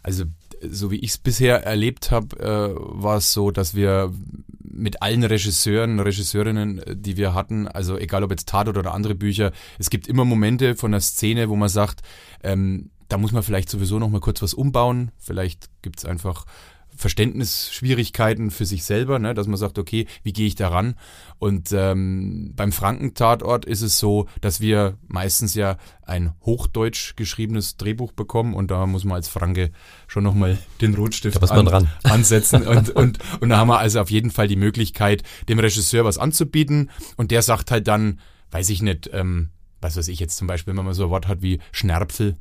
Also 0.05 0.27
so 0.63 0.93
wie 0.93 1.01
ich 1.01 1.11
es 1.11 1.19
bisher 1.19 1.65
erlebt 1.65 2.13
habe, 2.13 2.39
äh, 2.39 2.75
war 2.79 3.17
es 3.17 3.33
so, 3.33 3.51
dass 3.51 3.75
wir 3.75 4.13
mit 4.61 5.03
allen 5.03 5.25
Regisseuren, 5.25 5.99
Regisseurinnen, 5.99 6.83
die 6.89 7.17
wir 7.17 7.35
hatten, 7.35 7.67
also 7.67 7.99
egal 7.99 8.23
ob 8.23 8.31
jetzt 8.31 8.49
Tatort 8.49 8.79
oder 8.79 8.95
andere 8.95 9.17
Bücher, 9.17 9.51
es 9.81 9.91
gibt 9.91 10.07
immer 10.07 10.25
Momente 10.25 10.77
von 10.77 10.93
der 10.93 11.01
Szene, 11.01 11.49
wo 11.49 11.57
man 11.57 11.69
sagt, 11.69 12.03
ähm, 12.45 12.91
da 13.09 13.19
muss 13.19 13.33
man 13.33 13.43
vielleicht 13.43 13.71
sowieso 13.71 13.99
noch 13.99 14.11
mal 14.11 14.21
kurz 14.21 14.43
was 14.43 14.55
umbauen. 14.55 15.13
Vielleicht 15.19 15.71
gibt 15.83 15.99
es 15.99 16.05
einfach 16.05 16.45
Verständnisschwierigkeiten 16.97 18.51
für 18.51 18.65
sich 18.65 18.85
selber, 18.85 19.19
ne, 19.19 19.35
dass 19.35 19.47
man 19.47 19.57
sagt, 19.57 19.79
okay, 19.79 20.07
wie 20.23 20.33
gehe 20.33 20.47
ich 20.47 20.55
daran? 20.55 20.95
Und 21.39 21.73
ähm, 21.73 22.53
beim 22.57 22.73
Frankentatort 22.73 23.65
ist 23.65 23.83
es 23.83 23.99
so, 23.99 24.27
dass 24.41 24.61
wir 24.61 24.97
meistens 25.07 25.55
ja 25.55 25.77
ein 26.03 26.33
hochdeutsch 26.43 27.15
geschriebenes 27.17 27.77
Drehbuch 27.77 28.13
bekommen 28.13 28.55
und 28.55 28.71
da 28.71 28.87
muss 28.87 29.05
man 29.05 29.17
als 29.17 29.29
Franke 29.29 29.71
schon 30.07 30.25
nochmal 30.25 30.59
den 30.81 30.95
Rotstift 30.95 31.43
an, 31.51 31.89
ansetzen. 32.05 32.67
und, 32.67 32.91
und, 32.91 33.19
und 33.41 33.49
da 33.49 33.59
haben 33.59 33.69
wir 33.69 33.79
also 33.79 34.01
auf 34.01 34.11
jeden 34.11 34.31
Fall 34.31 34.49
die 34.49 34.57
Möglichkeit, 34.57 35.23
dem 35.49 35.59
Regisseur 35.59 36.05
was 36.05 36.19
anzubieten 36.19 36.91
und 37.17 37.31
der 37.31 37.43
sagt 37.43 37.71
halt 37.71 37.87
dann, 37.89 38.21
weiß 38.51 38.71
ich 38.71 38.81
nicht, 38.81 39.11
ähm, 39.13 39.51
was 39.81 39.97
weiß 39.97 40.09
ich 40.09 40.19
jetzt 40.19 40.37
zum 40.37 40.47
Beispiel, 40.47 40.75
wenn 40.75 40.85
man 40.85 40.95
so 40.95 41.05
ein 41.05 41.11
Wort 41.11 41.29
hat 41.29 41.43
wie 41.43 41.61
Schnärpfel, 41.73 42.37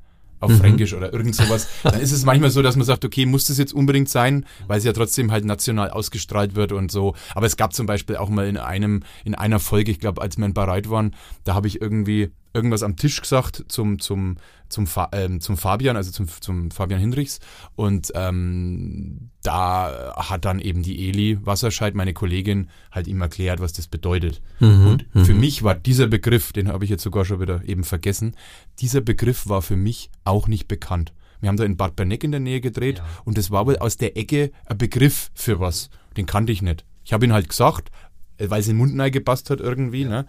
auf 0.45 0.51
mhm. 0.51 0.59
Fränkisch 0.59 0.93
oder 0.93 1.11
irgend 1.13 1.35
sowas, 1.35 1.67
dann 1.83 1.99
ist 1.99 2.11
es 2.11 2.25
manchmal 2.25 2.49
so, 2.49 2.61
dass 2.61 2.75
man 2.75 2.85
sagt, 2.85 3.05
okay, 3.05 3.25
muss 3.25 3.45
das 3.45 3.57
jetzt 3.57 3.73
unbedingt 3.73 4.09
sein, 4.09 4.45
weil 4.67 4.77
es 4.77 4.83
ja 4.83 4.93
trotzdem 4.93 5.31
halt 5.31 5.45
national 5.45 5.89
ausgestrahlt 5.89 6.55
wird 6.55 6.71
und 6.71 6.91
so. 6.91 7.15
Aber 7.33 7.45
es 7.45 7.57
gab 7.57 7.73
zum 7.73 7.85
Beispiel 7.85 8.15
auch 8.17 8.29
mal 8.29 8.47
in 8.47 8.57
einem, 8.57 9.03
in 9.23 9.35
einer 9.35 9.59
Folge, 9.59 9.91
ich 9.91 9.99
glaube, 9.99 10.21
als 10.21 10.37
wir 10.37 10.45
in 10.45 10.53
Bareit 10.53 10.89
waren, 10.89 11.15
da 11.43 11.53
habe 11.53 11.67
ich 11.67 11.81
irgendwie 11.81 12.31
irgendwas 12.55 12.83
am 12.83 12.95
Tisch 12.95 13.21
gesagt 13.21 13.65
zum, 13.67 13.99
zum, 13.99 14.37
zum, 14.69 14.87
ähm, 15.11 15.41
zum 15.41 15.57
Fabian, 15.57 15.97
also 15.97 16.11
zum, 16.11 16.27
zum 16.27 16.71
Fabian 16.71 16.99
Hinrichs. 16.99 17.39
Und 17.75 18.11
ähm, 18.15 19.29
da 19.43 20.15
hat 20.15 20.45
dann 20.45 20.59
eben 20.59 20.81
die 20.81 21.09
Eli 21.09 21.37
Wasserscheid, 21.45 21.93
meine 21.93 22.13
Kollegin, 22.13 22.69
halt 22.91 23.07
ihm 23.07 23.21
erklärt, 23.21 23.59
was 23.59 23.73
das 23.73 23.87
bedeutet. 23.87 24.41
Mhm, 24.59 24.87
und 24.87 25.25
für 25.25 25.33
mhm. 25.33 25.39
mich 25.39 25.63
war 25.63 25.75
dieser 25.75 26.07
Begriff, 26.07 26.53
den 26.53 26.69
habe 26.69 26.85
ich 26.85 26.89
jetzt 26.89 27.03
sogar 27.03 27.25
schon 27.25 27.41
wieder 27.41 27.63
eben 27.65 27.83
vergessen, 27.83 28.35
dieser 28.79 29.01
Begriff 29.01 29.47
war 29.47 29.61
für 29.61 29.75
mich 29.75 30.09
auch 30.23 30.47
nicht 30.47 30.67
bekannt. 30.67 31.13
Wir 31.41 31.49
haben 31.49 31.57
da 31.57 31.65
in 31.65 31.77
Bad 31.77 31.95
Berneck 31.95 32.23
in 32.23 32.31
der 32.31 32.39
Nähe 32.39 32.61
gedreht 32.61 32.99
ja. 32.99 33.05
und 33.25 33.37
das 33.37 33.51
war 33.51 33.67
wohl 33.67 33.77
aus 33.77 33.97
der 33.97 34.17
Ecke 34.17 34.51
ein 34.65 34.77
Begriff 34.77 35.29
für 35.35 35.59
was. 35.59 35.89
Den 36.15 36.25
kannte 36.25 36.53
ich 36.53 36.61
nicht. 36.61 36.85
Ich 37.03 37.13
habe 37.13 37.25
ihn 37.25 37.33
halt 37.33 37.49
gesagt, 37.49 37.91
weil 38.39 38.61
es 38.61 38.67
in 38.67 38.77
den 38.77 38.95
Mund 38.95 39.13
gepasst 39.13 39.49
hat 39.49 39.59
irgendwie, 39.59 40.03
ja, 40.03 40.09
ne? 40.09 40.15
Ja. 40.15 40.25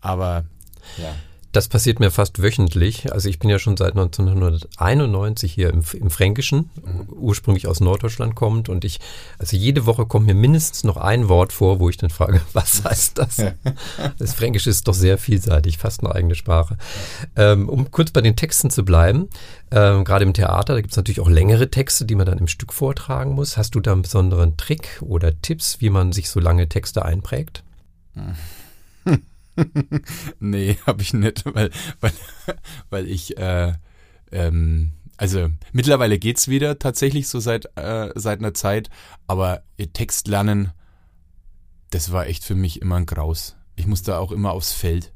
Aber 0.00 0.44
ja. 0.98 1.14
Das 1.50 1.68
passiert 1.68 1.98
mir 1.98 2.10
fast 2.10 2.42
wöchentlich. 2.42 3.10
Also 3.10 3.28
ich 3.30 3.38
bin 3.38 3.48
ja 3.48 3.58
schon 3.58 3.78
seit 3.78 3.92
1991 3.92 5.52
hier 5.52 5.70
im, 5.70 5.82
im 5.94 6.10
Fränkischen, 6.10 6.68
ursprünglich 7.08 7.66
aus 7.66 7.80
Norddeutschland 7.80 8.34
kommt. 8.34 8.68
Und 8.68 8.84
ich, 8.84 9.00
also 9.38 9.56
jede 9.56 9.86
Woche 9.86 10.04
kommt 10.04 10.26
mir 10.26 10.34
mindestens 10.34 10.84
noch 10.84 10.98
ein 10.98 11.28
Wort 11.30 11.54
vor, 11.54 11.80
wo 11.80 11.88
ich 11.88 11.96
dann 11.96 12.10
frage, 12.10 12.42
was 12.52 12.84
heißt 12.84 13.16
das? 13.16 13.36
das 14.18 14.34
Fränkische 14.34 14.68
ist 14.68 14.86
doch 14.88 14.94
sehr 14.94 15.16
vielseitig, 15.16 15.78
fast 15.78 16.04
eine 16.04 16.14
eigene 16.14 16.34
Sprache. 16.34 16.76
Ähm, 17.34 17.68
um 17.70 17.90
kurz 17.90 18.10
bei 18.10 18.20
den 18.20 18.36
Texten 18.36 18.68
zu 18.70 18.84
bleiben, 18.84 19.28
ähm, 19.70 20.04
gerade 20.04 20.24
im 20.24 20.34
Theater, 20.34 20.74
da 20.74 20.80
gibt 20.82 20.92
es 20.92 20.96
natürlich 20.98 21.20
auch 21.20 21.30
längere 21.30 21.70
Texte, 21.70 22.04
die 22.04 22.14
man 22.14 22.26
dann 22.26 22.38
im 22.38 22.48
Stück 22.48 22.74
vortragen 22.74 23.32
muss. 23.32 23.56
Hast 23.56 23.74
du 23.74 23.80
da 23.80 23.92
einen 23.92 24.02
besonderen 24.02 24.58
Trick 24.58 25.00
oder 25.00 25.40
Tipps, 25.40 25.80
wie 25.80 25.90
man 25.90 26.12
sich 26.12 26.28
so 26.28 26.40
lange 26.40 26.68
Texte 26.68 27.04
einprägt? 27.06 27.62
nee, 30.40 30.76
habe 30.86 31.02
ich 31.02 31.14
nicht, 31.14 31.44
weil, 31.46 31.70
weil, 32.00 32.12
weil 32.90 33.08
ich, 33.08 33.36
äh, 33.38 33.74
ähm, 34.32 34.92
also 35.16 35.48
mittlerweile 35.72 36.18
geht's 36.18 36.48
wieder 36.48 36.78
tatsächlich 36.78 37.28
so 37.28 37.40
seit, 37.40 37.76
äh, 37.76 38.10
seit 38.14 38.38
einer 38.38 38.54
Zeit, 38.54 38.88
aber 39.26 39.62
Text 39.92 40.28
lernen, 40.28 40.72
das 41.90 42.12
war 42.12 42.26
echt 42.26 42.44
für 42.44 42.54
mich 42.54 42.82
immer 42.82 42.96
ein 42.96 43.06
Graus. 43.06 43.56
Ich 43.76 43.86
muss 43.86 44.02
da 44.02 44.18
auch 44.18 44.32
immer 44.32 44.52
aufs 44.52 44.72
Feld. 44.72 45.12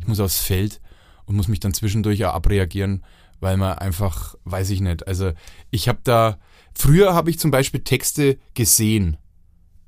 Ich 0.00 0.06
muss 0.06 0.20
aufs 0.20 0.40
Feld 0.40 0.80
und 1.26 1.36
muss 1.36 1.48
mich 1.48 1.60
dann 1.60 1.74
zwischendurch 1.74 2.24
auch 2.24 2.34
abreagieren, 2.34 3.04
weil 3.40 3.56
man 3.56 3.78
einfach, 3.78 4.36
weiß 4.44 4.70
ich 4.70 4.80
nicht, 4.80 5.06
also 5.06 5.32
ich 5.70 5.88
habe 5.88 5.98
da, 6.04 6.38
früher 6.74 7.14
habe 7.14 7.30
ich 7.30 7.38
zum 7.38 7.50
Beispiel 7.50 7.82
Texte 7.82 8.38
gesehen 8.54 9.16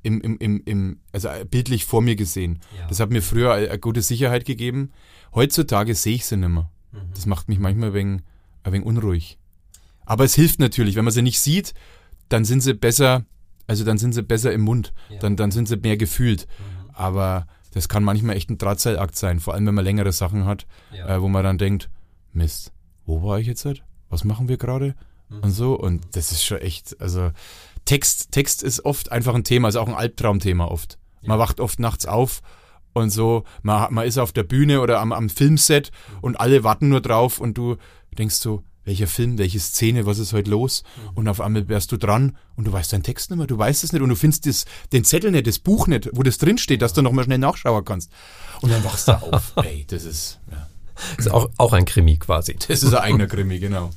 im, 0.04 0.20
im, 0.20 0.38
im, 0.38 0.62
im, 0.64 1.00
also 1.12 1.28
bildlich 1.50 1.84
vor 1.84 2.02
mir 2.02 2.14
gesehen. 2.14 2.60
Ja. 2.78 2.86
Das 2.86 3.00
hat 3.00 3.10
mir 3.10 3.22
früher 3.22 3.52
eine 3.54 3.78
gute 3.78 4.02
Sicherheit 4.02 4.44
gegeben. 4.44 4.92
Heutzutage 5.34 5.94
sehe 5.94 6.14
ich 6.14 6.26
sie 6.26 6.36
nicht 6.36 6.48
mehr. 6.48 6.70
Mhm. 6.92 6.98
Das 7.14 7.26
macht 7.26 7.48
mich 7.48 7.58
manchmal 7.58 7.88
ein 7.88 7.94
wenig, 7.94 8.22
ein 8.62 8.72
wenig 8.72 8.86
unruhig. 8.86 9.38
Aber 10.04 10.24
es 10.24 10.34
hilft 10.34 10.60
natürlich, 10.60 10.96
wenn 10.96 11.04
man 11.04 11.12
sie 11.12 11.22
nicht 11.22 11.40
sieht, 11.40 11.74
dann 12.28 12.44
sind 12.44 12.60
sie 12.60 12.74
besser, 12.74 13.24
also 13.66 13.84
dann 13.84 13.98
sind 13.98 14.12
sie 14.12 14.22
besser 14.22 14.52
im 14.52 14.60
Mund, 14.60 14.92
ja. 15.08 15.18
dann, 15.18 15.36
dann 15.36 15.50
sind 15.50 15.66
sie 15.66 15.76
mehr 15.78 15.96
gefühlt. 15.96 16.46
Mhm. 16.46 16.90
Aber 16.92 17.46
das 17.72 17.88
kann 17.88 18.04
manchmal 18.04 18.36
echt 18.36 18.50
ein 18.50 18.58
Drahtseilakt 18.58 19.16
sein, 19.16 19.40
vor 19.40 19.54
allem 19.54 19.66
wenn 19.66 19.74
man 19.74 19.84
längere 19.84 20.12
Sachen 20.12 20.44
hat, 20.44 20.66
ja. 20.92 21.16
äh, 21.16 21.22
wo 21.22 21.28
man 21.28 21.42
dann 21.42 21.58
denkt, 21.58 21.90
Mist, 22.32 22.72
wo 23.06 23.22
war 23.22 23.38
ich 23.38 23.46
jetzt? 23.46 23.66
Was 24.10 24.24
machen 24.24 24.48
wir 24.48 24.58
gerade? 24.58 24.94
Mhm. 25.28 25.40
Und 25.40 25.50
so. 25.50 25.78
Und 25.78 26.06
das 26.12 26.32
ist 26.32 26.44
schon 26.44 26.58
echt, 26.58 27.00
also 27.00 27.30
Text, 27.84 28.32
Text 28.32 28.62
ist 28.62 28.84
oft 28.84 29.12
einfach 29.12 29.34
ein 29.34 29.44
Thema, 29.44 29.68
ist 29.68 29.76
auch 29.76 29.88
ein 29.88 29.94
Albtraumthema 29.94 30.66
oft. 30.66 30.98
Man 31.22 31.38
wacht 31.38 31.60
oft 31.60 31.78
nachts 31.78 32.06
auf 32.06 32.42
und 32.92 33.10
so, 33.10 33.44
man, 33.62 33.92
man 33.92 34.06
ist 34.06 34.18
auf 34.18 34.32
der 34.32 34.42
Bühne 34.42 34.80
oder 34.80 35.00
am, 35.00 35.12
am 35.12 35.28
Filmset 35.28 35.90
und 36.20 36.38
alle 36.38 36.64
warten 36.64 36.88
nur 36.88 37.00
drauf 37.00 37.40
und 37.40 37.56
du 37.58 37.76
denkst 38.16 38.36
so, 38.36 38.62
welcher 38.84 39.06
Film, 39.06 39.38
welche 39.38 39.60
Szene, 39.60 40.06
was 40.06 40.18
ist 40.18 40.32
heute 40.32 40.50
los? 40.50 40.82
Mhm. 40.82 41.16
Und 41.16 41.28
auf 41.28 41.40
einmal 41.40 41.68
wärst 41.68 41.90
du 41.92 41.96
dran 41.96 42.36
und 42.54 42.66
du 42.66 42.72
weißt 42.72 42.92
deinen 42.92 43.02
Text 43.02 43.30
nicht 43.30 43.38
mehr, 43.38 43.46
du 43.46 43.56
weißt 43.56 43.82
es 43.82 43.92
nicht 43.92 44.02
und 44.02 44.10
du 44.10 44.16
findest 44.16 44.46
das, 44.46 44.64
den 44.92 45.04
Zettel 45.04 45.30
nicht, 45.30 45.46
das 45.46 45.58
Buch 45.58 45.86
nicht, 45.86 46.10
wo 46.12 46.22
das 46.22 46.38
drinsteht, 46.38 46.82
dass 46.82 46.92
du 46.92 47.02
nochmal 47.02 47.24
schnell 47.24 47.38
nachschauen 47.38 47.84
kannst. 47.84 48.12
Und 48.60 48.70
dann 48.70 48.84
wachst 48.84 49.08
du 49.08 49.12
auf. 49.12 49.52
Ey, 49.64 49.86
das 49.88 50.04
ist, 50.04 50.38
ja. 50.50 50.68
Das 51.16 51.26
ist 51.26 51.32
auch, 51.32 51.50
auch 51.56 51.72
ein 51.72 51.86
Krimi 51.86 52.18
quasi. 52.18 52.56
Das 52.68 52.82
ist 52.82 52.94
ein 52.94 53.00
eigener 53.00 53.26
Krimi, 53.28 53.58
genau. 53.58 53.90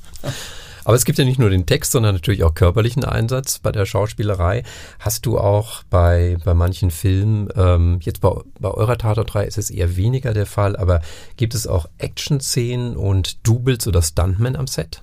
Aber 0.88 0.96
es 0.96 1.04
gibt 1.04 1.18
ja 1.18 1.26
nicht 1.26 1.38
nur 1.38 1.50
den 1.50 1.66
Text, 1.66 1.92
sondern 1.92 2.14
natürlich 2.14 2.44
auch 2.44 2.54
körperlichen 2.54 3.04
Einsatz 3.04 3.58
bei 3.58 3.70
der 3.72 3.84
Schauspielerei. 3.84 4.62
Hast 4.98 5.26
du 5.26 5.36
auch 5.36 5.82
bei, 5.90 6.38
bei 6.46 6.54
manchen 6.54 6.90
Filmen, 6.90 7.50
ähm, 7.56 7.98
jetzt 8.00 8.22
bei, 8.22 8.30
bei 8.58 8.70
eurer 8.70 8.96
Tatort 8.96 9.34
3 9.34 9.44
ist 9.44 9.58
es 9.58 9.68
eher 9.68 9.98
weniger 9.98 10.32
der 10.32 10.46
Fall, 10.46 10.76
aber 10.76 11.02
gibt 11.36 11.54
es 11.54 11.66
auch 11.66 11.90
Action-Szenen 11.98 12.96
und 12.96 13.46
Doubles 13.46 13.86
oder 13.86 14.00
Stuntmen 14.00 14.56
am 14.56 14.66
Set? 14.66 15.02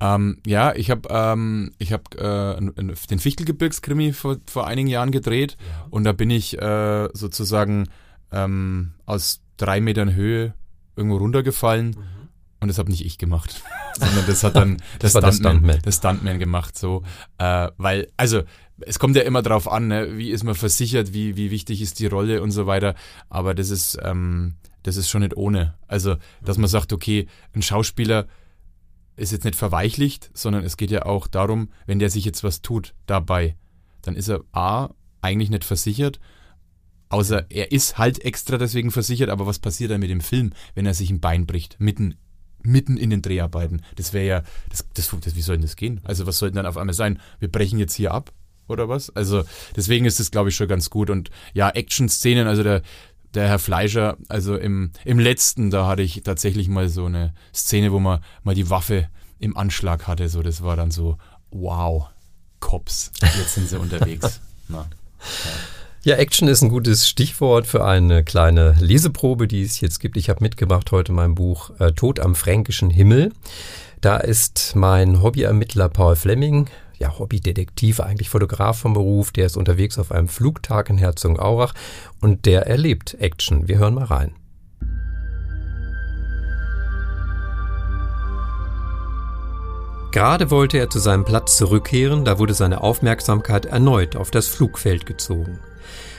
Ähm, 0.00 0.36
ja, 0.44 0.74
ich 0.74 0.90
habe 0.90 1.08
ähm, 1.08 1.72
ich 1.78 1.94
hab, 1.94 2.14
äh, 2.16 2.60
den 3.08 3.18
Fichtelgebirgskrimi 3.18 4.12
vor, 4.12 4.36
vor 4.44 4.66
einigen 4.66 4.88
Jahren 4.88 5.12
gedreht 5.12 5.56
ja. 5.58 5.86
und 5.88 6.04
da 6.04 6.12
bin 6.12 6.28
ich 6.28 6.60
äh, 6.60 7.08
sozusagen 7.14 7.88
ähm, 8.32 8.92
aus 9.06 9.40
drei 9.56 9.80
Metern 9.80 10.14
Höhe 10.14 10.52
irgendwo 10.94 11.16
runtergefallen. 11.16 11.96
Mhm 11.96 12.16
Und 12.60 12.68
das 12.68 12.78
habe 12.78 12.90
nicht 12.90 13.04
ich 13.04 13.16
gemacht, 13.16 13.62
sondern 13.96 14.26
das 14.26 14.44
hat 14.44 14.56
dann 14.56 14.76
Das 14.98 15.12
das, 15.12 15.36
Stuntman, 15.36 15.52
Stuntman. 15.54 15.78
das 15.82 15.96
Stuntman 15.96 16.38
gemacht. 16.38 16.78
So, 16.78 17.02
äh, 17.38 17.68
weil, 17.76 18.08
also 18.16 18.42
es 18.80 18.98
kommt 18.98 19.16
ja 19.16 19.22
immer 19.22 19.42
drauf 19.42 19.70
an, 19.70 19.88
ne, 19.88 20.16
wie 20.16 20.30
ist 20.30 20.44
man 20.44 20.54
versichert, 20.54 21.12
wie, 21.12 21.36
wie 21.36 21.50
wichtig 21.50 21.80
ist 21.80 21.98
die 21.98 22.06
Rolle 22.06 22.42
und 22.42 22.50
so 22.50 22.66
weiter. 22.66 22.94
Aber 23.28 23.54
das 23.54 23.70
ist, 23.70 23.98
ähm, 24.02 24.54
das 24.82 24.96
ist 24.96 25.08
schon 25.08 25.22
nicht 25.22 25.36
ohne. 25.36 25.74
Also, 25.88 26.16
dass 26.44 26.58
man 26.58 26.68
sagt, 26.68 26.92
okay, 26.92 27.26
ein 27.54 27.62
Schauspieler 27.62 28.26
ist 29.16 29.32
jetzt 29.32 29.44
nicht 29.44 29.56
verweichlicht, 29.56 30.30
sondern 30.34 30.62
es 30.64 30.76
geht 30.76 30.90
ja 30.90 31.06
auch 31.06 31.26
darum, 31.26 31.70
wenn 31.86 31.98
der 31.98 32.10
sich 32.10 32.24
jetzt 32.24 32.44
was 32.44 32.62
tut 32.62 32.94
dabei, 33.06 33.56
dann 34.02 34.14
ist 34.14 34.28
er 34.28 34.44
A, 34.52 34.90
eigentlich 35.22 35.50
nicht 35.50 35.64
versichert, 35.64 36.20
außer 37.08 37.46
er 37.50 37.72
ist 37.72 37.98
halt 37.98 38.24
extra 38.24 38.58
deswegen 38.58 38.90
versichert, 38.90 39.30
aber 39.30 39.46
was 39.46 39.58
passiert 39.58 39.90
dann 39.90 40.00
mit 40.00 40.10
dem 40.10 40.20
Film, 40.20 40.52
wenn 40.74 40.86
er 40.86 40.94
sich 40.94 41.10
ein 41.10 41.20
Bein 41.20 41.46
bricht, 41.46 41.80
mitten, 41.80 42.16
mitten 42.66 42.96
in 42.96 43.10
den 43.10 43.22
Dreharbeiten? 43.22 43.82
Das 43.96 44.12
wäre 44.12 44.26
ja, 44.26 44.42
das, 44.70 44.86
das, 44.94 45.10
das, 45.20 45.36
wie 45.36 45.42
soll 45.42 45.56
denn 45.56 45.62
das 45.62 45.76
gehen? 45.76 46.00
Also 46.04 46.26
was 46.26 46.38
soll 46.38 46.50
denn 46.50 46.56
dann 46.56 46.66
auf 46.66 46.76
einmal 46.76 46.94
sein? 46.94 47.20
Wir 47.38 47.50
brechen 47.50 47.78
jetzt 47.78 47.94
hier 47.94 48.12
ab 48.12 48.32
oder 48.68 48.88
was? 48.88 49.14
Also 49.14 49.44
deswegen 49.74 50.06
ist 50.06 50.20
das, 50.20 50.30
glaube 50.30 50.48
ich, 50.50 50.56
schon 50.56 50.68
ganz 50.68 50.90
gut 50.90 51.10
und 51.10 51.30
ja, 51.54 51.70
Action-Szenen, 51.70 52.46
also 52.46 52.62
der, 52.62 52.82
der 53.34 53.48
Herr 53.48 53.58
Fleischer, 53.58 54.16
also 54.28 54.56
im, 54.56 54.90
im 55.04 55.18
letzten, 55.18 55.70
da 55.70 55.86
hatte 55.86 56.02
ich 56.02 56.22
tatsächlich 56.22 56.68
mal 56.68 56.88
so 56.88 57.06
eine 57.06 57.34
Szene, 57.54 57.92
wo 57.92 58.00
man 58.00 58.20
mal 58.42 58.54
die 58.54 58.70
Waffe 58.70 59.08
im 59.38 59.56
Anschlag 59.56 60.06
hatte, 60.06 60.28
so 60.28 60.42
das 60.42 60.62
war 60.62 60.76
dann 60.76 60.90
so, 60.90 61.18
wow, 61.50 62.08
Cops, 62.60 63.12
jetzt 63.20 63.54
sind 63.54 63.68
sie 63.68 63.78
unterwegs. 63.80 64.40
Na. 64.68 64.78
Ja, 64.78 65.75
Action 66.14 66.46
ist 66.46 66.62
ein 66.62 66.68
gutes 66.68 67.08
Stichwort 67.08 67.66
für 67.66 67.84
eine 67.84 68.22
kleine 68.22 68.76
Leseprobe, 68.78 69.48
die 69.48 69.62
es 69.62 69.80
jetzt 69.80 69.98
gibt. 69.98 70.16
Ich 70.16 70.30
habe 70.30 70.40
mitgebracht 70.40 70.92
heute 70.92 71.10
mein 71.10 71.34
Buch 71.34 71.72
äh, 71.80 71.90
Tod 71.90 72.20
am 72.20 72.36
fränkischen 72.36 72.90
Himmel. 72.90 73.32
Da 74.02 74.18
ist 74.18 74.76
mein 74.76 75.20
Hobbyermittler 75.20 75.88
Paul 75.88 76.14
Fleming, 76.14 76.70
ja, 76.96 77.18
Hobbydetektiv, 77.18 77.98
eigentlich 77.98 78.28
Fotograf 78.28 78.78
vom 78.78 78.92
Beruf, 78.92 79.32
der 79.32 79.46
ist 79.46 79.56
unterwegs 79.56 79.98
auf 79.98 80.12
einem 80.12 80.28
Flugtag 80.28 80.90
in 80.90 80.96
Herzogenaurach 80.96 81.74
und 82.20 82.46
der 82.46 82.68
erlebt 82.68 83.16
Action. 83.18 83.66
Wir 83.66 83.78
hören 83.78 83.94
mal 83.94 84.04
rein. 84.04 84.32
Gerade 90.12 90.52
wollte 90.52 90.78
er 90.78 90.88
zu 90.88 91.00
seinem 91.00 91.24
Platz 91.24 91.56
zurückkehren, 91.56 92.24
da 92.24 92.38
wurde 92.38 92.54
seine 92.54 92.80
Aufmerksamkeit 92.80 93.66
erneut 93.66 94.14
auf 94.14 94.30
das 94.30 94.46
Flugfeld 94.46 95.04
gezogen. 95.04 95.58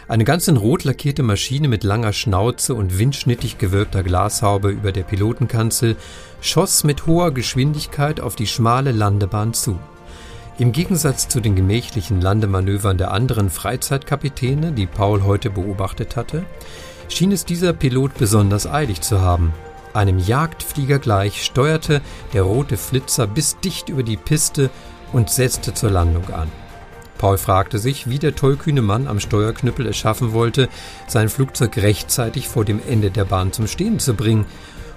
Eine 0.10 0.24
ganz 0.24 0.48
in 0.48 0.56
rot 0.56 0.86
lackierte 0.86 1.22
Maschine 1.22 1.68
mit 1.68 1.84
langer 1.84 2.14
Schnauze 2.14 2.74
und 2.74 2.98
windschnittig 2.98 3.58
gewölbter 3.58 4.04
Glashaube 4.04 4.70
über 4.70 4.94
der 4.94 5.04
Pilotenkanzel 5.04 5.98
schoss 6.40 6.86
mit 6.86 7.08
hoher 7.08 7.32
Geschwindigkeit 7.32 8.22
auf 8.22 8.38
die 8.38 8.48
schmale 8.48 8.94
Landebahn 8.94 9.54
zu. 9.54 9.78
Im 10.60 10.72
Gegensatz 10.72 11.28
zu 11.28 11.42
den 11.42 11.58
gemächlichen 11.58 12.22
Landemanövern 12.22 12.98
der 12.98 13.12
anderen 13.12 13.50
Freizeitkapitäne, 13.50 14.72
die 14.72 14.88
Paul 14.88 15.24
heute 15.24 15.50
beobachtet 15.50 16.16
hatte, 16.16 16.46
schien 17.10 17.34
es 17.34 17.44
dieser 17.44 17.74
Pilot 17.74 18.14
besonders 18.18 18.66
eilig 18.66 19.02
zu 19.02 19.20
haben. 19.20 19.54
Einem 19.94 20.20
Jagdflieger 20.20 21.00
gleich 21.00 21.44
steuerte 21.44 22.02
der 22.32 22.44
rote 22.44 22.78
Flitzer 22.78 23.28
bis 23.28 23.60
dicht 23.60 23.90
über 23.90 24.04
die 24.04 24.18
Piste 24.18 24.70
und 25.12 25.30
setzte 25.30 25.74
zur 25.74 25.92
Landung 25.92 26.30
an. 26.30 26.50
Paul 27.18 27.38
fragte 27.38 27.80
sich, 27.80 28.10
wie 28.10 28.20
der 28.20 28.36
tollkühne 28.36 28.82
Mann 28.82 29.08
am 29.08 29.20
Steuerknüppel 29.20 29.88
es 29.88 29.98
schaffen 29.98 30.34
wollte, 30.34 30.70
sein 31.08 31.30
Flugzeug 31.30 31.78
rechtzeitig 31.78 32.48
vor 32.48 32.66
dem 32.66 32.80
Ende 32.88 33.12
der 33.12 33.26
Bahn 33.26 33.52
zum 33.52 33.68
Stehen 33.68 34.00
zu 34.00 34.14
bringen. 34.14 34.46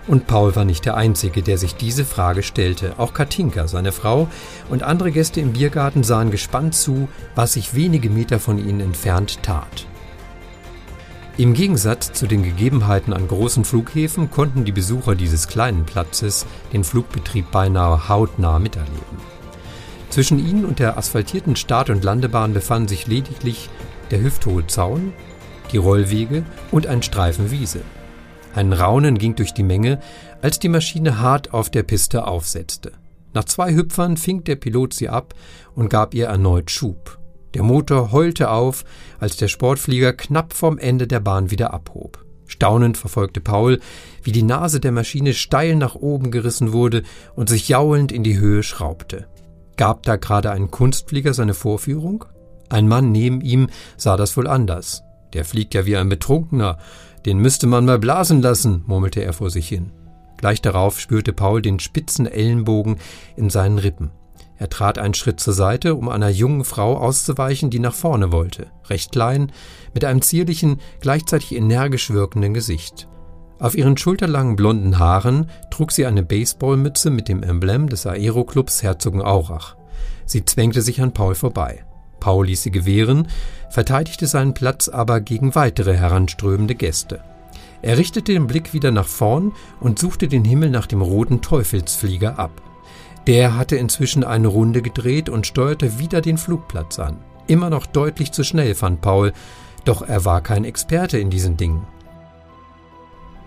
Und 0.06 0.26
Paul 0.26 0.56
war 0.56 0.64
nicht 0.64 0.86
der 0.86 0.96
Einzige, 0.96 1.42
der 1.42 1.58
sich 1.58 1.76
diese 1.76 2.04
Frage 2.04 2.42
stellte. 2.42 2.94
Auch 2.98 3.14
Katinka, 3.14 3.68
seine 3.68 3.92
Frau, 3.92 4.28
und 4.68 4.82
andere 4.82 5.12
Gäste 5.12 5.40
im 5.40 5.52
Biergarten 5.52 6.02
sahen 6.02 6.30
gespannt 6.30 6.74
zu, 6.74 7.08
was 7.34 7.52
sich 7.52 7.74
wenige 7.74 8.10
Meter 8.10 8.40
von 8.40 8.58
ihnen 8.58 8.80
entfernt 8.80 9.42
tat. 9.42 9.86
Im 11.36 11.54
Gegensatz 11.54 12.12
zu 12.12 12.26
den 12.26 12.42
Gegebenheiten 12.42 13.12
an 13.12 13.28
großen 13.28 13.64
Flughäfen 13.64 14.30
konnten 14.30 14.64
die 14.64 14.72
Besucher 14.72 15.14
dieses 15.14 15.48
kleinen 15.48 15.86
Platzes 15.86 16.44
den 16.72 16.84
Flugbetrieb 16.84 17.50
beinahe 17.50 18.08
hautnah 18.08 18.58
miterleben. 18.58 19.39
Zwischen 20.10 20.44
ihnen 20.44 20.64
und 20.64 20.80
der 20.80 20.98
asphaltierten 20.98 21.54
Start- 21.54 21.88
und 21.88 22.02
Landebahn 22.02 22.52
befanden 22.52 22.88
sich 22.88 23.06
lediglich 23.06 23.70
der 24.10 24.20
hüfthohe 24.20 24.66
Zaun, 24.66 25.12
die 25.70 25.76
Rollwege 25.76 26.44
und 26.72 26.88
ein 26.88 27.02
Streifen 27.02 27.52
Wiese. 27.52 27.82
Ein 28.52 28.72
Raunen 28.72 29.18
ging 29.18 29.36
durch 29.36 29.54
die 29.54 29.62
Menge, 29.62 30.00
als 30.42 30.58
die 30.58 30.68
Maschine 30.68 31.20
hart 31.20 31.54
auf 31.54 31.70
der 31.70 31.84
Piste 31.84 32.26
aufsetzte. 32.26 32.92
Nach 33.32 33.44
zwei 33.44 33.72
Hüpfern 33.72 34.16
fing 34.16 34.42
der 34.42 34.56
Pilot 34.56 34.94
sie 34.94 35.08
ab 35.08 35.34
und 35.76 35.88
gab 35.88 36.14
ihr 36.14 36.26
erneut 36.26 36.72
Schub. 36.72 37.18
Der 37.54 37.62
Motor 37.62 38.10
heulte 38.10 38.50
auf, 38.50 38.84
als 39.20 39.36
der 39.36 39.46
Sportflieger 39.46 40.12
knapp 40.12 40.52
vom 40.52 40.78
Ende 40.78 41.06
der 41.06 41.20
Bahn 41.20 41.52
wieder 41.52 41.72
abhob. 41.72 42.24
Staunend 42.46 42.96
verfolgte 42.96 43.40
Paul, 43.40 43.78
wie 44.24 44.32
die 44.32 44.42
Nase 44.42 44.80
der 44.80 44.90
Maschine 44.90 45.34
steil 45.34 45.76
nach 45.76 45.94
oben 45.94 46.32
gerissen 46.32 46.72
wurde 46.72 47.04
und 47.36 47.48
sich 47.48 47.68
jaulend 47.68 48.10
in 48.10 48.24
die 48.24 48.38
Höhe 48.38 48.64
schraubte. 48.64 49.28
Gab 49.80 50.02
da 50.02 50.16
gerade 50.16 50.50
ein 50.50 50.70
Kunstflieger 50.70 51.32
seine 51.32 51.54
Vorführung? 51.54 52.26
Ein 52.68 52.86
Mann 52.86 53.12
neben 53.12 53.40
ihm 53.40 53.70
sah 53.96 54.18
das 54.18 54.36
wohl 54.36 54.46
anders. 54.46 55.04
Der 55.32 55.46
fliegt 55.46 55.72
ja 55.72 55.86
wie 55.86 55.96
ein 55.96 56.10
Betrunkener. 56.10 56.76
Den 57.24 57.38
müsste 57.38 57.66
man 57.66 57.86
mal 57.86 57.98
blasen 57.98 58.42
lassen, 58.42 58.84
murmelte 58.86 59.24
er 59.24 59.32
vor 59.32 59.48
sich 59.48 59.66
hin. 59.68 59.90
Gleich 60.36 60.60
darauf 60.60 61.00
spürte 61.00 61.32
Paul 61.32 61.62
den 61.62 61.80
spitzen 61.80 62.26
Ellenbogen 62.26 62.96
in 63.36 63.48
seinen 63.48 63.78
Rippen. 63.78 64.10
Er 64.58 64.68
trat 64.68 64.98
einen 64.98 65.14
Schritt 65.14 65.40
zur 65.40 65.54
Seite, 65.54 65.94
um 65.94 66.10
einer 66.10 66.28
jungen 66.28 66.64
Frau 66.64 66.98
auszuweichen, 66.98 67.70
die 67.70 67.78
nach 67.78 67.94
vorne 67.94 68.32
wollte. 68.32 68.66
Recht 68.90 69.12
klein, 69.12 69.50
mit 69.94 70.04
einem 70.04 70.20
zierlichen, 70.20 70.78
gleichzeitig 71.00 71.54
energisch 71.54 72.10
wirkenden 72.10 72.52
Gesicht. 72.52 73.08
Auf 73.60 73.76
ihren 73.76 73.98
schulterlangen 73.98 74.56
blonden 74.56 74.98
Haaren 74.98 75.50
trug 75.70 75.92
sie 75.92 76.06
eine 76.06 76.22
Baseballmütze 76.22 77.10
mit 77.10 77.28
dem 77.28 77.42
Emblem 77.42 77.90
des 77.90 78.06
Aeroclubs 78.06 78.82
Herzogenaurach. 78.82 79.76
Sie 80.24 80.46
zwängte 80.46 80.80
sich 80.80 81.02
an 81.02 81.12
Paul 81.12 81.34
vorbei. 81.34 81.84
Paul 82.20 82.46
ließ 82.46 82.62
sie 82.62 82.70
gewähren, 82.70 83.28
verteidigte 83.68 84.26
seinen 84.26 84.54
Platz 84.54 84.88
aber 84.88 85.20
gegen 85.20 85.54
weitere 85.54 85.94
heranströmende 85.94 86.74
Gäste. 86.74 87.20
Er 87.82 87.98
richtete 87.98 88.32
den 88.32 88.46
Blick 88.46 88.72
wieder 88.72 88.92
nach 88.92 89.06
vorn 89.06 89.52
und 89.78 89.98
suchte 89.98 90.26
den 90.26 90.44
Himmel 90.44 90.70
nach 90.70 90.86
dem 90.86 91.02
roten 91.02 91.42
Teufelsflieger 91.42 92.38
ab. 92.38 92.62
Der 93.26 93.58
hatte 93.58 93.76
inzwischen 93.76 94.24
eine 94.24 94.48
Runde 94.48 94.80
gedreht 94.80 95.28
und 95.28 95.46
steuerte 95.46 95.98
wieder 95.98 96.22
den 96.22 96.38
Flugplatz 96.38 96.98
an. 96.98 97.18
Immer 97.46 97.68
noch 97.68 97.84
deutlich 97.84 98.32
zu 98.32 98.42
schnell, 98.42 98.74
fand 98.74 99.02
Paul, 99.02 99.32
doch 99.84 100.00
er 100.00 100.24
war 100.24 100.40
kein 100.40 100.64
Experte 100.64 101.18
in 101.18 101.28
diesen 101.28 101.58
Dingen. 101.58 101.86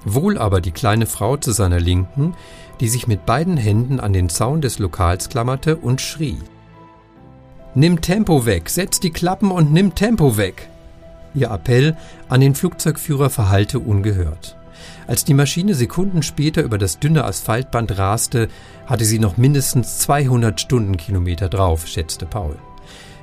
Wohl 0.05 0.37
aber 0.37 0.61
die 0.61 0.71
kleine 0.71 1.05
Frau 1.05 1.37
zu 1.37 1.51
seiner 1.51 1.79
Linken, 1.79 2.35
die 2.79 2.89
sich 2.89 3.07
mit 3.07 3.25
beiden 3.25 3.57
Händen 3.57 3.99
an 3.99 4.13
den 4.13 4.29
Zaun 4.29 4.61
des 4.61 4.79
Lokals 4.79 5.29
klammerte 5.29 5.77
und 5.77 6.01
schrie. 6.01 6.39
Nimm 7.75 8.01
Tempo 8.01 8.45
weg, 8.45 8.69
setz 8.69 8.99
die 8.99 9.11
Klappen 9.11 9.51
und 9.51 9.71
nimm 9.71 9.95
Tempo 9.95 10.37
weg! 10.37 10.69
Ihr 11.33 11.49
Appell 11.49 11.97
an 12.29 12.41
den 12.41 12.53
Flugzeugführer 12.53 13.29
verhallte 13.29 13.79
ungehört. 13.79 14.55
Als 15.07 15.25
die 15.25 15.33
Maschine 15.33 15.73
Sekunden 15.73 16.23
später 16.23 16.61
über 16.61 16.77
das 16.77 16.99
dünne 16.99 17.25
Asphaltband 17.25 17.97
raste, 17.97 18.49
hatte 18.85 19.05
sie 19.05 19.19
noch 19.19 19.37
mindestens 19.37 19.99
200 19.99 20.59
Stundenkilometer 20.59 21.49
drauf, 21.49 21.87
schätzte 21.87 22.25
Paul. 22.25 22.57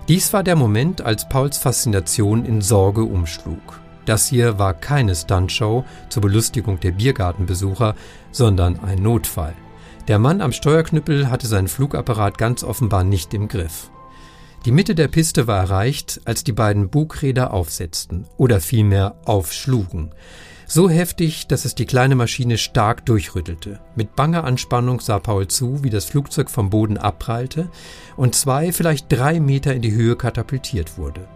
Dies 0.08 0.32
war 0.32 0.42
der 0.42 0.56
Moment, 0.56 1.02
als 1.02 1.28
Pauls 1.28 1.58
Faszination 1.58 2.44
in 2.44 2.62
Sorge 2.62 3.04
umschlug. 3.04 3.80
Das 4.06 4.28
hier 4.28 4.58
war 4.58 4.74
keine 4.74 5.14
Stuntshow 5.14 5.84
zur 6.08 6.22
Belustigung 6.22 6.80
der 6.80 6.92
Biergartenbesucher, 6.92 7.94
sondern 8.32 8.80
ein 8.80 9.02
Notfall. 9.02 9.54
Der 10.08 10.18
Mann 10.18 10.40
am 10.40 10.52
Steuerknüppel 10.52 11.30
hatte 11.30 11.46
seinen 11.46 11.68
Flugapparat 11.68 12.38
ganz 12.38 12.64
offenbar 12.64 13.04
nicht 13.04 13.34
im 13.34 13.48
Griff. 13.48 13.90
Die 14.66 14.72
Mitte 14.72 14.94
der 14.94 15.08
Piste 15.08 15.46
war 15.46 15.58
erreicht, 15.58 16.20
als 16.24 16.44
die 16.44 16.52
beiden 16.52 16.90
Bugräder 16.90 17.52
aufsetzten 17.52 18.26
oder 18.36 18.60
vielmehr 18.60 19.14
aufschlugen. 19.24 20.10
So 20.66 20.88
heftig, 20.88 21.46
dass 21.46 21.64
es 21.64 21.74
die 21.74 21.86
kleine 21.86 22.14
Maschine 22.14 22.58
stark 22.58 23.04
durchrüttelte. 23.06 23.80
Mit 23.96 24.14
banger 24.14 24.44
Anspannung 24.44 25.00
sah 25.00 25.18
Paul 25.18 25.48
zu, 25.48 25.82
wie 25.82 25.90
das 25.90 26.04
Flugzeug 26.04 26.50
vom 26.50 26.70
Boden 26.70 26.98
abprallte 26.98 27.70
und 28.16 28.34
zwei, 28.34 28.72
vielleicht 28.72 29.10
drei 29.10 29.40
Meter 29.40 29.74
in 29.74 29.82
die 29.82 29.92
Höhe 29.92 30.14
katapultiert 30.14 30.98
wurde. 30.98 31.26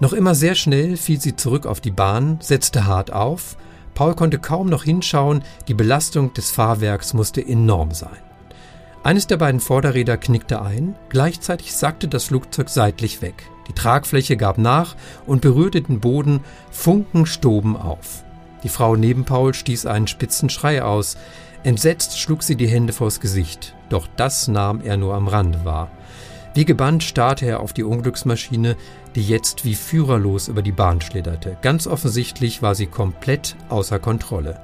Noch 0.00 0.12
immer 0.12 0.34
sehr 0.34 0.54
schnell 0.54 0.96
fiel 0.96 1.20
sie 1.20 1.34
zurück 1.34 1.66
auf 1.66 1.80
die 1.80 1.90
Bahn, 1.90 2.38
setzte 2.40 2.86
hart 2.86 3.12
auf. 3.12 3.56
Paul 3.94 4.14
konnte 4.14 4.38
kaum 4.38 4.68
noch 4.68 4.84
hinschauen, 4.84 5.42
die 5.66 5.74
Belastung 5.74 6.32
des 6.34 6.52
Fahrwerks 6.52 7.14
musste 7.14 7.44
enorm 7.44 7.92
sein. 7.92 8.16
Eines 9.02 9.26
der 9.26 9.38
beiden 9.38 9.60
Vorderräder 9.60 10.16
knickte 10.16 10.62
ein, 10.62 10.94
gleichzeitig 11.08 11.74
sackte 11.74 12.06
das 12.06 12.24
Flugzeug 12.24 12.68
seitlich 12.68 13.22
weg. 13.22 13.48
Die 13.66 13.72
Tragfläche 13.72 14.36
gab 14.36 14.58
nach 14.58 14.94
und 15.26 15.40
berührte 15.40 15.82
den 15.82 15.98
Boden, 15.98 16.40
Funken 16.70 17.26
stoben 17.26 17.76
auf. 17.76 18.22
Die 18.62 18.68
Frau 18.68 18.96
neben 18.96 19.24
Paul 19.24 19.54
stieß 19.54 19.86
einen 19.86 20.06
spitzen 20.06 20.50
Schrei 20.50 20.82
aus. 20.82 21.16
Entsetzt 21.64 22.18
schlug 22.18 22.42
sie 22.42 22.56
die 22.56 22.68
Hände 22.68 22.92
vors 22.92 23.20
Gesicht, 23.20 23.74
doch 23.88 24.06
das 24.16 24.46
nahm 24.48 24.80
er 24.80 24.96
nur 24.96 25.14
am 25.14 25.28
Rande 25.28 25.64
wahr. 25.64 25.90
Wie 26.54 26.64
gebannt 26.64 27.04
starrte 27.04 27.46
er 27.46 27.60
auf 27.60 27.72
die 27.72 27.84
Unglücksmaschine, 27.84 28.76
die 29.18 29.26
jetzt 29.26 29.64
wie 29.64 29.74
führerlos 29.74 30.46
über 30.46 30.62
die 30.62 30.70
Bahn 30.70 31.00
schlitterte. 31.00 31.58
Ganz 31.60 31.88
offensichtlich 31.88 32.62
war 32.62 32.76
sie 32.76 32.86
komplett 32.86 33.56
außer 33.68 33.98
Kontrolle. 33.98 34.60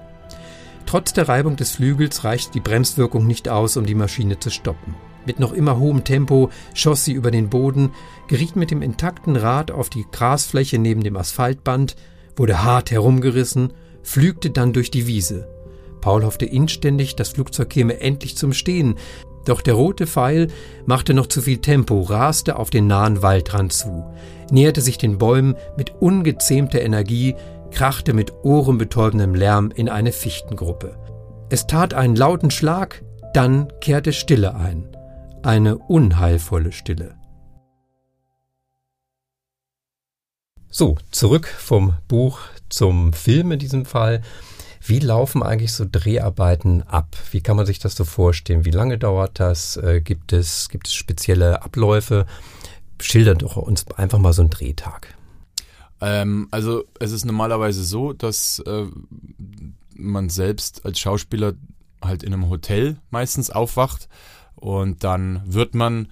Trotz 0.87 1.12
der 1.12 1.29
Reibung 1.29 1.57
des 1.57 1.73
Flügels 1.73 2.23
reichte 2.23 2.53
die 2.53 2.61
Bremswirkung 2.61 3.27
nicht 3.27 3.49
aus, 3.49 3.77
um 3.77 3.85
die 3.85 3.97
Maschine 3.97 4.38
zu 4.38 4.51
stoppen. 4.51 4.95
Mit 5.27 5.40
noch 5.40 5.53
immer 5.53 5.81
hohem 5.81 6.05
Tempo 6.05 6.51
schoss 6.73 7.05
sie 7.05 7.14
über 7.14 7.33
den 7.33 7.49
Boden, 7.51 7.90
geriet 8.29 8.55
mit 8.55 8.71
dem 8.71 8.81
intakten 8.81 9.35
Rad 9.35 9.73
auf 9.73 9.90
die 9.90 10.07
Grasfläche 10.12 10.79
neben 10.79 11.03
dem 11.03 11.17
Asphaltband, 11.17 11.97
wurde 12.37 12.62
hart 12.62 12.93
herumgerissen, 12.93 13.73
flügte 14.05 14.51
dann 14.51 14.73
durch 14.73 14.93
die 14.93 15.09
Wiese. 15.09 15.49
Paul 16.01 16.25
hoffte 16.25 16.47
inständig, 16.47 17.17
das 17.17 17.31
Flugzeug 17.31 17.71
käme 17.71 17.99
endlich 17.99 18.37
zum 18.37 18.53
Stehen, 18.53 18.95
doch 19.49 19.61
der 19.61 19.75
rote 19.75 20.07
Pfeil 20.07 20.49
machte 20.87 21.15
noch 21.15 21.27
zu 21.27 21.43
viel 21.43 21.59
Tempo, 21.59 22.01
raste 22.01 22.57
auf 22.57 22.71
den 22.71 22.87
nahen 22.87 23.23
Waldrand 23.23 23.73
zu, 23.73 24.05
näherte 24.51 24.81
sich 24.81 24.99
den 24.99 25.19
Bäumen 25.19 25.57
mit 25.77 25.93
ungezähmter 26.01 26.81
Energie, 26.81 27.35
krachte 27.71 28.13
mit 28.13 28.33
ohrenbetäubendem 28.43 29.35
Lärm 29.35 29.71
in 29.75 29.89
eine 29.89 30.13
Fichtengruppe. 30.13 30.97
Es 31.51 31.67
tat 31.67 31.95
einen 31.95 32.17
lauten 32.17 32.51
Schlag, 32.51 33.03
dann 33.33 33.69
kehrte 33.81 34.13
Stille 34.13 34.55
ein 34.55 34.95
eine 35.45 35.77
unheilvolle 35.77 36.73
Stille. 36.73 37.17
So, 40.71 40.97
zurück 41.11 41.47
vom 41.47 41.95
Buch 42.09 42.41
zum 42.69 43.13
Film 43.13 43.53
in 43.53 43.59
diesem 43.59 43.85
Fall. 43.85 44.23
Wie 44.87 44.99
laufen 44.99 45.42
eigentlich 45.42 45.73
so 45.73 45.87
Dreharbeiten 45.90 46.83
ab? 46.83 47.16
Wie 47.31 47.40
kann 47.40 47.57
man 47.57 47.64
sich 47.64 47.79
das 47.79 47.97
so 47.97 48.05
vorstellen? 48.05 48.66
Wie 48.66 48.70
lange 48.70 48.99
dauert 48.99 49.40
das? 49.40 49.79
Äh, 49.79 50.03
gibt, 50.03 50.35
es, 50.35 50.68
gibt 50.68 50.88
es 50.88 50.94
spezielle 50.94 51.62
Abläufe? 51.62 52.27
Schildert 53.01 53.40
doch 53.40 53.57
uns 53.57 53.87
einfach 53.97 54.18
mal 54.18 54.35
so 54.35 54.42
einen 54.42 54.51
Drehtag. 54.51 55.16
Ähm, 56.03 56.49
also 56.51 56.85
es 57.01 57.12
ist 57.12 57.25
normalerweise 57.25 57.83
so, 57.83 58.12
dass 58.12 58.59
äh, 58.66 58.85
man 59.97 60.29
selbst 60.29 60.85
als 60.85 60.99
Schauspieler 60.99 61.55
halt 62.03 62.23
in 62.23 62.35
einem 62.35 62.51
Hotel 62.51 62.99
meistens 63.11 63.49
aufwacht 63.49 64.11
und 64.55 65.03
dann 65.03 65.40
wird 65.47 65.75
man 65.75 66.09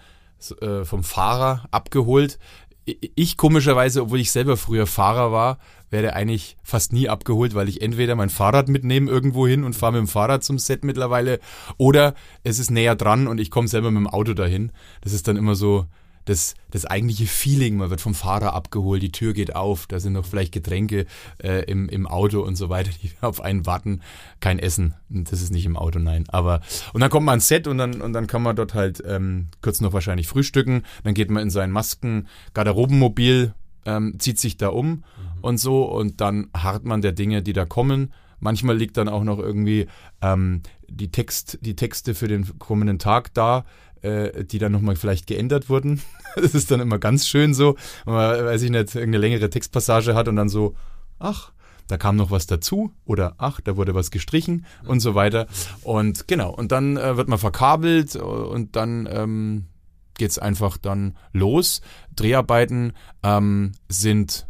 äh, 0.63 0.85
vom 0.85 1.05
Fahrer 1.05 1.67
abgeholt. 1.71 2.39
Ich 2.87 3.37
komischerweise, 3.37 4.03
obwohl 4.03 4.21
ich 4.21 4.33
selber 4.33 4.57
früher 4.57 4.87
Fahrer 4.87 5.31
war, 5.31 5.59
werde 5.93 6.15
eigentlich 6.15 6.57
fast 6.63 6.93
nie 6.93 7.09
abgeholt, 7.09 7.55
weil 7.55 7.69
ich 7.69 7.83
entweder 7.83 8.17
mein 8.17 8.31
Fahrrad 8.31 8.69
mitnehme 8.69 9.11
irgendwo 9.11 9.47
hin 9.47 9.65
und 9.65 9.77
fahre 9.77 9.93
mit 9.93 10.01
dem 10.01 10.09
Fahrrad 10.09 10.43
zum 10.43 10.59
Set 10.59 10.85
mittlerweile 10.85 11.39
oder 11.77 12.15
es 12.43 12.59
ist 12.59 12.71
näher 12.71 12.97
dran 12.97 13.29
und 13.29 13.39
ich 13.39 13.51
komme 13.51 13.69
selber 13.69 13.91
mit 13.91 14.01
dem 14.01 14.09
Auto 14.09 14.35
dahin. 14.35 14.73
Das 15.03 15.13
ist 15.13 15.29
dann 15.29 15.37
immer 15.37 15.55
so, 15.55 15.87
das, 16.25 16.55
das 16.71 16.85
eigentliche 16.85 17.27
Feeling. 17.27 17.77
Man 17.77 17.91
wird 17.91 18.01
vom 18.01 18.15
Fahrer 18.15 18.55
abgeholt, 18.55 19.03
die 19.03 19.13
Tür 19.13 19.33
geht 19.33 19.57
auf, 19.57 19.87
da 19.87 20.01
sind 20.01 20.13
noch 20.13 20.25
vielleicht 20.25 20.53
Getränke 20.53 21.07
äh, 21.43 21.65
im, 21.65 21.89
im 21.89 22.07
Auto 22.07 22.41
und 22.41 22.57
so 22.57 22.69
weiter, 22.69 22.91
die 23.03 23.11
auf 23.21 23.41
einen 23.41 23.67
warten. 23.67 24.01
Kein 24.41 24.59
Essen, 24.59 24.95
das 25.09 25.43
ist 25.43 25.53
nicht 25.53 25.67
im 25.67 25.77
Auto, 25.77 25.99
nein. 25.99 26.25
Aber 26.29 26.61
und 26.93 27.01
dann 27.01 27.11
kommt 27.11 27.27
man 27.27 27.33
ans 27.33 27.49
Set 27.49 27.67
und 27.67 27.79
dann 27.79 28.01
und 28.01 28.13
dann 28.13 28.27
kann 28.27 28.43
man 28.43 28.57
dort 28.57 28.75
halt 28.75 29.03
ähm, 29.07 29.49
kurz 29.61 29.81
noch 29.81 29.93
wahrscheinlich 29.93 30.29
frühstücken. 30.29 30.83
Dann 31.05 31.15
geht 31.15 31.31
man 31.31 31.43
in 31.43 31.51
sein 31.51 31.71
Masken 31.71 32.29
Garderobenmobil, 32.55 33.55
ähm, 33.85 34.15
zieht 34.19 34.39
sich 34.39 34.57
da 34.57 34.69
um. 34.69 35.05
Und 35.43 35.59
so 35.59 35.85
und 35.85 36.21
dann 36.21 36.49
harrt 36.57 36.85
man 36.85 37.03
der 37.03 37.13
Dinge, 37.13 37.43
die 37.43 37.53
da 37.53 37.65
kommen. 37.65 38.13
Manchmal 38.41 38.77
liegt 38.77 38.97
dann 38.97 39.09
auch 39.09 39.23
noch 39.23 39.39
irgendwie 39.39 39.87
ähm, 40.21 40.63
die 40.89 41.13
Text, 41.13 41.59
die 41.61 41.77
Texte 41.77 42.15
für 42.15 42.29
den 42.29 42.59
kommenden 42.59 42.99
Tag 42.99 43.33
da 43.35 43.65
äh, 44.03 44.45
die 44.45 44.59
dann 44.59 44.73
nochmal 44.73 44.97
vielleicht 44.97 45.27
geändert 45.27 45.69
wurden. 45.69 46.03
das 46.37 46.55
ist 46.55 46.71
dann 46.71 46.81
immer 46.81 46.99
ganz 46.99 47.27
schön 47.27 47.55
so, 47.55 47.77
wenn 48.05 48.15
man, 48.15 48.45
weiß 48.45 48.63
ich 48.63 48.71
nicht, 48.71 48.95
irgendeine 48.95 49.19
längere 49.19 49.49
Textpassage 49.49 50.15
hat 50.15 50.29
und 50.29 50.37
dann 50.37 50.49
so, 50.49 50.75
ach, 51.19 51.53
da 51.89 51.97
kam 51.97 52.17
noch 52.17 52.31
was 52.31 52.47
dazu 52.47 52.93
oder 53.05 53.35
ach, 53.39 53.61
da 53.61 53.77
wurde 53.77 53.95
was 53.95 54.11
gestrichen 54.11 54.67
und 54.87 55.01
so 55.01 55.15
weiter. 55.15 55.47
Und 55.83 56.29
genau, 56.29 56.51
und 56.51 56.73
dann 56.73 56.97
äh, 56.97 57.17
wird 57.17 57.29
man 57.29 57.39
verkabelt 57.39 58.17
und 58.17 58.77
dann 58.77 59.09
ähm, 59.11 59.67
geht 60.15 60.41
einfach 60.41 60.79
dann 60.79 61.17
los. 61.33 61.81
Dreharbeiten 62.15 62.93
ähm, 63.23 63.73
sind 63.89 64.47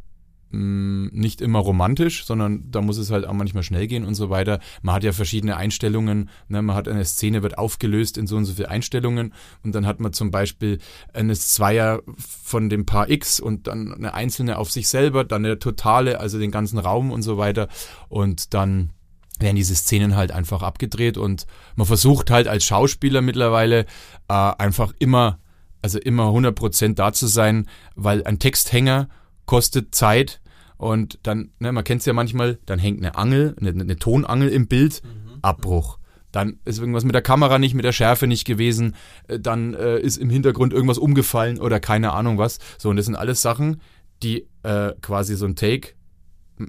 Mm, 0.55 1.07
nicht 1.13 1.41
immer 1.41 1.61
romantisch, 1.61 2.27
sondern 2.27 2.71
da 2.71 2.83
muss 2.83 2.99
es 2.99 3.11
halt 3.11 3.27
auch 3.27 3.33
manchmal 3.33 3.63
schnell 3.63 3.87
gehen 3.87 4.05
und 4.05 4.15
so 4.15 4.29
weiter. 4.29 4.61
Man 4.83 4.95
hat 4.95 5.03
ja 5.03 5.13
verschiedene 5.13 5.57
Einstellungen. 5.57 6.29
Ne? 6.49 6.61
Man 6.61 6.77
hat 6.77 6.89
eine 6.89 7.07
Szene, 7.07 7.43
wird 7.43 7.57
aufgelöst 7.57 8.19
in 8.19 8.27
so 8.27 8.37
und 8.37 8.45
so 8.45 8.53
viele 8.53 8.69
Einstellungen 8.69 9.33
und 9.65 9.75
dann 9.75 9.87
hat 9.87 9.99
man 10.01 10.13
zum 10.13 10.31
Beispiel 10.31 10.79
eine 11.15 11.33
Zweier 11.33 12.03
von 12.19 12.69
dem 12.69 12.85
Paar 12.85 13.09
X 13.09 13.41
und 13.41 13.67
dann 13.67 13.95
eine 13.95 14.13
einzelne 14.13 14.59
auf 14.59 14.71
sich 14.71 14.89
selber, 14.89 15.25
dann 15.25 15.43
eine 15.43 15.59
totale, 15.59 16.21
also 16.21 16.39
den 16.39 16.51
ganzen 16.51 16.79
Raum 16.79 17.13
und 17.13 17.23
so 17.23 17.39
weiter 17.39 17.69
und 18.11 18.53
dann 18.53 18.91
werden 19.39 19.57
diese 19.57 19.75
Szenen 19.75 20.17
halt 20.17 20.33
einfach 20.33 20.63
abgedreht 20.63 21.17
und 21.17 21.47
man 21.77 21.87
versucht 21.87 22.31
halt 22.31 22.47
als 22.47 22.65
Schauspieler 22.65 23.23
mittlerweile 23.23 23.87
äh, 24.29 24.35
einfach 24.35 24.93
immer, 24.99 25.39
also 25.81 25.99
immer 25.99 26.25
100% 26.25 26.95
da 26.95 27.15
zu 27.15 27.27
sein, 27.27 27.67
weil 27.95 28.23
ein 28.25 28.39
Texthänger 28.39 29.09
kostet 29.47 29.95
Zeit, 29.95 30.42
und 30.83 31.21
dann, 31.23 31.53
ne, 31.61 31.71
man 31.71 31.85
kennt 31.85 32.01
es 32.01 32.07
ja 32.07 32.13
manchmal, 32.13 32.59
dann 32.67 32.81
hängt 32.81 32.99
eine 32.99 33.15
Angel, 33.15 33.55
eine, 33.61 33.71
eine 33.71 33.97
Tonangel 33.99 34.49
im 34.49 34.67
Bild, 34.67 35.01
mhm. 35.05 35.39
Abbruch. 35.41 36.01
Dann 36.33 36.59
ist 36.65 36.81
irgendwas 36.81 37.05
mit 37.05 37.15
der 37.15 37.23
Kamera 37.23 37.61
nicht, 37.61 37.75
mit 37.75 37.85
der 37.85 37.93
Schärfe 37.93 38.27
nicht 38.27 38.45
gewesen, 38.45 38.97
äh, 39.29 39.39
dann 39.39 39.75
äh, 39.75 40.01
ist 40.01 40.17
im 40.17 40.29
Hintergrund 40.29 40.73
irgendwas 40.73 40.99
umgefallen 40.99 41.61
oder 41.61 41.79
keine 41.79 42.13
Ahnung 42.15 42.37
was. 42.37 42.59
So, 42.79 42.91
und 42.91 42.97
das 42.97 43.07
sind 43.07 43.15
alles 43.15 43.41
Sachen, 43.43 43.81
die 44.25 44.49
äh, 44.65 44.91
quasi 45.01 45.37
so 45.37 45.47
ein 45.47 45.55
Take, 45.55 45.91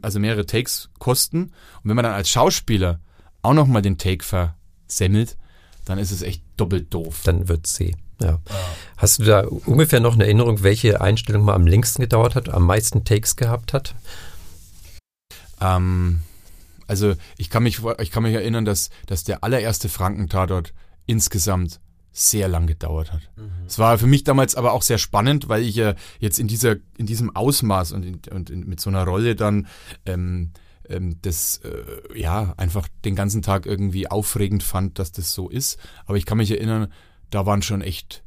also 0.04 0.20
mehrere 0.20 0.46
Takes 0.46 0.92
kosten. 1.00 1.46
Und 1.46 1.90
wenn 1.90 1.96
man 1.96 2.04
dann 2.04 2.14
als 2.14 2.30
Schauspieler 2.30 3.00
auch 3.42 3.56
nochmal 3.56 3.82
den 3.82 3.98
Take 3.98 4.24
versemmelt, 4.24 5.40
dann 5.86 5.98
ist 5.98 6.12
es 6.12 6.22
echt 6.22 6.44
doppelt 6.56 6.94
doof. 6.94 7.22
Dann 7.24 7.48
wird 7.48 7.66
C. 7.66 7.96
Ja. 8.24 8.40
Hast 8.98 9.20
du 9.20 9.24
da 9.24 9.46
ungefähr 9.66 10.00
noch 10.00 10.14
eine 10.14 10.24
Erinnerung, 10.24 10.64
welche 10.64 11.02
Einstellung 11.02 11.46
mal 11.46 11.56
am 11.56 11.68
längsten 11.68 12.02
gedauert 12.02 12.36
hat, 12.36 12.50
am 12.50 12.66
meisten 12.66 13.04
Takes 13.04 13.36
gehabt 13.36 13.74
hat? 13.74 13.96
Ähm, 15.62 16.22
also 16.88 17.14
ich 17.38 17.50
kann 17.50 17.64
mich, 17.64 17.82
ich 18.00 18.12
kann 18.12 18.24
mich 18.24 18.34
erinnern, 18.34 18.66
dass, 18.66 18.90
dass 19.08 19.24
der 19.24 19.44
allererste 19.44 19.90
Frankentatort 19.90 20.74
insgesamt 21.06 21.80
sehr 22.12 22.48
lang 22.48 22.68
gedauert 22.68 23.12
hat. 23.12 23.22
Mhm. 23.36 23.66
Es 23.66 23.80
war 23.80 23.98
für 23.98 24.08
mich 24.08 24.24
damals 24.24 24.56
aber 24.56 24.74
auch 24.74 24.84
sehr 24.84 25.00
spannend, 25.00 25.50
weil 25.50 25.64
ich 25.64 25.76
ja 25.76 25.96
jetzt 26.20 26.40
in 26.40 26.48
dieser, 26.48 26.76
in 26.98 27.08
diesem 27.08 27.36
Ausmaß 27.36 27.92
und, 27.92 28.06
in, 28.06 28.22
und 28.32 28.50
in, 28.52 28.68
mit 28.68 28.80
so 28.80 28.90
einer 28.90 29.04
Rolle 29.04 29.36
dann 29.36 29.68
ähm, 30.06 30.52
ähm, 30.88 31.18
das 31.22 31.62
äh, 31.64 32.20
ja 32.20 32.54
einfach 32.58 32.88
den 33.04 33.16
ganzen 33.16 33.42
Tag 33.42 33.66
irgendwie 33.66 34.10
aufregend 34.10 34.62
fand, 34.62 35.00
dass 35.00 35.12
das 35.12 35.34
so 35.34 35.50
ist. 35.50 35.80
Aber 36.06 36.18
ich 36.18 36.26
kann 36.26 36.38
mich 36.38 36.52
erinnern, 36.52 36.94
da 37.34 37.46
waren 37.46 37.62
schon 37.62 37.82
echt, 37.82 38.24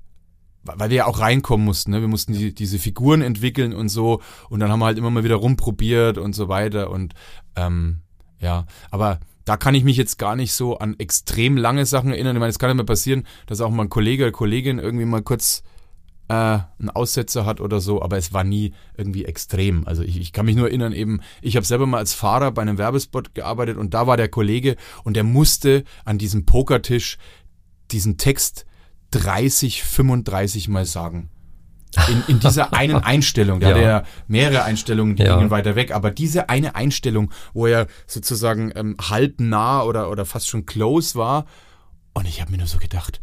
weil 0.62 0.90
wir 0.90 0.96
ja 0.96 1.06
auch 1.06 1.20
reinkommen 1.20 1.64
mussten, 1.64 1.92
ne? 1.92 2.00
wir 2.00 2.08
mussten 2.08 2.32
die, 2.32 2.54
diese 2.54 2.78
Figuren 2.78 3.22
entwickeln 3.22 3.72
und 3.72 3.88
so 3.88 4.20
und 4.48 4.60
dann 4.60 4.70
haben 4.70 4.80
wir 4.80 4.86
halt 4.86 4.98
immer 4.98 5.10
mal 5.10 5.24
wieder 5.24 5.36
rumprobiert 5.36 6.18
und 6.18 6.34
so 6.34 6.48
weiter 6.48 6.90
und 6.90 7.14
ähm, 7.54 8.00
ja, 8.40 8.66
aber 8.90 9.20
da 9.44 9.56
kann 9.56 9.76
ich 9.76 9.84
mich 9.84 9.96
jetzt 9.96 10.18
gar 10.18 10.34
nicht 10.34 10.52
so 10.52 10.78
an 10.78 10.96
extrem 10.98 11.56
lange 11.56 11.86
Sachen 11.86 12.10
erinnern. 12.10 12.34
Ich 12.34 12.40
meine, 12.40 12.50
es 12.50 12.58
kann 12.58 12.70
immer 12.70 12.84
passieren, 12.84 13.24
dass 13.46 13.60
auch 13.60 13.70
mal 13.70 13.84
ein 13.84 13.88
Kollege 13.88 14.24
oder 14.24 14.32
Kollegin 14.32 14.80
irgendwie 14.80 15.04
mal 15.04 15.22
kurz 15.22 15.62
äh, 16.28 16.34
einen 16.34 16.90
Aussetzer 16.92 17.46
hat 17.46 17.60
oder 17.60 17.80
so, 17.80 18.02
aber 18.02 18.16
es 18.16 18.32
war 18.32 18.42
nie 18.42 18.74
irgendwie 18.96 19.24
extrem. 19.24 19.86
Also 19.86 20.02
ich, 20.02 20.20
ich 20.20 20.32
kann 20.32 20.46
mich 20.46 20.56
nur 20.56 20.66
erinnern, 20.66 20.92
eben, 20.92 21.20
ich 21.42 21.54
habe 21.54 21.64
selber 21.64 21.86
mal 21.86 21.98
als 21.98 22.12
Fahrer 22.12 22.50
bei 22.50 22.62
einem 22.62 22.76
Werbespot 22.76 23.36
gearbeitet 23.36 23.76
und 23.76 23.94
da 23.94 24.08
war 24.08 24.16
der 24.16 24.28
Kollege 24.28 24.74
und 25.04 25.14
der 25.14 25.24
musste 25.24 25.84
an 26.04 26.18
diesem 26.18 26.44
Pokertisch 26.44 27.18
diesen 27.92 28.18
Text 28.18 28.65
30, 29.18 29.82
35 29.82 30.68
Mal 30.68 30.84
sagen. 30.84 31.30
In, 32.08 32.22
in 32.28 32.40
dieser 32.40 32.72
einen 32.74 32.96
Einstellung, 32.96 33.60
da 33.60 33.70
ja. 33.70 33.74
hat 33.74 33.82
er 33.82 34.04
mehrere 34.28 34.64
Einstellungen, 34.64 35.16
die 35.16 35.22
ja. 35.22 35.36
gingen 35.36 35.50
weiter 35.50 35.76
weg, 35.76 35.92
aber 35.92 36.10
diese 36.10 36.48
eine 36.48 36.74
Einstellung, 36.74 37.30
wo 37.54 37.66
er 37.66 37.86
sozusagen 38.06 38.72
ähm, 38.74 38.96
halb 39.00 39.40
nah 39.40 39.82
oder, 39.82 40.10
oder 40.10 40.26
fast 40.26 40.48
schon 40.48 40.66
close 40.66 41.14
war, 41.14 41.46
und 42.12 42.26
ich 42.26 42.40
habe 42.40 42.50
mir 42.50 42.58
nur 42.58 42.66
so 42.66 42.78
gedacht, 42.78 43.20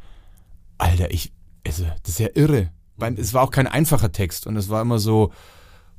Alter, 0.78 1.10
ich, 1.12 1.34
also, 1.66 1.84
das 2.04 2.12
ist 2.12 2.20
ja 2.20 2.30
irre. 2.36 2.70
Weil 2.96 3.18
es 3.18 3.34
war 3.34 3.42
auch 3.42 3.50
kein 3.50 3.66
einfacher 3.66 4.12
Text 4.12 4.46
und 4.46 4.56
es 4.56 4.70
war 4.70 4.84
immer 4.84 5.00
so, 5.00 5.34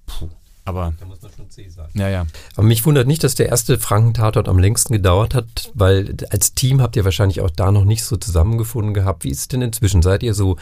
puh, 0.06 0.28
aber. 0.64 0.94
Da 0.98 1.06
muss 1.06 1.20
man 1.20 1.30
schon 1.32 1.50
C 1.50 1.68
sagen. 1.68 1.90
Ja, 1.94 2.08
ja. 2.08 2.26
Aber 2.56 2.66
mich 2.66 2.84
wundert 2.86 3.06
nicht, 3.06 3.22
dass 3.24 3.34
der 3.34 3.48
erste 3.48 3.78
Frankentatort 3.78 4.48
am 4.48 4.58
längsten 4.58 4.92
gedauert 4.92 5.34
hat, 5.34 5.70
weil 5.74 6.16
als 6.30 6.54
Team 6.54 6.80
habt 6.80 6.96
ihr 6.96 7.04
wahrscheinlich 7.04 7.40
auch 7.40 7.50
da 7.50 7.70
noch 7.70 7.84
nicht 7.84 8.04
so 8.04 8.16
zusammengefunden 8.16 8.94
gehabt. 8.94 9.24
Wie 9.24 9.30
ist 9.30 9.40
es 9.40 9.48
denn 9.48 9.62
inzwischen? 9.62 10.02
Seid 10.02 10.22
ihr 10.22 10.34
so 10.34 10.56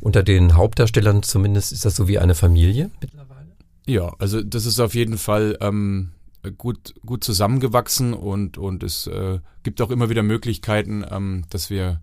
unter 0.00 0.22
den 0.22 0.54
Hauptdarstellern 0.56 1.22
zumindest, 1.22 1.72
ist 1.72 1.84
das 1.84 1.96
so 1.96 2.08
wie 2.08 2.18
eine 2.18 2.34
Familie 2.34 2.90
mittlerweile? 3.00 3.46
Ja, 3.86 4.12
also 4.18 4.42
das 4.42 4.66
ist 4.66 4.80
auf 4.80 4.94
jeden 4.94 5.16
Fall 5.16 5.56
ähm, 5.60 6.12
äh, 6.42 6.50
gut, 6.50 6.94
gut 7.04 7.24
zusammengewachsen 7.24 8.14
und, 8.14 8.58
und 8.58 8.82
es 8.82 9.06
äh, 9.06 9.38
gibt 9.62 9.80
auch 9.80 9.90
immer 9.90 10.10
wieder 10.10 10.22
Möglichkeiten, 10.22 11.04
ähm, 11.10 11.44
dass 11.50 11.70
wir 11.70 12.00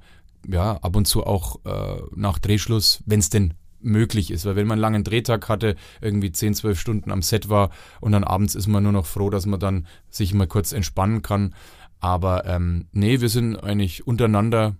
ja 0.48 0.78
ab 0.78 0.96
und 0.96 1.06
zu 1.06 1.26
auch 1.26 1.60
äh, 1.66 2.02
nach 2.16 2.40
Drehschluss, 2.40 3.02
wenn 3.06 3.20
es 3.20 3.30
denn 3.30 3.54
möglich 3.84 4.32
ist. 4.32 4.46
Weil 4.46 4.56
wenn 4.56 4.68
man 4.68 4.76
einen 4.76 4.82
langen 4.82 5.04
Drehtag 5.04 5.50
hatte, 5.50 5.76
irgendwie 6.02 6.32
10, 6.32 6.56
12 6.56 6.80
Stunden 6.80 7.12
am 7.12 7.22
Set 7.22 7.50
war 7.50 7.70
und 8.02 8.12
dann 8.12 8.24
abends 8.24 8.56
ist 8.56 8.68
man 8.68 8.84
nur 8.84 8.92
noch 8.92 9.06
froh, 9.06 9.30
dass 9.30 9.46
man 9.46 9.60
dann 9.60 9.88
sich 10.10 10.34
mal 10.34 10.48
kurz 10.48 10.72
entspannen 10.72 11.22
kann. 11.22 11.54
Aber 12.00 12.46
ähm, 12.46 12.88
nee, 12.92 13.22
wir 13.22 13.30
sind 13.30 13.56
eigentlich 13.58 14.06
untereinander 14.06 14.76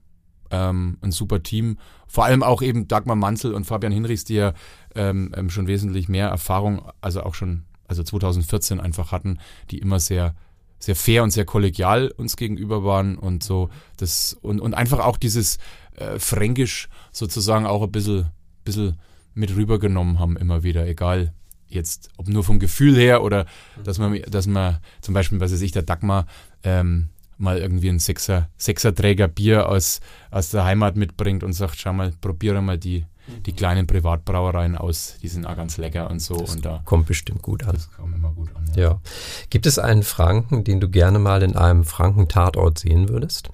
ähm, 0.52 0.98
ein 1.02 1.12
super 1.12 1.42
Team. 1.42 1.78
Vor 2.08 2.26
allem 2.26 2.44
auch 2.44 2.62
eben 2.62 2.88
Dagmar 2.88 3.16
Manzel 3.16 3.54
und 3.54 3.66
Fabian 3.66 3.94
Hinrichs, 3.94 4.26
die 4.26 4.36
ja 4.36 4.54
ähm, 4.96 5.32
ähm 5.36 5.50
schon 5.50 5.68
wesentlich 5.68 6.10
mehr 6.10 6.28
Erfahrung, 6.28 6.82
also 7.02 7.24
auch 7.24 7.34
schon, 7.34 7.64
also 7.88 8.04
2014 8.04 8.80
einfach 8.80 9.12
hatten, 9.12 9.40
die 9.72 9.80
immer 9.80 10.00
sehr 10.00 10.36
sehr 10.84 10.96
fair 10.98 11.24
und 11.24 11.32
sehr 11.32 11.46
kollegial 11.46 12.12
uns 12.18 12.36
gegenüber 12.36 12.84
waren 12.84 13.18
und 13.18 13.42
so 13.42 13.70
das 13.96 14.38
und, 14.42 14.60
und 14.60 14.74
einfach 14.74 15.00
auch 15.00 15.16
dieses 15.16 15.58
äh, 15.96 16.20
Fränkisch 16.20 16.90
sozusagen 17.14 17.66
auch 17.66 17.84
ein 17.84 17.92
bisschen 17.92 18.28
bisschen 18.64 19.00
mit 19.34 19.56
rübergenommen 19.56 20.20
haben, 20.20 20.38
immer 20.38 20.64
wieder, 20.64 20.88
egal 20.88 21.34
jetzt, 21.68 22.10
ob 22.18 22.28
nur 22.28 22.44
vom 22.44 22.60
Gefühl 22.60 22.96
her 22.96 23.24
oder 23.24 23.46
dass 23.84 23.98
man, 23.98 24.22
dass 24.30 24.48
man 24.48 24.80
zum 25.02 25.14
Beispiel, 25.14 25.40
was 25.40 25.52
weiß 25.52 25.62
ich, 25.62 25.72
der 25.72 25.82
Dagmar 25.82 26.28
ähm, 26.64 27.10
mal 27.38 27.58
irgendwie 27.58 27.90
ein 27.90 28.00
Sechser, 28.00 28.50
Sechserträger 28.58 29.28
Bier 29.28 29.68
aus, 29.68 30.00
aus 30.32 30.50
der 30.50 30.66
Heimat 30.66 30.96
mitbringt 30.96 31.44
und 31.44 31.54
sagt, 31.54 31.78
schau 31.80 31.94
mal, 31.94 32.14
probiere 32.22 32.62
mal 32.62 32.78
die, 32.78 33.06
die 33.46 33.54
kleinen 33.54 33.88
Privatbrauereien 33.88 34.78
aus, 34.78 35.18
die 35.22 35.28
sind 35.28 35.46
auch 35.46 35.56
ganz 35.56 35.78
lecker 35.78 36.10
und 36.10 36.20
so. 36.20 36.38
Das 36.38 36.56
und 36.56 36.66
da 36.66 36.82
kommt 36.86 37.08
bestimmt 37.08 37.42
gut 37.42 37.64
an. 37.64 37.74
Das 37.74 37.92
kommt 37.92 38.16
immer 38.16 38.32
gut 38.32 38.50
an. 38.56 38.66
Ja. 38.76 38.82
ja. 38.82 39.02
Gibt 39.50 39.66
es 39.66 39.80
einen 39.80 40.04
Franken, 40.04 40.64
den 40.64 40.80
du 40.80 40.90
gerne 40.90 41.20
mal 41.20 41.42
in 41.42 41.56
einem 41.56 41.84
Franken-Tatort 41.84 42.80
sehen 42.80 43.10
würdest? 43.10 43.50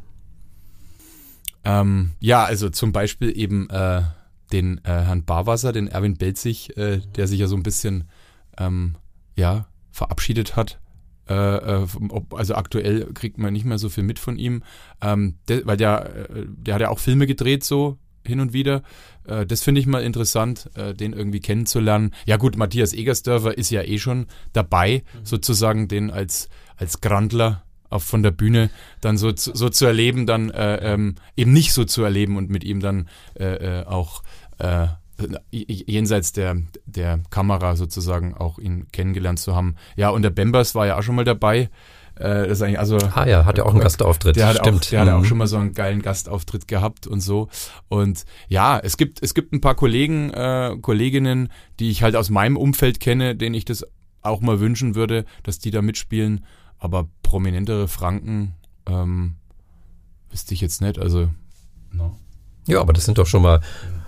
Ähm, 1.63 2.11
ja, 2.19 2.43
also 2.43 2.69
zum 2.69 2.91
Beispiel 2.91 3.35
eben 3.37 3.69
äh, 3.69 4.01
den 4.51 4.79
äh, 4.83 4.89
Herrn 4.89 5.25
Barwasser, 5.25 5.71
den 5.71 5.87
Erwin 5.87 6.17
Belzig, 6.17 6.75
äh, 6.77 6.99
der 7.15 7.27
sich 7.27 7.39
ja 7.39 7.47
so 7.47 7.55
ein 7.55 7.63
bisschen 7.63 8.05
ähm, 8.57 8.95
ja, 9.35 9.67
verabschiedet 9.91 10.55
hat. 10.55 10.79
Äh, 11.27 11.33
äh 11.33 11.87
also 12.31 12.55
aktuell 12.55 13.13
kriegt 13.13 13.37
man 13.37 13.53
nicht 13.53 13.65
mehr 13.65 13.77
so 13.77 13.89
viel 13.89 14.03
mit 14.03 14.19
von 14.19 14.37
ihm, 14.37 14.63
ähm, 15.01 15.35
der, 15.47 15.65
weil 15.65 15.77
der, 15.77 16.29
äh, 16.29 16.45
der 16.47 16.75
hat 16.75 16.81
ja 16.81 16.89
auch 16.89 16.99
Filme 16.99 17.27
gedreht 17.27 17.63
so 17.63 17.97
hin 18.25 18.41
und 18.41 18.53
wieder. 18.53 18.83
Das 19.23 19.61
finde 19.61 19.79
ich 19.79 19.87
mal 19.87 20.03
interessant, 20.03 20.69
den 20.75 21.13
irgendwie 21.13 21.39
kennenzulernen. 21.39 22.11
Ja 22.25 22.37
gut, 22.37 22.57
Matthias 22.57 22.93
Egersdörfer 22.93 23.57
ist 23.57 23.69
ja 23.69 23.81
eh 23.81 23.97
schon 23.97 24.27
dabei, 24.53 25.03
mhm. 25.13 25.25
sozusagen 25.25 25.87
den 25.87 26.11
als, 26.11 26.49
als 26.75 26.99
Grandler 26.99 27.63
auch 27.89 28.01
von 28.01 28.23
der 28.23 28.31
Bühne 28.31 28.69
dann 29.01 29.17
so, 29.17 29.31
so 29.35 29.69
zu 29.69 29.85
erleben, 29.85 30.25
dann 30.25 30.49
äh, 30.49 30.93
ähm, 30.93 31.15
eben 31.35 31.53
nicht 31.53 31.73
so 31.73 31.85
zu 31.85 32.03
erleben 32.03 32.37
und 32.37 32.49
mit 32.49 32.63
ihm 32.63 32.79
dann 32.79 33.09
äh, 33.39 33.81
äh, 33.81 33.85
auch 33.85 34.23
äh, 34.59 34.87
jenseits 35.51 36.31
der, 36.31 36.57
der 36.85 37.19
Kamera 37.29 37.75
sozusagen 37.75 38.35
auch 38.35 38.57
ihn 38.57 38.87
kennengelernt 38.91 39.39
zu 39.39 39.55
haben. 39.55 39.75
Ja, 39.95 40.09
und 40.09 40.21
der 40.21 40.29
Bembers 40.29 40.75
war 40.75 40.87
ja 40.87 40.97
auch 40.97 41.03
schon 41.03 41.15
mal 41.15 41.25
dabei. 41.25 41.69
Äh, 42.15 42.47
das 42.47 42.61
eigentlich 42.61 42.79
also, 42.79 42.97
ah 42.97 43.25
ja, 43.27 43.45
hat 43.45 43.57
ja 43.57 43.65
auch 43.65 43.71
einen 43.71 43.79
Gastauftritt. 43.79 44.35
Der 44.35 44.47
hat 44.47 44.57
Stimmt. 44.57 44.85
Auch, 44.85 44.89
der 44.89 45.03
mhm. 45.03 45.09
hat 45.09 45.15
auch 45.15 45.25
schon 45.25 45.37
mal 45.37 45.47
so 45.47 45.57
einen 45.57 45.73
geilen 45.73 46.01
Gastauftritt 46.01 46.67
gehabt 46.67 47.07
und 47.07 47.21
so. 47.21 47.49
Und 47.87 48.25
ja, 48.47 48.79
es 48.79 48.97
gibt, 48.97 49.23
es 49.23 49.33
gibt 49.33 49.53
ein 49.53 49.61
paar 49.61 49.75
Kollegen, 49.75 50.31
äh, 50.31 50.75
Kolleginnen, 50.81 51.49
die 51.79 51.89
ich 51.89 52.03
halt 52.03 52.15
aus 52.15 52.29
meinem 52.29 52.57
Umfeld 52.57 52.99
kenne, 52.99 53.35
denen 53.35 53.55
ich 53.55 53.65
das 53.65 53.85
auch 54.21 54.41
mal 54.41 54.59
wünschen 54.59 54.95
würde, 54.95 55.25
dass 55.43 55.59
die 55.59 55.71
da 55.71 55.81
mitspielen. 55.81 56.45
Aber 56.79 57.07
prominentere 57.23 57.87
Franken 57.87 58.53
ähm, 58.87 59.35
wüsste 60.31 60.53
ich 60.53 60.61
jetzt 60.61 60.81
nicht. 60.81 60.97
Also, 60.97 61.29
no. 61.91 62.17
Ja, 62.67 62.81
aber 62.81 62.93
das 62.93 63.05
sind 63.05 63.17
doch 63.17 63.25
schon 63.25 63.41
mal 63.41 63.61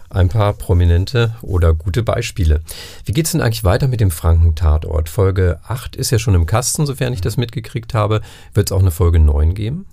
ein 0.09 0.29
paar 0.29 0.53
prominente 0.53 1.35
oder 1.41 1.73
gute 1.73 2.03
Beispiele. 2.03 2.61
Wie 3.05 3.13
geht's 3.13 3.31
denn 3.31 3.41
eigentlich 3.41 3.63
weiter 3.63 3.87
mit 3.87 4.01
dem 4.01 4.11
Franken-Tatort? 4.11 5.09
Folge 5.09 5.59
8 5.63 5.95
ist 5.95 6.11
ja 6.11 6.19
schon 6.19 6.35
im 6.35 6.45
Kasten, 6.45 6.85
sofern 6.85 7.13
ich 7.13 7.21
das 7.21 7.37
mitgekriegt 7.37 7.93
habe. 7.93 8.21
Wird 8.53 8.67
es 8.67 8.71
auch 8.71 8.81
eine 8.81 8.91
Folge 8.91 9.19
9 9.19 9.53
geben? 9.53 9.85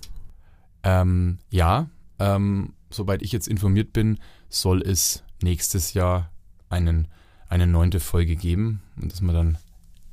Ähm, 0.83 1.39
ja, 1.49 1.89
ähm, 2.19 2.73
soweit 2.89 3.21
ich 3.21 3.31
jetzt 3.31 3.47
informiert 3.47 3.93
bin, 3.93 4.19
soll 4.49 4.81
es 4.81 5.23
nächstes 5.41 5.93
Jahr 5.93 6.29
einen, 6.69 7.07
eine 7.47 7.67
neunte 7.67 7.99
Folge 7.99 8.35
geben 8.35 8.81
und 9.01 9.11
dass 9.11 9.21
wir 9.21 9.33
dann 9.33 9.57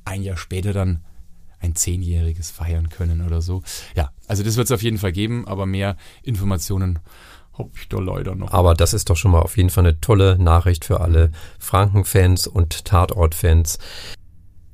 ein 0.05 0.23
Jahr 0.23 0.37
später 0.37 0.73
dann 0.73 1.01
ein 1.67 1.77
zehnjähriges 1.77 2.51
feiern 2.51 2.89
können 2.89 3.25
oder 3.25 3.43
so. 3.43 3.63
Ja, 3.95 4.11
also 4.27 4.43
das 4.43 4.57
wird 4.57 4.67
es 4.67 4.73
auf 4.73 4.83
jeden 4.83 4.99
Fall 4.99 5.13
geben, 5.13 5.47
aber 5.47 5.67
mehr 5.67 5.97
Informationen 6.23 6.99
habe 7.59 7.71
ich 7.75 7.89
da 7.89 7.99
leider 7.99 8.35
noch. 8.35 8.53
Aber 8.53 8.75
das 8.75 8.95
ist 8.95 9.11
doch 9.11 9.17
schon 9.17 9.31
mal 9.31 9.41
auf 9.41 9.57
jeden 9.57 9.71
Fall 9.71 9.85
eine 9.85 10.01
tolle 10.01 10.39
Nachricht 10.39 10.85
für 10.85 11.01
alle 11.01 11.31
Franken-Fans 11.59 12.47
und 12.47 12.85
Tatort-Fans. 12.85 13.79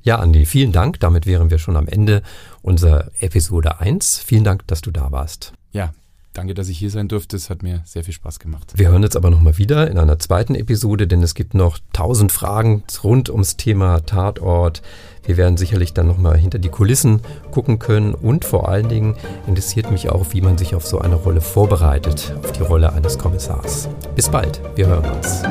Ja, 0.01 0.19
Andi, 0.19 0.45
vielen 0.45 0.73
Dank. 0.73 0.99
Damit 0.99 1.25
wären 1.25 1.49
wir 1.49 1.59
schon 1.59 1.77
am 1.77 1.87
Ende 1.87 2.23
unserer 2.61 3.09
Episode 3.19 3.79
1. 3.79 4.19
Vielen 4.19 4.43
Dank, 4.43 4.67
dass 4.67 4.81
du 4.81 4.91
da 4.91 5.11
warst. 5.11 5.53
Ja, 5.71 5.93
danke, 6.33 6.53
dass 6.53 6.69
ich 6.69 6.77
hier 6.77 6.89
sein 6.89 7.07
durfte. 7.07 7.35
Es 7.35 7.49
hat 7.49 7.63
mir 7.63 7.81
sehr 7.85 8.03
viel 8.03 8.13
Spaß 8.13 8.39
gemacht. 8.39 8.73
Wir 8.75 8.89
hören 8.89 9.03
jetzt 9.03 9.15
aber 9.15 9.29
nochmal 9.29 9.57
wieder 9.57 9.89
in 9.89 9.97
einer 9.97 10.19
zweiten 10.19 10.55
Episode, 10.55 11.07
denn 11.07 11.23
es 11.23 11.35
gibt 11.35 11.53
noch 11.53 11.79
tausend 11.93 12.31
Fragen 12.31 12.83
rund 13.03 13.29
ums 13.29 13.57
Thema 13.57 14.01
Tatort. 14.05 14.81
Wir 15.25 15.37
werden 15.37 15.57
sicherlich 15.57 15.93
dann 15.93 16.07
nochmal 16.07 16.37
hinter 16.37 16.59
die 16.59 16.69
Kulissen 16.69 17.21
gucken 17.51 17.79
können 17.79 18.13
und 18.13 18.45
vor 18.45 18.67
allen 18.67 18.89
Dingen 18.89 19.15
interessiert 19.47 19.89
mich 19.89 20.09
auch, 20.09 20.25
wie 20.31 20.41
man 20.41 20.57
sich 20.57 20.75
auf 20.75 20.85
so 20.85 20.99
eine 20.99 21.15
Rolle 21.15 21.41
vorbereitet, 21.41 22.35
auf 22.43 22.51
die 22.51 22.61
Rolle 22.61 22.91
eines 22.91 23.17
Kommissars. 23.17 23.87
Bis 24.15 24.29
bald, 24.29 24.59
wir 24.75 24.87
hören 24.87 25.09
uns. 25.11 25.43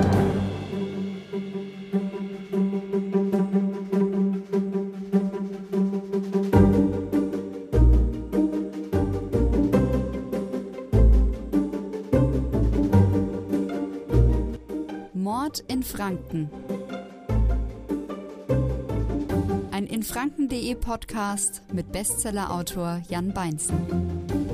Franken 16.12 16.50
ein 19.70 19.86
in 19.86 20.02
franken.de 20.02 20.74
Podcast 20.74 21.62
mit 21.72 21.90
Bestsellerautor 21.92 23.00
Jan 23.08 23.32
Beinzen. 23.32 24.51